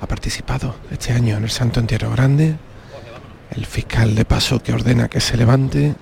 ha 0.00 0.06
participado 0.06 0.74
este 0.90 1.12
año 1.12 1.36
en 1.36 1.44
el 1.44 1.50
Santo 1.50 1.80
Entierro 1.80 2.10
Grande. 2.12 2.56
El 3.50 3.66
fiscal 3.66 4.14
de 4.14 4.24
paso 4.24 4.62
que 4.62 4.72
ordena 4.72 5.08
que 5.08 5.20
se 5.20 5.36
levante. 5.36 5.94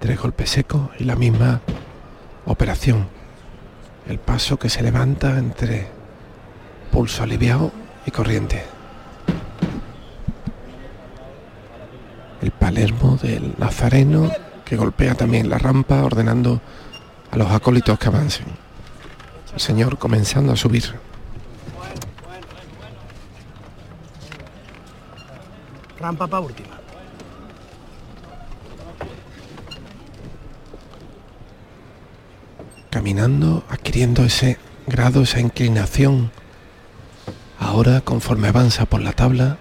Tres 0.00 0.18
golpes 0.20 0.50
secos 0.50 0.90
y 0.98 1.04
la 1.04 1.14
misma 1.14 1.60
operación. 2.46 3.21
El 4.08 4.18
paso 4.18 4.58
que 4.58 4.68
se 4.68 4.82
levanta 4.82 5.38
entre 5.38 5.86
pulso 6.90 7.22
aliviado 7.22 7.72
y 8.04 8.10
corriente. 8.10 8.64
El 12.40 12.50
Palermo 12.50 13.16
del 13.22 13.54
Nazareno 13.58 14.30
que 14.64 14.76
golpea 14.76 15.14
también 15.14 15.48
la 15.48 15.58
rampa 15.58 16.02
ordenando 16.02 16.60
a 17.30 17.36
los 17.36 17.50
acólitos 17.50 17.98
que 17.98 18.08
avancen. 18.08 18.46
El 19.54 19.60
Señor 19.60 19.98
comenzando 19.98 20.52
a 20.52 20.56
subir. 20.56 20.94
Rampa 26.00 26.26
para 26.26 26.40
última. 26.40 26.81
Caminando, 32.92 33.64
adquiriendo 33.70 34.22
ese 34.22 34.58
grado, 34.86 35.22
esa 35.22 35.40
inclinación. 35.40 36.30
Ahora, 37.58 38.02
conforme 38.02 38.48
avanza 38.48 38.84
por 38.84 39.00
la 39.00 39.14
tabla, 39.14 39.56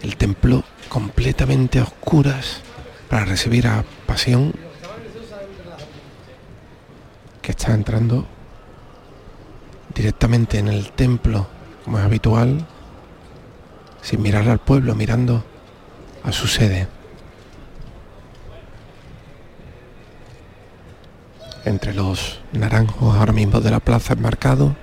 el 0.00 0.16
templo 0.16 0.64
completamente 0.88 1.80
a 1.80 1.82
oscuras 1.82 2.62
para 3.10 3.26
recibir 3.26 3.66
a 3.66 3.84
Pasión, 4.06 4.54
que 7.42 7.52
está 7.52 7.74
entrando 7.74 8.26
directamente 9.94 10.58
en 10.58 10.68
el 10.68 10.92
templo, 10.92 11.46
como 11.84 11.98
es 11.98 12.04
habitual, 12.04 12.64
sin 14.00 14.22
mirar 14.22 14.48
al 14.48 14.60
pueblo, 14.60 14.94
mirando 14.94 15.44
a 16.22 16.32
su 16.32 16.46
sede. 16.46 16.88
Entre 21.64 21.94
los 21.94 22.40
naranjos 22.52 23.16
ahora 23.16 23.32
mismo 23.32 23.60
de 23.60 23.70
la 23.70 23.80
plaza 23.80 24.12
enmarcado, 24.12 24.76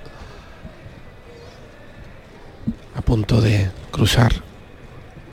a 2.96 3.00
punto 3.02 3.40
de 3.40 3.70
cruzar 3.90 4.32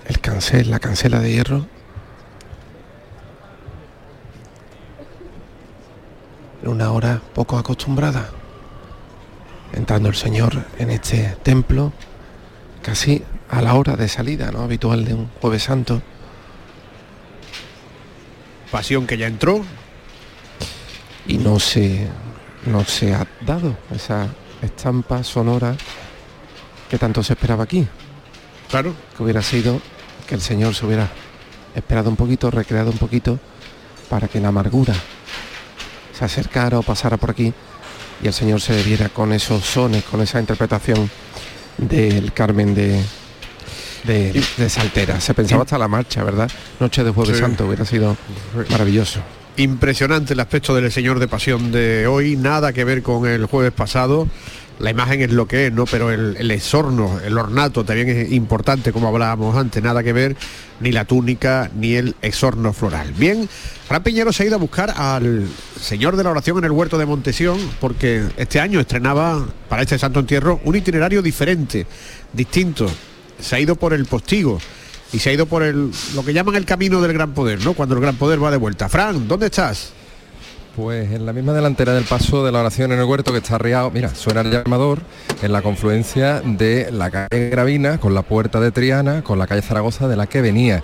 el 0.06 0.20
cancel, 0.20 0.72
la 0.72 0.80
cancela 0.80 1.20
de 1.20 1.32
hierro. 1.32 1.68
En 6.62 6.70
una 6.70 6.92
hora 6.92 7.22
poco 7.34 7.58
acostumbrada, 7.58 8.30
entrando 9.74 10.10
el 10.10 10.16
Señor 10.16 10.66
en 10.78 10.92
este 10.92 11.38
templo, 11.44 11.94
casi 12.82 13.24
a 13.50 13.62
la 13.62 13.74
hora 13.76 13.96
de 13.96 14.08
salida, 14.08 14.52
¿no? 14.52 14.62
Habitual 14.62 15.06
de 15.06 15.14
un 15.14 15.30
jueves 15.42 15.64
santo. 15.64 16.02
Pasión 18.72 19.08
que 19.08 19.18
ya 19.18 19.28
entró, 19.28 19.64
y 21.30 21.38
no 21.38 21.60
se 21.60 22.08
no 22.66 22.84
se 22.84 23.14
ha 23.14 23.26
dado 23.46 23.78
esa 23.96 24.28
estampa 24.62 25.24
sonora 25.24 25.76
que 26.90 26.98
tanto 26.98 27.24
se 27.24 27.34
esperaba 27.34 27.64
aquí. 27.64 27.88
Claro. 28.70 28.94
Que 29.16 29.24
hubiera 29.24 29.42
sido 29.42 29.80
que 30.28 30.36
el 30.36 30.42
Señor 30.42 30.76
se 30.76 30.86
hubiera 30.86 31.08
esperado 31.76 32.10
un 32.10 32.16
poquito, 32.16 32.52
recreado 32.52 32.92
un 32.92 32.98
poquito, 32.98 33.40
para 34.10 34.28
que 34.28 34.40
la 34.40 34.50
amargura 34.50 34.94
se 36.18 36.26
acercara 36.26 36.80
o 36.80 36.84
pasara 36.84 37.16
por 37.18 37.30
aquí 37.30 37.54
y 38.22 38.28
el 38.28 38.34
Señor 38.34 38.60
se 38.60 38.82
viera 38.84 39.08
con 39.10 39.32
esos 39.32 39.64
sones, 39.64 40.04
con 40.04 40.22
esa 40.22 40.40
interpretación 40.40 41.10
del 41.78 42.34
Carmen 42.34 42.74
de, 42.76 43.02
de, 44.04 44.44
de 44.58 44.70
Saltera. 44.70 45.22
Se 45.22 45.34
pensaba 45.34 45.62
hasta 45.64 45.78
la 45.78 45.88
marcha, 45.88 46.24
¿verdad? 46.24 46.50
Noche 46.80 47.04
de 47.04 47.12
Jueves 47.12 47.38
Sí. 47.38 47.42
Santo 47.42 47.68
hubiera 47.68 47.86
sido 47.86 48.18
maravilloso. 48.70 49.22
Impresionante 49.60 50.36
el 50.36 50.40
aspecto 50.40 50.74
del 50.74 50.90
Señor 50.90 51.20
de 51.20 51.28
Pasión 51.28 51.74
de 51.74 52.08
hoy, 52.08 52.38
nada 52.38 52.72
que 52.72 52.86
ver 52.86 53.04
con 53.04 53.28
el 53.28 53.46
jueves 53.46 53.74
pasado. 53.74 54.26
La 54.80 54.90
imagen 54.90 55.22
es 55.22 55.34
lo 55.34 55.50
que 55.50 55.68
es, 55.68 55.74
¿no? 55.74 55.84
Pero 55.84 56.12
el, 56.12 56.38
el 56.38 56.50
exorno, 56.52 57.20
el 57.20 57.38
ornato 57.38 57.84
también 57.84 58.08
es 58.08 58.32
importante, 58.32 58.94
como 58.94 59.10
hablábamos 59.10 59.58
antes, 59.58 59.84
nada 59.84 60.02
que 60.02 60.14
ver, 60.14 60.38
ni 60.80 60.94
la 60.94 61.04
túnica, 61.04 61.70
ni 61.76 61.96
el 61.96 62.16
exorno 62.22 62.72
floral. 62.72 63.12
Bien, 63.18 63.50
Fran 63.86 64.02
Piñero 64.02 64.32
se 64.32 64.44
ha 64.44 64.46
ido 64.46 64.56
a 64.56 64.60
buscar 64.60 64.94
al 64.96 65.46
Señor 65.78 66.16
de 66.16 66.24
la 66.24 66.30
Oración 66.30 66.60
en 66.60 66.64
el 66.64 66.72
Huerto 66.72 66.98
de 66.98 67.06
Montesión, 67.06 67.60
porque 67.82 68.24
este 68.38 68.62
año 68.62 68.80
estrenaba 68.80 69.46
para 69.68 69.82
este 69.82 70.00
Santo 70.00 70.22
Entierro 70.22 70.62
un 70.64 70.78
itinerario 70.78 71.22
diferente, 71.22 71.86
distinto. 72.32 72.90
Se 73.42 73.58
ha 73.58 73.60
ido 73.60 73.76
por 73.76 73.92
el 73.92 74.06
postigo 74.06 74.58
y 75.12 75.20
se 75.20 75.30
ha 75.30 75.34
ido 75.34 75.46
por 75.46 75.64
el 75.64 75.92
lo 76.14 76.24
que 76.24 76.34
llaman 76.34 76.56
el 76.56 76.66
camino 76.66 77.02
del 77.02 77.14
gran 77.14 77.34
poder, 77.34 77.64
¿no? 77.64 77.74
Cuando 77.74 77.96
el 77.96 78.02
gran 78.02 78.16
poder 78.16 78.44
va 78.44 78.52
de 78.52 78.58
vuelta. 78.58 78.90
Fran, 78.90 79.28
¿dónde 79.28 79.48
estás? 79.48 79.94
Pues 80.76 81.12
en 81.12 81.26
la 81.26 81.34
misma 81.34 81.54
delantera 81.54 81.94
del 81.94 82.06
paso 82.06 82.46
de 82.46 82.52
la 82.52 82.60
oración 82.60 82.92
en 82.92 83.00
el 83.00 83.06
huerto 83.06 83.32
que 83.32 83.40
está 83.40 83.56
arriado, 83.56 83.92
mira, 83.92 84.14
suena 84.16 84.42
el 84.42 84.52
llamador 84.52 85.02
en 85.42 85.52
la 85.52 85.62
confluencia 85.62 86.42
de 86.42 86.90
la 86.92 87.10
calle 87.10 87.50
Gravina 87.50 87.98
con 87.98 88.14
la 88.14 88.22
puerta 88.22 88.60
de 88.60 88.72
Triana, 88.72 89.24
con 89.24 89.40
la 89.40 89.48
calle 89.48 89.62
Zaragoza 89.62 90.08
de 90.08 90.16
la 90.16 90.28
que 90.28 90.42
venía. 90.42 90.84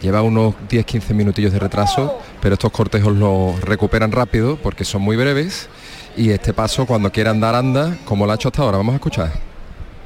Lleva 0.00 0.22
unos 0.22 0.54
10-15 0.68 1.14
minutillos 1.14 1.52
de 1.52 1.58
retraso, 1.58 2.18
pero 2.40 2.54
estos 2.54 2.72
cortejos 2.72 3.14
los 3.14 3.60
recuperan 3.60 4.10
rápido 4.10 4.56
porque 4.56 4.84
son 4.84 5.02
muy 5.02 5.16
breves 5.16 5.68
y 6.16 6.30
este 6.30 6.52
paso 6.52 6.86
cuando 6.86 7.12
quiera 7.12 7.30
andar 7.30 7.54
anda 7.54 7.96
como 8.04 8.26
lo 8.26 8.32
ha 8.32 8.34
hecho 8.34 8.48
hasta 8.48 8.62
ahora. 8.62 8.78
Vamos 8.78 8.94
a 8.94 8.96
escuchar. 8.96 9.32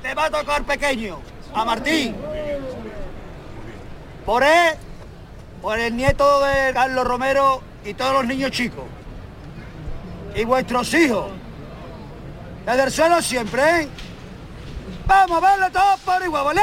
Te 0.03 0.15
va 0.15 0.27
a 0.27 0.31
tocar 0.31 0.65
pequeño, 0.65 1.19
a 1.55 1.65
Martín. 1.65 2.15
Por 4.31 4.45
él, 4.45 4.75
por 5.61 5.77
el 5.77 5.97
nieto 5.97 6.25
de 6.45 6.73
Carlos 6.73 7.05
Romero 7.05 7.63
y 7.85 7.95
todos 7.95 8.13
los 8.13 8.27
niños 8.27 8.53
chicos. 8.53 8.85
Y 10.37 10.45
vuestros 10.45 10.95
hijos. 10.95 11.33
Desde 12.65 12.85
el 12.85 12.93
suelo 12.93 13.21
siempre, 13.23 13.81
¿eh? 13.81 13.89
Vamos 15.09 15.43
a 15.43 15.51
verlo 15.51 15.71
todos 15.73 15.99
por 16.05 16.23
igual, 16.23 16.45
¿vale? 16.45 16.61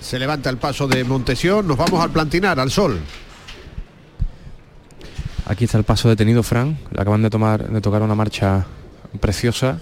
Se 0.00 0.16
levanta 0.20 0.48
el 0.48 0.58
paso 0.58 0.86
de 0.86 1.02
Montesión, 1.02 1.66
nos 1.66 1.76
vamos 1.76 2.00
al 2.04 2.10
plantinar, 2.10 2.60
al 2.60 2.70
sol. 2.70 3.00
Aquí 5.46 5.64
está 5.64 5.78
el 5.78 5.84
paso 5.84 6.08
detenido, 6.08 6.44
Fran. 6.44 6.78
Le 6.92 7.02
acaban 7.02 7.20
de, 7.20 7.30
tomar, 7.30 7.68
de 7.68 7.80
tocar 7.80 8.00
una 8.02 8.14
marcha 8.14 8.64
preciosa. 9.20 9.80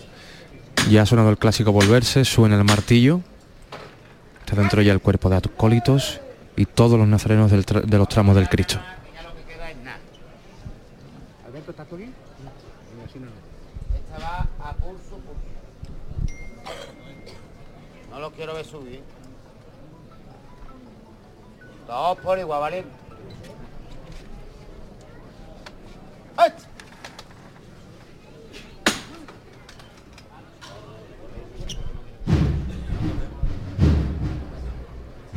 Ya 0.90 1.02
ha 1.02 1.06
sonado 1.06 1.30
el 1.30 1.38
clásico 1.38 1.72
Volverse, 1.72 2.24
suena 2.24 2.56
el 2.56 2.64
martillo. 2.64 3.20
Está 4.40 4.56
dentro 4.56 4.82
ya 4.82 4.92
el 4.92 5.00
cuerpo 5.00 5.30
de 5.30 5.36
acólitos 5.36 6.20
y 6.56 6.66
todos 6.66 6.98
los 6.98 7.08
nazarenos 7.08 7.50
de 7.50 7.98
los 7.98 8.08
tramos 8.08 8.34
del 8.34 8.48
Cristo. 8.48 8.78
No 18.10 18.20
lo 18.20 18.30
quiero 18.32 18.54
ver 18.54 18.64
subir. 18.66 19.02
Todos 21.86 22.18
por 22.18 22.38
igual, 22.38 22.60
¿vale? 22.60 22.84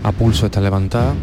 A 0.06 0.12
pulso 0.12 0.46
está 0.46 0.62
levantada. 0.62 1.16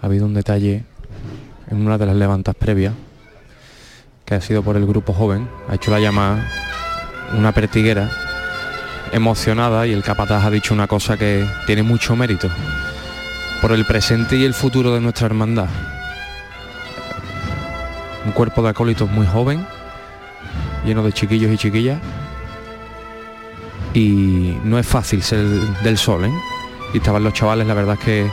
ha 0.00 0.06
habido 0.06 0.24
un 0.24 0.32
detalle 0.32 0.86
en 1.70 1.86
una 1.86 1.98
de 1.98 2.06
las 2.06 2.16
levantas 2.16 2.54
previas, 2.54 2.94
que 4.24 4.34
ha 4.34 4.40
sido 4.40 4.62
por 4.62 4.78
el 4.78 4.86
grupo 4.86 5.12
joven, 5.12 5.50
ha 5.68 5.74
hecho 5.74 5.90
la 5.90 6.00
llamada 6.00 6.50
una 7.36 7.52
pertiguera 7.52 8.10
emocionada 9.12 9.86
y 9.86 9.92
el 9.92 10.02
capataz 10.02 10.46
ha 10.46 10.50
dicho 10.50 10.72
una 10.72 10.86
cosa 10.86 11.18
que 11.18 11.46
tiene 11.66 11.82
mucho 11.82 12.16
mérito 12.16 12.48
por 13.60 13.72
el 13.72 13.84
presente 13.84 14.38
y 14.38 14.44
el 14.44 14.54
futuro 14.54 14.94
de 14.94 15.02
nuestra 15.02 15.26
hermandad. 15.26 15.68
Un 18.24 18.32
cuerpo 18.32 18.62
de 18.62 18.70
acólitos 18.70 19.10
muy 19.10 19.26
joven, 19.26 19.66
lleno 20.86 21.02
de 21.02 21.12
chiquillos 21.12 21.52
y 21.52 21.58
chiquillas. 21.58 21.98
Y 23.94 24.56
no 24.64 24.78
es 24.78 24.86
fácil 24.86 25.22
ser 25.22 25.46
del 25.82 25.96
sol, 25.96 26.24
¿eh? 26.24 26.32
Y 26.92 26.98
estaban 26.98 27.24
los 27.24 27.32
chavales, 27.32 27.66
la 27.66 27.74
verdad 27.74 27.96
es 27.98 28.04
que 28.04 28.30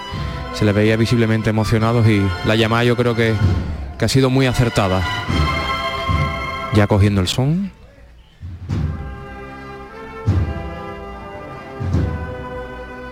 se 0.54 0.66
les 0.66 0.76
veía 0.76 0.98
visiblemente 0.98 1.50
emocionados 1.50 2.08
y 2.08 2.22
la 2.46 2.56
llamada 2.56 2.84
yo 2.84 2.98
creo 2.98 3.16
que, 3.16 3.34
que 3.98 4.06
ha 4.06 4.10
sido 4.10 4.30
muy 4.30 4.48
acertada. 4.48 5.02
Ya 6.74 6.88
cogiendo 6.88 7.22
el 7.22 7.28
son. 7.28 7.72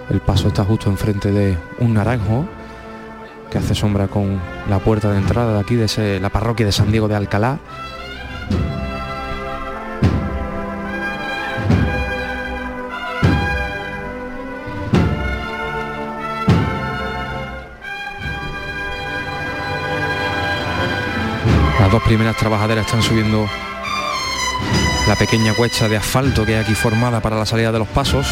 El 0.10 0.22
paso 0.22 0.48
está 0.48 0.64
justo 0.64 0.90
enfrente 0.90 1.32
de 1.32 1.56
un 1.80 1.94
naranjo 1.94 2.48
que 3.52 3.58
hace 3.58 3.76
sombra 3.76 4.08
con 4.08 4.40
la 4.70 4.80
puerta 4.80 5.12
de 5.12 5.18
entrada 5.18 5.54
de 5.54 5.60
aquí 5.60 5.76
de 5.76 6.20
la 6.20 6.30
parroquia 6.30 6.66
de 6.66 6.72
San 6.72 6.92
Diego 6.92 7.08
de 7.08 7.16
Alcalá. 7.16 7.60
Primeras 22.10 22.38
trabajaderas 22.38 22.88
están 22.88 23.04
subiendo 23.04 23.48
la 25.08 25.16
pequeña 25.16 25.54
cuesta 25.54 25.88
de 25.88 25.96
asfalto 25.96 26.44
que 26.44 26.56
hay 26.56 26.64
aquí 26.64 26.74
formada 26.74 27.20
para 27.20 27.38
la 27.38 27.46
salida 27.46 27.72
de 27.72 27.78
los 27.78 27.88
pasos. 27.88 28.26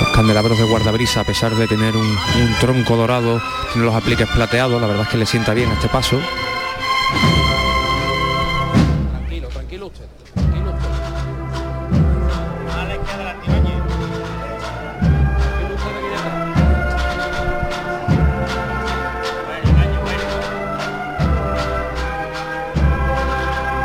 Los 0.00 0.08
candelabros 0.14 0.56
de 0.56 0.64
guardabrisa, 0.64 1.20
a 1.20 1.24
pesar 1.24 1.54
de 1.56 1.68
tener 1.68 1.94
un, 1.94 2.16
tronco 2.58 2.96
dorado, 2.96 3.42
tiene 3.74 3.84
los 3.84 3.94
apliques 3.94 4.28
plateados, 4.28 4.80
la 4.80 4.86
verdad 4.86 5.02
es 5.02 5.08
que 5.10 5.18
le 5.18 5.26
sienta 5.26 5.52
bien 5.52 5.68
a 5.68 5.74
este 5.74 5.88
paso. 5.88 6.18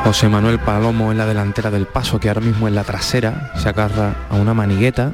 José 0.08 0.30
Manuel 0.30 0.58
Palomo 0.58 1.12
en 1.12 1.18
la 1.18 1.26
delantera 1.26 1.70
del 1.70 1.86
paso, 1.86 2.18
que 2.18 2.30
ahora 2.30 2.40
mismo 2.40 2.70
en 2.70 2.76
la 2.76 2.86
trasera 2.86 3.52
se 3.58 3.68
agarra 3.68 4.16
a 4.30 4.36
una 4.36 4.54
manigueta. 4.54 5.12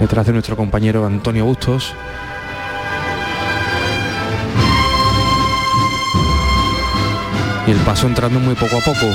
Detrás 0.00 0.24
de 0.24 0.32
nuestro 0.32 0.56
compañero 0.56 1.04
Antonio 1.04 1.44
Bustos. 1.44 1.92
Y 7.66 7.72
el 7.72 7.76
paso 7.80 8.06
entrando 8.06 8.40
muy 8.40 8.54
poco 8.54 8.78
a 8.78 8.80
poco. 8.80 9.06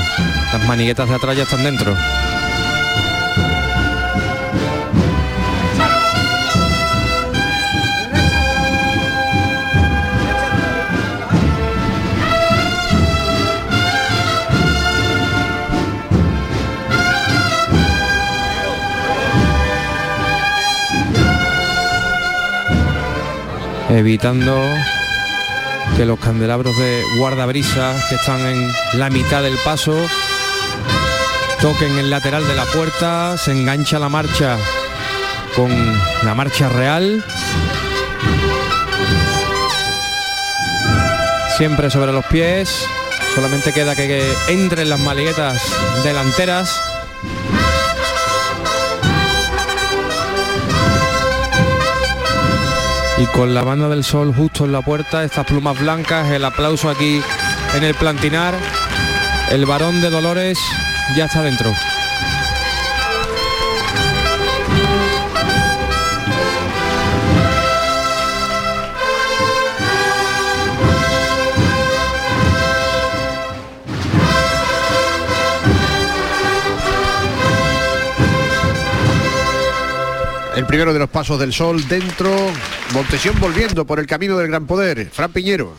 Las 0.52 0.68
maniguetas 0.68 1.08
de 1.08 1.16
atrás 1.16 1.36
ya 1.36 1.42
están 1.42 1.64
dentro. 1.64 1.92
Evitando 23.90 24.62
que 25.96 26.04
los 26.04 26.18
candelabros 26.18 26.76
de 26.78 27.02
guardabrisas 27.18 28.04
que 28.08 28.14
están 28.14 28.40
en 28.40 28.72
la 28.94 29.10
mitad 29.10 29.42
del 29.42 29.56
paso 29.64 29.96
toquen 31.60 31.98
el 31.98 32.08
lateral 32.08 32.46
de 32.46 32.54
la 32.54 32.64
puerta, 32.64 33.36
se 33.36 33.52
engancha 33.52 33.98
la 33.98 34.08
marcha 34.08 34.56
con 35.54 35.70
la 36.24 36.34
marcha 36.34 36.68
real. 36.68 37.24
Siempre 41.56 41.90
sobre 41.90 42.12
los 42.12 42.24
pies, 42.26 42.86
solamente 43.34 43.72
queda 43.72 43.94
que, 43.94 44.32
entren 44.48 44.88
las 44.88 45.00
maliguetas 45.00 45.60
delanteras. 46.02 46.80
Y 53.20 53.26
con 53.26 53.54
la 53.54 53.62
banda 53.62 53.88
del 53.88 54.02
sol 54.02 54.32
justo 54.34 54.64
en 54.64 54.72
la 54.72 54.80
puerta, 54.80 55.24
estas 55.24 55.44
plumas 55.44 55.78
blancas, 55.78 56.30
el 56.30 56.44
aplauso 56.44 56.88
aquí 56.88 57.20
en 57.74 57.84
el 57.84 57.94
plantinar, 57.94 58.54
el 59.50 59.66
varón 59.66 60.00
de 60.00 60.08
Dolores 60.08 60.58
ya 61.16 61.26
está 61.26 61.42
dentro. 61.42 61.70
El 80.60 80.66
primero 80.66 80.92
de 80.92 80.98
los 80.98 81.08
pasos 81.08 81.40
del 81.40 81.54
sol 81.54 81.88
dentro, 81.88 82.30
Montesión 82.92 83.34
volviendo 83.40 83.86
por 83.86 83.98
el 83.98 84.06
camino 84.06 84.36
del 84.36 84.48
gran 84.48 84.66
poder. 84.66 85.08
Fran 85.10 85.32
Piñero. 85.32 85.72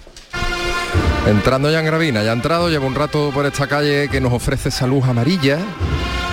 Entrando 1.27 1.69
ya 1.69 1.81
en 1.81 1.85
Gravina, 1.85 2.23
ya 2.23 2.31
ha 2.31 2.33
entrado, 2.33 2.67
lleva 2.67 2.87
un 2.87 2.95
rato 2.95 3.29
por 3.31 3.45
esta 3.45 3.67
calle 3.67 4.09
que 4.09 4.19
nos 4.19 4.33
ofrece 4.33 4.69
esa 4.69 4.87
luz 4.87 5.05
amarilla, 5.05 5.59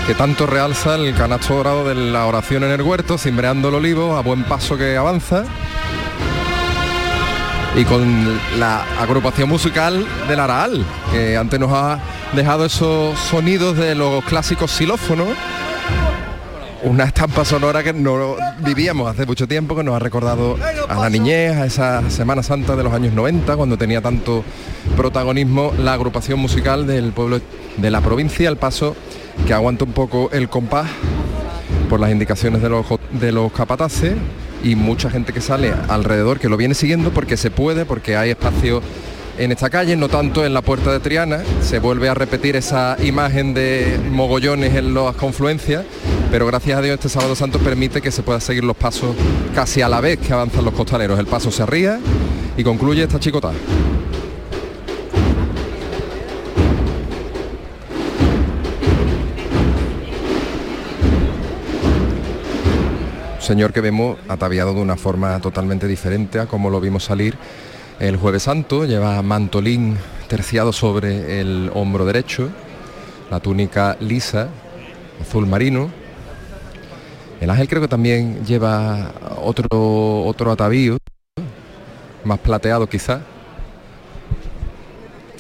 que 0.07 0.15
tanto 0.15 0.47
realza 0.47 0.95
el 0.95 1.15
canasto 1.15 1.57
dorado 1.57 1.87
de 1.87 1.95
la 1.95 2.25
oración 2.25 2.65
en 2.65 2.71
el 2.71 2.81
huerto, 2.81 3.19
cimbreando 3.19 3.69
el 3.69 3.75
olivo 3.75 4.17
a 4.17 4.23
buen 4.23 4.45
paso 4.45 4.79
que 4.79 4.97
avanza. 4.97 5.45
Y 7.77 7.85
con 7.85 8.41
la 8.59 8.83
agrupación 8.99 9.51
musical 9.51 10.07
del 10.27 10.41
Araal, 10.41 10.87
que 11.13 11.37
antes 11.37 11.61
nos 11.61 11.71
ha 11.75 12.01
dejado 12.33 12.65
esos 12.65 13.19
sonidos 13.19 13.77
de 13.77 13.95
los 13.95 14.25
clásicos 14.25 14.71
xilófonos. 14.71 15.29
Una 16.83 17.05
estampa 17.05 17.45
sonora 17.45 17.83
que 17.83 17.93
no 17.93 18.37
vivíamos 18.65 19.11
hace 19.11 19.27
mucho 19.27 19.49
tiempo, 19.49 19.75
que 19.75 19.83
nos 19.83 19.97
ha 19.97 19.99
recordado 19.99 20.57
a 20.89 20.95
la 20.95 21.11
niñez, 21.11 21.57
a 21.57 21.67
esa 21.67 22.09
Semana 22.09 22.43
Santa 22.43 22.77
de 22.77 22.85
los 22.85 22.93
años 22.93 23.15
90, 23.15 23.57
cuando 23.57 23.77
tenía 23.77 24.01
tanto 24.01 24.45
protagonismo 24.97 25.73
la 25.77 25.95
agrupación 25.95 26.39
musical 26.39 26.87
del 26.87 27.13
pueblo 27.13 27.41
de 27.77 27.91
la 27.91 28.01
provincia, 28.01 28.49
al 28.49 28.59
paso 28.59 28.95
que 29.47 29.55
aguanta 29.55 29.85
un 29.85 29.93
poco 29.93 30.31
el 30.33 30.49
compás 30.49 30.89
por 31.91 31.99
las 31.99 32.13
indicaciones 32.13 32.63
de 32.63 32.69
los, 32.69 32.87
de 33.13 33.33
los 33.33 33.53
capataces 33.53 34.15
y 34.63 34.77
mucha 34.77 35.11
gente 35.11 35.33
que 35.33 35.41
sale 35.41 35.75
alrededor 35.89 36.39
que 36.39 36.49
lo 36.49 36.57
viene 36.57 36.75
siguiendo 36.75 37.11
porque 37.11 37.37
se 37.37 37.51
puede, 37.51 37.87
porque 37.87 38.17
hay 38.17 38.31
espacio 38.31 38.83
en 39.39 39.53
esta 39.53 39.71
calle, 39.71 39.97
no 39.97 40.09
tanto 40.09 40.45
en 40.45 40.53
la 40.53 40.63
puerta 40.63 40.93
de 40.93 40.99
Triana, 40.99 41.43
se 41.63 41.79
vuelve 41.79 42.09
a 42.09 42.15
repetir 42.15 42.57
esa 42.57 42.97
imagen 43.03 43.55
de 43.55 43.99
mogollones 44.11 44.75
en 44.75 44.93
las 44.93 45.15
confluencias, 45.15 45.85
pero 46.31 46.47
gracias 46.47 46.79
a 46.79 46.83
Dios 46.83 46.95
este 46.95 47.09
sábado 47.09 47.37
santo 47.37 47.61
permite 47.61 48.03
que 48.03 48.11
se 48.11 48.23
pueda 48.23 48.41
seguir 48.41 48.65
los 48.65 48.77
pasos 48.77 49.15
casi 49.55 49.81
a 49.81 49.89
la 49.89 50.01
vez 50.01 50.19
que 50.19 50.33
avanzan 50.33 50.65
los 50.65 50.75
costaleros. 50.75 51.19
El 51.21 51.27
paso 51.27 51.53
se 51.53 51.63
arría 51.63 52.01
y 52.57 52.65
concluye 52.65 53.05
esta 53.05 53.21
chicota. 53.21 53.53
Señor 63.39 63.73
que 63.73 63.81
vemos 63.81 64.19
ataviado 64.29 64.75
de 64.75 64.81
una 64.81 64.97
forma 64.97 65.41
totalmente 65.41 65.87
diferente 65.87 66.41
a 66.41 66.47
como 66.47 66.69
lo 66.69 66.81
vimos 66.81 67.05
salir 67.05 67.39
el 68.01 68.17
jueves 68.17 68.45
santo, 68.45 68.85
lleva 68.85 69.21
mantolín 69.23 69.97
terciado 70.29 70.73
sobre 70.73 71.41
el 71.41 71.71
hombro 71.75 72.05
derecho, 72.05 72.51
la 73.31 73.41
túnica 73.41 73.97
lisa, 74.01 74.49
azul 75.21 75.47
marino. 75.47 75.91
El 77.41 77.51
ángel 77.51 77.69
creo 77.69 77.83
que 77.83 77.89
también 77.89 78.45
lleva 78.45 79.13
otro, 79.43 80.25
otro 80.25 80.53
atavío, 80.53 80.99
más 82.25 82.39
plateado 82.39 82.89
quizá. 82.89 83.21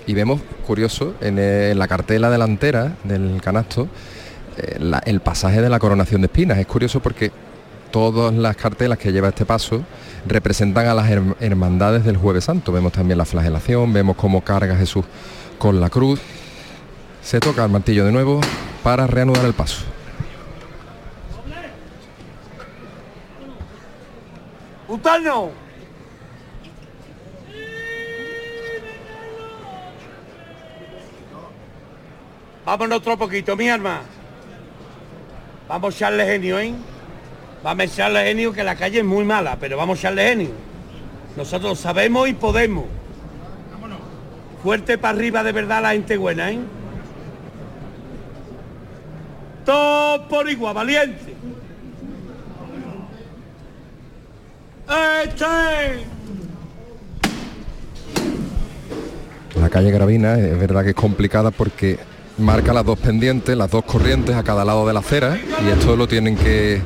Y 0.06 0.14
vemos 0.14 0.40
curioso, 0.66 1.14
en, 1.20 1.36
eh, 1.38 1.74
la 1.76 1.86
cartela 1.86 2.30
delantera 2.30 2.96
del 3.04 3.40
canasto, 3.42 3.88
eh, 4.56 4.78
el 5.04 5.20
pasaje 5.20 5.60
de 5.60 5.68
la 5.68 5.78
coronación 5.78 6.22
de 6.22 6.26
espinas. 6.26 6.58
Es 6.58 6.66
curioso 6.66 7.00
porque 7.00 7.30
todas 7.90 8.34
las 8.34 8.56
cartelas 8.56 8.98
que 8.98 9.12
lleva 9.12 9.28
este 9.28 9.44
paso 9.44 9.82
representan 10.26 10.86
a 10.86 10.94
las 10.94 11.08
herm- 11.08 11.36
hermandades 11.40 12.04
del 12.04 12.16
Jueves 12.16 12.44
Santo. 12.44 12.72
Vemos 12.72 12.92
también 12.92 13.18
la 13.18 13.24
flagelación, 13.24 13.92
vemos 13.92 14.16
cómo 14.16 14.42
carga 14.42 14.76
Jesús 14.76 15.04
con 15.58 15.80
la 15.80 15.88
cruz. 15.90 16.20
Se 17.22 17.40
toca 17.40 17.64
el 17.64 17.70
martillo 17.70 18.04
de 18.04 18.12
nuevo 18.12 18.40
para 18.82 19.06
reanudar 19.06 19.44
el 19.44 19.52
paso. 19.54 19.84
¡Butano! 24.86 25.50
Vámonos 32.64 32.98
otro 32.98 33.16
poquito, 33.16 33.56
mi 33.56 33.68
arma. 33.68 34.00
Vamos 35.68 35.94
a 35.94 35.96
echarle 35.96 36.26
genio, 36.26 36.58
¿eh? 36.58 36.74
Vamos 37.62 37.80
a 37.80 37.84
echarle 37.84 38.24
genio 38.24 38.52
que 38.52 38.62
la 38.62 38.76
calle 38.76 38.98
es 38.98 39.04
muy 39.04 39.24
mala, 39.24 39.56
pero 39.58 39.76
vamos 39.76 39.98
a 39.98 40.00
echarle 40.00 40.28
genio. 40.28 40.50
Nosotros 41.36 41.78
sabemos 41.78 42.28
y 42.28 42.34
podemos. 42.34 42.84
Fuerte 44.62 44.98
para 44.98 45.16
arriba 45.16 45.42
de 45.42 45.52
verdad 45.52 45.82
la 45.82 45.92
gente 45.92 46.16
buena, 46.16 46.50
¿eh? 46.50 46.58
Todo 49.64 50.28
por 50.28 50.48
igual, 50.48 50.74
valiente. 50.74 51.34
¡Este! 55.24 56.04
La 59.60 59.68
calle 59.68 59.90
Gravina 59.90 60.38
es 60.38 60.58
verdad 60.58 60.82
que 60.82 60.90
es 60.90 60.96
complicada 60.96 61.50
porque 61.50 61.98
marca 62.38 62.72
las 62.72 62.84
dos 62.84 62.98
pendientes, 62.98 63.56
las 63.56 63.70
dos 63.70 63.84
corrientes 63.84 64.34
a 64.34 64.42
cada 64.42 64.64
lado 64.64 64.86
de 64.86 64.94
la 64.94 65.00
acera 65.00 65.38
y 65.64 65.68
esto 65.68 65.96
lo 65.96 66.08
tienen 66.08 66.36
que 66.36 66.80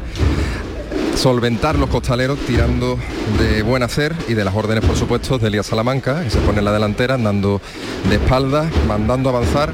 solventar 1.14 1.78
los 1.78 1.88
costaleros 1.88 2.38
tirando 2.40 2.98
de 3.38 3.62
buen 3.62 3.82
hacer 3.82 4.14
y 4.28 4.34
de 4.34 4.44
las 4.44 4.54
órdenes 4.54 4.84
por 4.84 4.96
supuesto 4.96 5.38
de 5.38 5.48
Elías 5.48 5.66
Salamanca 5.66 6.22
que 6.22 6.30
se 6.30 6.38
pone 6.40 6.58
en 6.58 6.64
la 6.64 6.72
delantera 6.72 7.14
andando 7.14 7.60
de 8.08 8.16
espaldas, 8.16 8.66
mandando 8.86 9.28
avanzar 9.28 9.72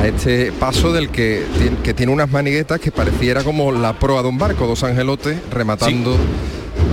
a 0.00 0.06
este 0.06 0.52
paso 0.52 0.92
del 0.92 1.10
que 1.10 1.44
tiene, 1.58 1.76
que 1.78 1.94
tiene 1.94 2.12
unas 2.12 2.30
maniguetas 2.30 2.80
que 2.80 2.90
pareciera 2.90 3.44
como 3.44 3.72
la 3.72 3.98
proa 3.98 4.22
de 4.22 4.28
un 4.28 4.38
barco, 4.38 4.66
dos 4.66 4.82
angelotes 4.82 5.38
rematando 5.50 6.16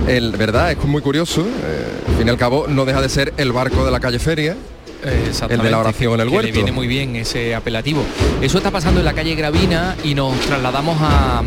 el, 0.08 0.32
¿verdad? 0.32 0.72
Es 0.72 0.84
muy 0.84 1.02
curioso, 1.02 1.42
eh, 1.42 2.02
al 2.08 2.14
fin 2.16 2.26
y 2.26 2.30
al 2.30 2.36
cabo 2.36 2.66
no 2.68 2.84
deja 2.84 3.00
de 3.00 3.08
ser 3.08 3.32
el 3.36 3.52
barco 3.52 3.84
de 3.84 3.90
la 3.90 4.00
calle 4.00 4.18
Feria, 4.18 4.56
el 5.04 5.58
de 5.60 5.70
la 5.70 5.78
oración 5.78 6.14
en 6.14 6.20
el 6.20 6.28
que 6.28 6.34
huerto. 6.34 6.46
Le 6.48 6.52
viene 6.52 6.72
muy 6.72 6.86
bien 6.86 7.16
ese 7.16 7.54
apelativo. 7.54 8.02
Eso 8.40 8.58
está 8.58 8.70
pasando 8.70 9.00
en 9.00 9.04
la 9.06 9.12
calle 9.12 9.34
Gravina 9.34 9.96
y 10.02 10.14
nos 10.14 10.38
trasladamos 10.40 10.96
a, 11.00 11.42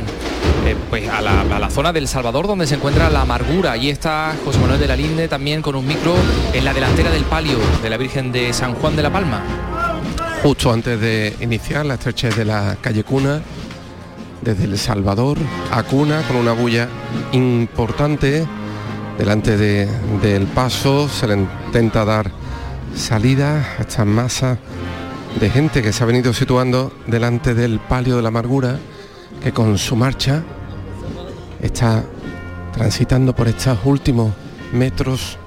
eh, 0.65 0.75
pues 0.89 1.09
a, 1.09 1.21
la, 1.21 1.41
a 1.41 1.59
la 1.59 1.69
zona 1.69 1.91
del 1.93 2.07
Salvador 2.07 2.47
donde 2.47 2.67
se 2.67 2.75
encuentra 2.75 3.09
la 3.09 3.21
amargura. 3.21 3.71
Allí 3.71 3.89
está 3.89 4.35
José 4.45 4.59
Manuel 4.59 4.79
de 4.79 4.87
la 4.87 4.95
Linde 4.95 5.27
también 5.27 5.61
con 5.61 5.75
un 5.75 5.87
micro 5.87 6.13
en 6.53 6.63
la 6.65 6.73
delantera 6.73 7.09
del 7.09 7.23
palio 7.23 7.57
de 7.81 7.89
la 7.89 7.97
Virgen 7.97 8.31
de 8.31 8.53
San 8.53 8.73
Juan 8.75 8.95
de 8.95 9.03
la 9.03 9.11
Palma. 9.11 9.41
Justo 10.43 10.71
antes 10.71 10.99
de 11.01 11.35
iniciar 11.41 11.85
la 11.85 11.95
estrechez 11.95 12.35
de 12.35 12.45
la 12.45 12.77
calle 12.79 13.03
Cuna, 13.03 13.41
desde 14.41 14.65
El 14.65 14.77
Salvador 14.77 15.37
a 15.71 15.81
Cuna, 15.81 16.21
con 16.27 16.37
una 16.37 16.51
bulla 16.53 16.87
importante 17.31 18.45
delante 19.17 19.57
de- 19.57 19.87
del 20.21 20.45
paso, 20.45 21.09
se 21.09 21.27
le 21.27 21.33
intenta 21.33 22.05
dar 22.05 22.29
salida 22.97 23.75
a 23.77 23.81
esta 23.81 24.05
masa 24.05 24.57
de 25.39 25.49
gente 25.49 25.81
que 25.81 25.93
se 25.93 26.03
ha 26.03 26.07
venido 26.07 26.33
situando 26.33 26.91
delante 27.05 27.53
del 27.53 27.79
palio 27.79 28.15
de 28.15 28.21
la 28.21 28.29
amargura, 28.29 28.79
que 29.43 29.51
con 29.51 29.77
su 29.77 29.95
marcha 29.95 30.43
está 31.61 32.03
transitando 32.73 33.35
por 33.35 33.47
estos 33.47 33.77
últimos 33.85 34.33
metros 34.73 35.37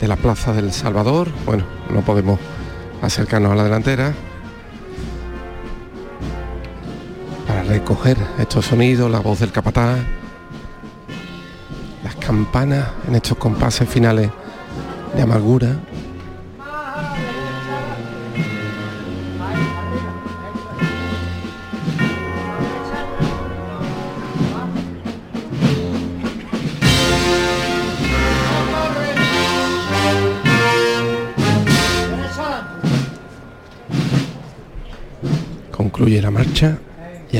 de 0.00 0.08
la 0.08 0.16
plaza 0.16 0.52
del 0.52 0.72
Salvador. 0.72 1.28
Bueno, 1.46 1.64
no 1.90 2.00
podemos 2.02 2.38
acercarnos 3.00 3.52
a 3.52 3.56
la 3.56 3.64
delantera 3.64 4.12
para 7.46 7.62
recoger 7.62 8.16
estos 8.38 8.66
sonidos, 8.66 9.10
la 9.10 9.20
voz 9.20 9.38
del 9.38 9.52
capataz, 9.52 9.98
las 12.02 12.16
campanas 12.16 12.88
en 13.06 13.14
estos 13.14 13.38
compases 13.38 13.88
finales 13.88 14.30
de 15.14 15.22
amargura. 15.22 15.76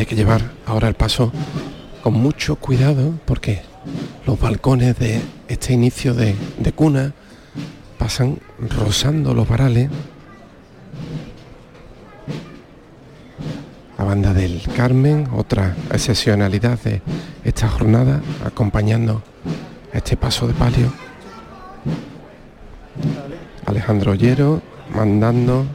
Que 0.08 0.16
llevar 0.16 0.40
ahora 0.64 0.88
el 0.88 0.94
paso 0.94 1.30
con 2.02 2.14
mucho 2.14 2.56
cuidado 2.56 3.12
porque 3.26 3.60
los 4.26 4.40
balcones 4.40 4.98
de 4.98 5.20
este 5.48 5.74
inicio 5.74 6.14
de, 6.14 6.34
cuna 6.74 7.12
pasan 7.98 8.38
rozando 8.58 9.34
los 9.34 9.46
varales. 9.46 9.90
La 13.98 14.04
banda 14.04 14.32
del 14.32 14.62
Carmen, 14.74 15.28
otra 15.34 15.76
excepcionalidad 15.92 16.78
de 16.80 17.02
esta 17.44 17.68
jornada, 17.68 18.22
acompañando 18.46 19.22
este 19.92 20.16
paso 20.16 20.48
de 20.48 20.54
palio. 20.54 20.90
Alejandro 23.66 24.12
Ollero 24.12 24.62
mandando 24.94 25.66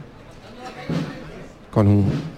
con 1.70 1.86
un 1.86 2.34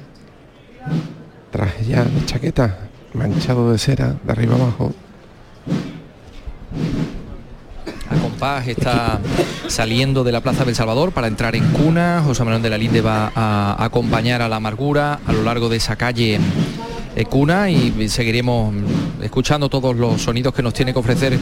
traje 1.51 1.84
ya 1.84 2.05
de 2.05 2.24
chaqueta 2.26 2.78
manchado 3.14 3.72
de 3.72 3.78
cera 3.78 4.14
de 4.22 4.32
arriba 4.32 4.55
abajo. 4.57 4.92
A 8.11 8.14
compás 8.16 8.68
está 8.68 9.18
saliendo 9.66 10.22
de 10.22 10.30
la 10.32 10.40
Plaza 10.40 10.64
del 10.64 10.74
Salvador 10.74 11.12
para 11.12 11.26
entrar 11.26 11.57
en 11.57 11.66
cuna. 11.72 12.22
José 12.24 12.44
Manuel 12.44 12.62
de 12.62 12.70
la 12.70 12.78
Linde 12.78 13.01
va 13.01 13.32
a 13.34 13.84
acompañar 13.84 14.42
a 14.42 14.49
la 14.49 14.57
amargura 14.57 15.20
a 15.26 15.32
lo 15.32 15.42
largo 15.42 15.68
de 15.68 15.76
esa 15.78 15.97
calle 15.97 16.38
eh, 17.16 17.24
cuna 17.24 17.70
y 17.70 18.09
seguiremos 18.09 18.74
escuchando 19.22 19.68
todos 19.68 19.97
los 19.97 20.22
sonidos 20.22 20.55
que 20.55 20.62
nos 20.62 20.74
tiene 20.74 20.92
que 20.92 20.99
ofrecer 20.99 21.38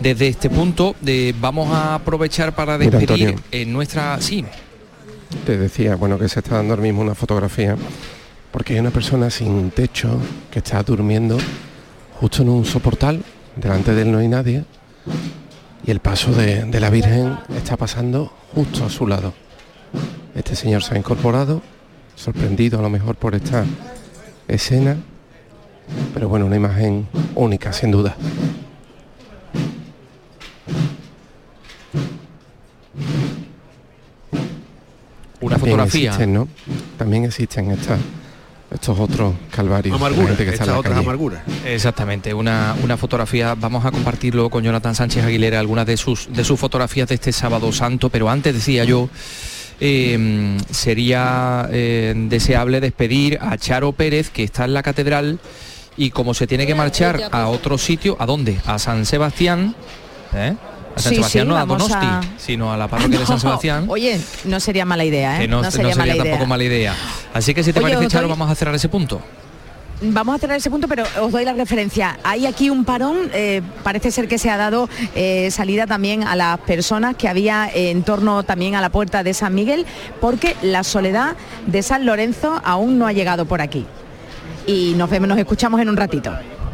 desde 0.00 0.28
este 0.28 0.50
punto. 0.50 0.96
De, 1.00 1.34
vamos 1.40 1.72
a 1.72 1.94
aprovechar 1.94 2.54
para 2.54 2.76
Mira, 2.76 2.98
despedir 2.98 3.28
Antonio. 3.28 3.44
en 3.52 3.72
nuestra... 3.72 4.20
Sí, 4.20 4.44
Te 5.46 5.56
decía, 5.56 5.94
bueno, 5.96 6.18
que 6.18 6.28
se 6.28 6.40
está 6.40 6.56
dando 6.56 6.74
ahora 6.74 6.82
mismo 6.82 7.00
una 7.00 7.14
fotografía 7.14 7.76
porque 8.52 8.74
hay 8.74 8.80
una 8.80 8.90
persona 8.90 9.30
sin 9.30 9.70
techo 9.70 10.18
que 10.50 10.58
está 10.60 10.82
durmiendo 10.82 11.38
justo 12.20 12.42
en 12.42 12.50
un 12.50 12.64
soportal, 12.64 13.22
delante 13.56 13.94
de 13.94 14.02
él 14.02 14.12
no 14.12 14.18
hay 14.18 14.28
nadie, 14.28 14.64
y 15.84 15.90
el 15.90 15.98
paso 15.98 16.30
de, 16.32 16.64
de 16.64 16.80
la 16.80 16.90
Virgen 16.90 17.38
está 17.56 17.76
pasando 17.76 18.32
justo 18.54 18.84
a 18.84 18.90
su 18.90 19.06
lado. 19.06 19.32
Este 20.34 20.54
señor 20.54 20.82
se 20.82 20.94
ha 20.94 20.98
incorporado, 20.98 21.62
sorprendido 22.14 22.78
a 22.78 22.82
lo 22.82 22.90
mejor 22.90 23.16
por 23.16 23.34
esta 23.34 23.64
escena, 24.46 24.96
pero 26.14 26.28
bueno, 26.28 26.46
una 26.46 26.56
imagen 26.56 27.08
única, 27.34 27.72
sin 27.72 27.90
duda. 27.90 28.16
Una 35.40 35.56
También 35.56 35.60
fotografía. 35.76 36.10
existen, 36.10 36.32
¿no? 36.32 36.48
También 36.96 37.24
existen 37.24 37.70
estas, 37.72 37.98
estos 38.72 38.98
otros 38.98 39.34
calvarios. 39.50 39.94
Amargura, 39.94 40.28
gente 40.28 40.44
que 40.44 40.50
estas 40.50 40.68
otras 40.68 40.96
amarguras. 40.96 41.42
Exactamente, 41.64 42.32
una, 42.34 42.74
una 42.82 42.96
fotografía, 42.96 43.54
vamos 43.54 43.84
a 43.84 43.90
compartirlo 43.90 44.50
con 44.50 44.64
Jonathan 44.64 44.94
Sánchez 44.94 45.24
Aguilera, 45.24 45.60
algunas 45.60 45.86
de 45.86 45.96
sus, 45.96 46.32
de 46.32 46.44
sus 46.44 46.58
fotografías 46.58 47.08
de 47.08 47.16
este 47.16 47.32
sábado 47.32 47.72
santo, 47.72 48.08
pero 48.10 48.28
antes 48.30 48.54
decía 48.54 48.84
yo, 48.84 49.08
eh, 49.80 50.58
sería 50.70 51.68
eh, 51.70 52.14
deseable 52.16 52.80
despedir 52.80 53.38
a 53.40 53.56
Charo 53.58 53.92
Pérez, 53.92 54.30
que 54.30 54.44
está 54.44 54.64
en 54.64 54.74
la 54.74 54.82
catedral, 54.82 55.38
y 55.96 56.10
como 56.10 56.34
se 56.34 56.46
tiene 56.46 56.66
que 56.66 56.74
marchar 56.74 57.28
a 57.32 57.48
otro 57.48 57.78
sitio, 57.78 58.16
¿a 58.18 58.26
dónde? 58.26 58.58
A 58.64 58.78
San 58.78 59.04
Sebastián, 59.04 59.74
¿eh? 60.34 60.54
A 60.94 61.00
San 61.00 61.10
Sí, 61.10 61.16
Sebastián, 61.16 61.44
sí, 61.46 61.48
no 61.48 61.56
a 61.56 61.64
Donosti, 61.64 61.94
a- 62.06 62.20
sino 62.36 62.72
a 62.72 62.76
la 62.76 62.88
parroquia 62.88 63.18
de 63.18 63.26
San 63.26 63.40
Sebastián. 63.40 63.86
Oye, 63.88 64.20
no 64.44 64.60
sería 64.60 64.84
mala 64.84 65.04
idea, 65.04 65.36
¿eh? 65.36 65.40
Que 65.42 65.48
no, 65.48 65.62
no 65.62 65.70
sería 65.70 65.88
sería 65.90 65.96
mala 66.02 66.14
idea. 66.14 66.24
tampoco 66.24 66.46
mala 66.48 66.64
idea. 66.64 66.94
Así 67.32 67.54
que 67.54 67.62
si 67.64 67.72
te 67.72 67.80
Oye, 67.80 67.94
parece, 67.94 68.08
Charo, 68.10 68.28
doy- 68.28 68.30
vamos 68.36 68.50
a 68.50 68.54
cerrar 68.54 68.74
ese 68.74 68.88
punto. 68.88 69.20
vamos 70.04 70.34
a 70.34 70.38
cerrar 70.38 70.56
ese 70.56 70.68
punto, 70.68 70.88
pero 70.88 71.04
os 71.20 71.30
doy 71.32 71.44
la 71.44 71.52
referencia. 71.54 72.18
Hay 72.24 72.44
aquí 72.44 72.68
un 72.70 72.84
parón, 72.84 73.30
eh, 73.32 73.62
parece 73.84 74.10
ser 74.10 74.26
que 74.28 74.36
se 74.36 74.50
ha 74.50 74.56
dado 74.56 74.88
eh, 75.14 75.48
salida 75.52 75.86
también 75.86 76.24
a 76.24 76.34
las 76.36 76.58
personas 76.58 77.14
que 77.16 77.28
había 77.28 77.70
en 77.72 78.02
torno 78.02 78.42
también 78.42 78.74
a 78.74 78.80
la 78.80 78.90
puerta 78.90 79.22
de 79.22 79.32
San 79.32 79.54
Miguel, 79.54 79.86
porque 80.20 80.56
la 80.60 80.82
soledad 80.84 81.36
de 81.66 81.82
San 81.82 82.04
Lorenzo 82.04 82.60
aún 82.64 82.98
no 82.98 83.06
ha 83.06 83.12
llegado 83.12 83.46
por 83.46 83.60
aquí. 83.62 83.86
Y 84.66 84.94
nos 84.96 85.08
vemos, 85.08 85.28
nos 85.28 85.38
escuchamos 85.38 85.80
en 85.80 85.88
un 85.88 85.96
ratito. 85.96 86.32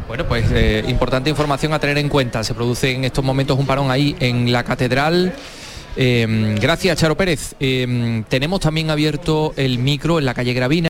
Bueno, 0.09 0.25
pues 0.27 0.45
eh, 0.51 0.83
importante 0.87 1.29
información 1.29 1.71
a 1.71 1.77
tener 1.77 1.99
en 1.99 2.09
cuenta. 2.09 2.43
Se 2.43 2.55
produce 2.55 2.89
en 2.89 3.05
estos 3.05 3.23
momentos 3.23 3.59
un 3.59 3.67
parón 3.67 3.91
ahí 3.91 4.15
en 4.19 4.51
la 4.51 4.63
catedral. 4.63 5.35
Eh, 5.95 6.55
gracias, 6.59 6.97
Charo 6.97 7.15
Pérez. 7.15 7.53
Eh, 7.59 8.23
tenemos 8.27 8.59
también 8.59 8.89
abierto 8.89 9.53
el 9.55 9.77
micro 9.77 10.17
en 10.17 10.25
la 10.25 10.33
calle 10.33 10.53
Gravina. 10.53 10.77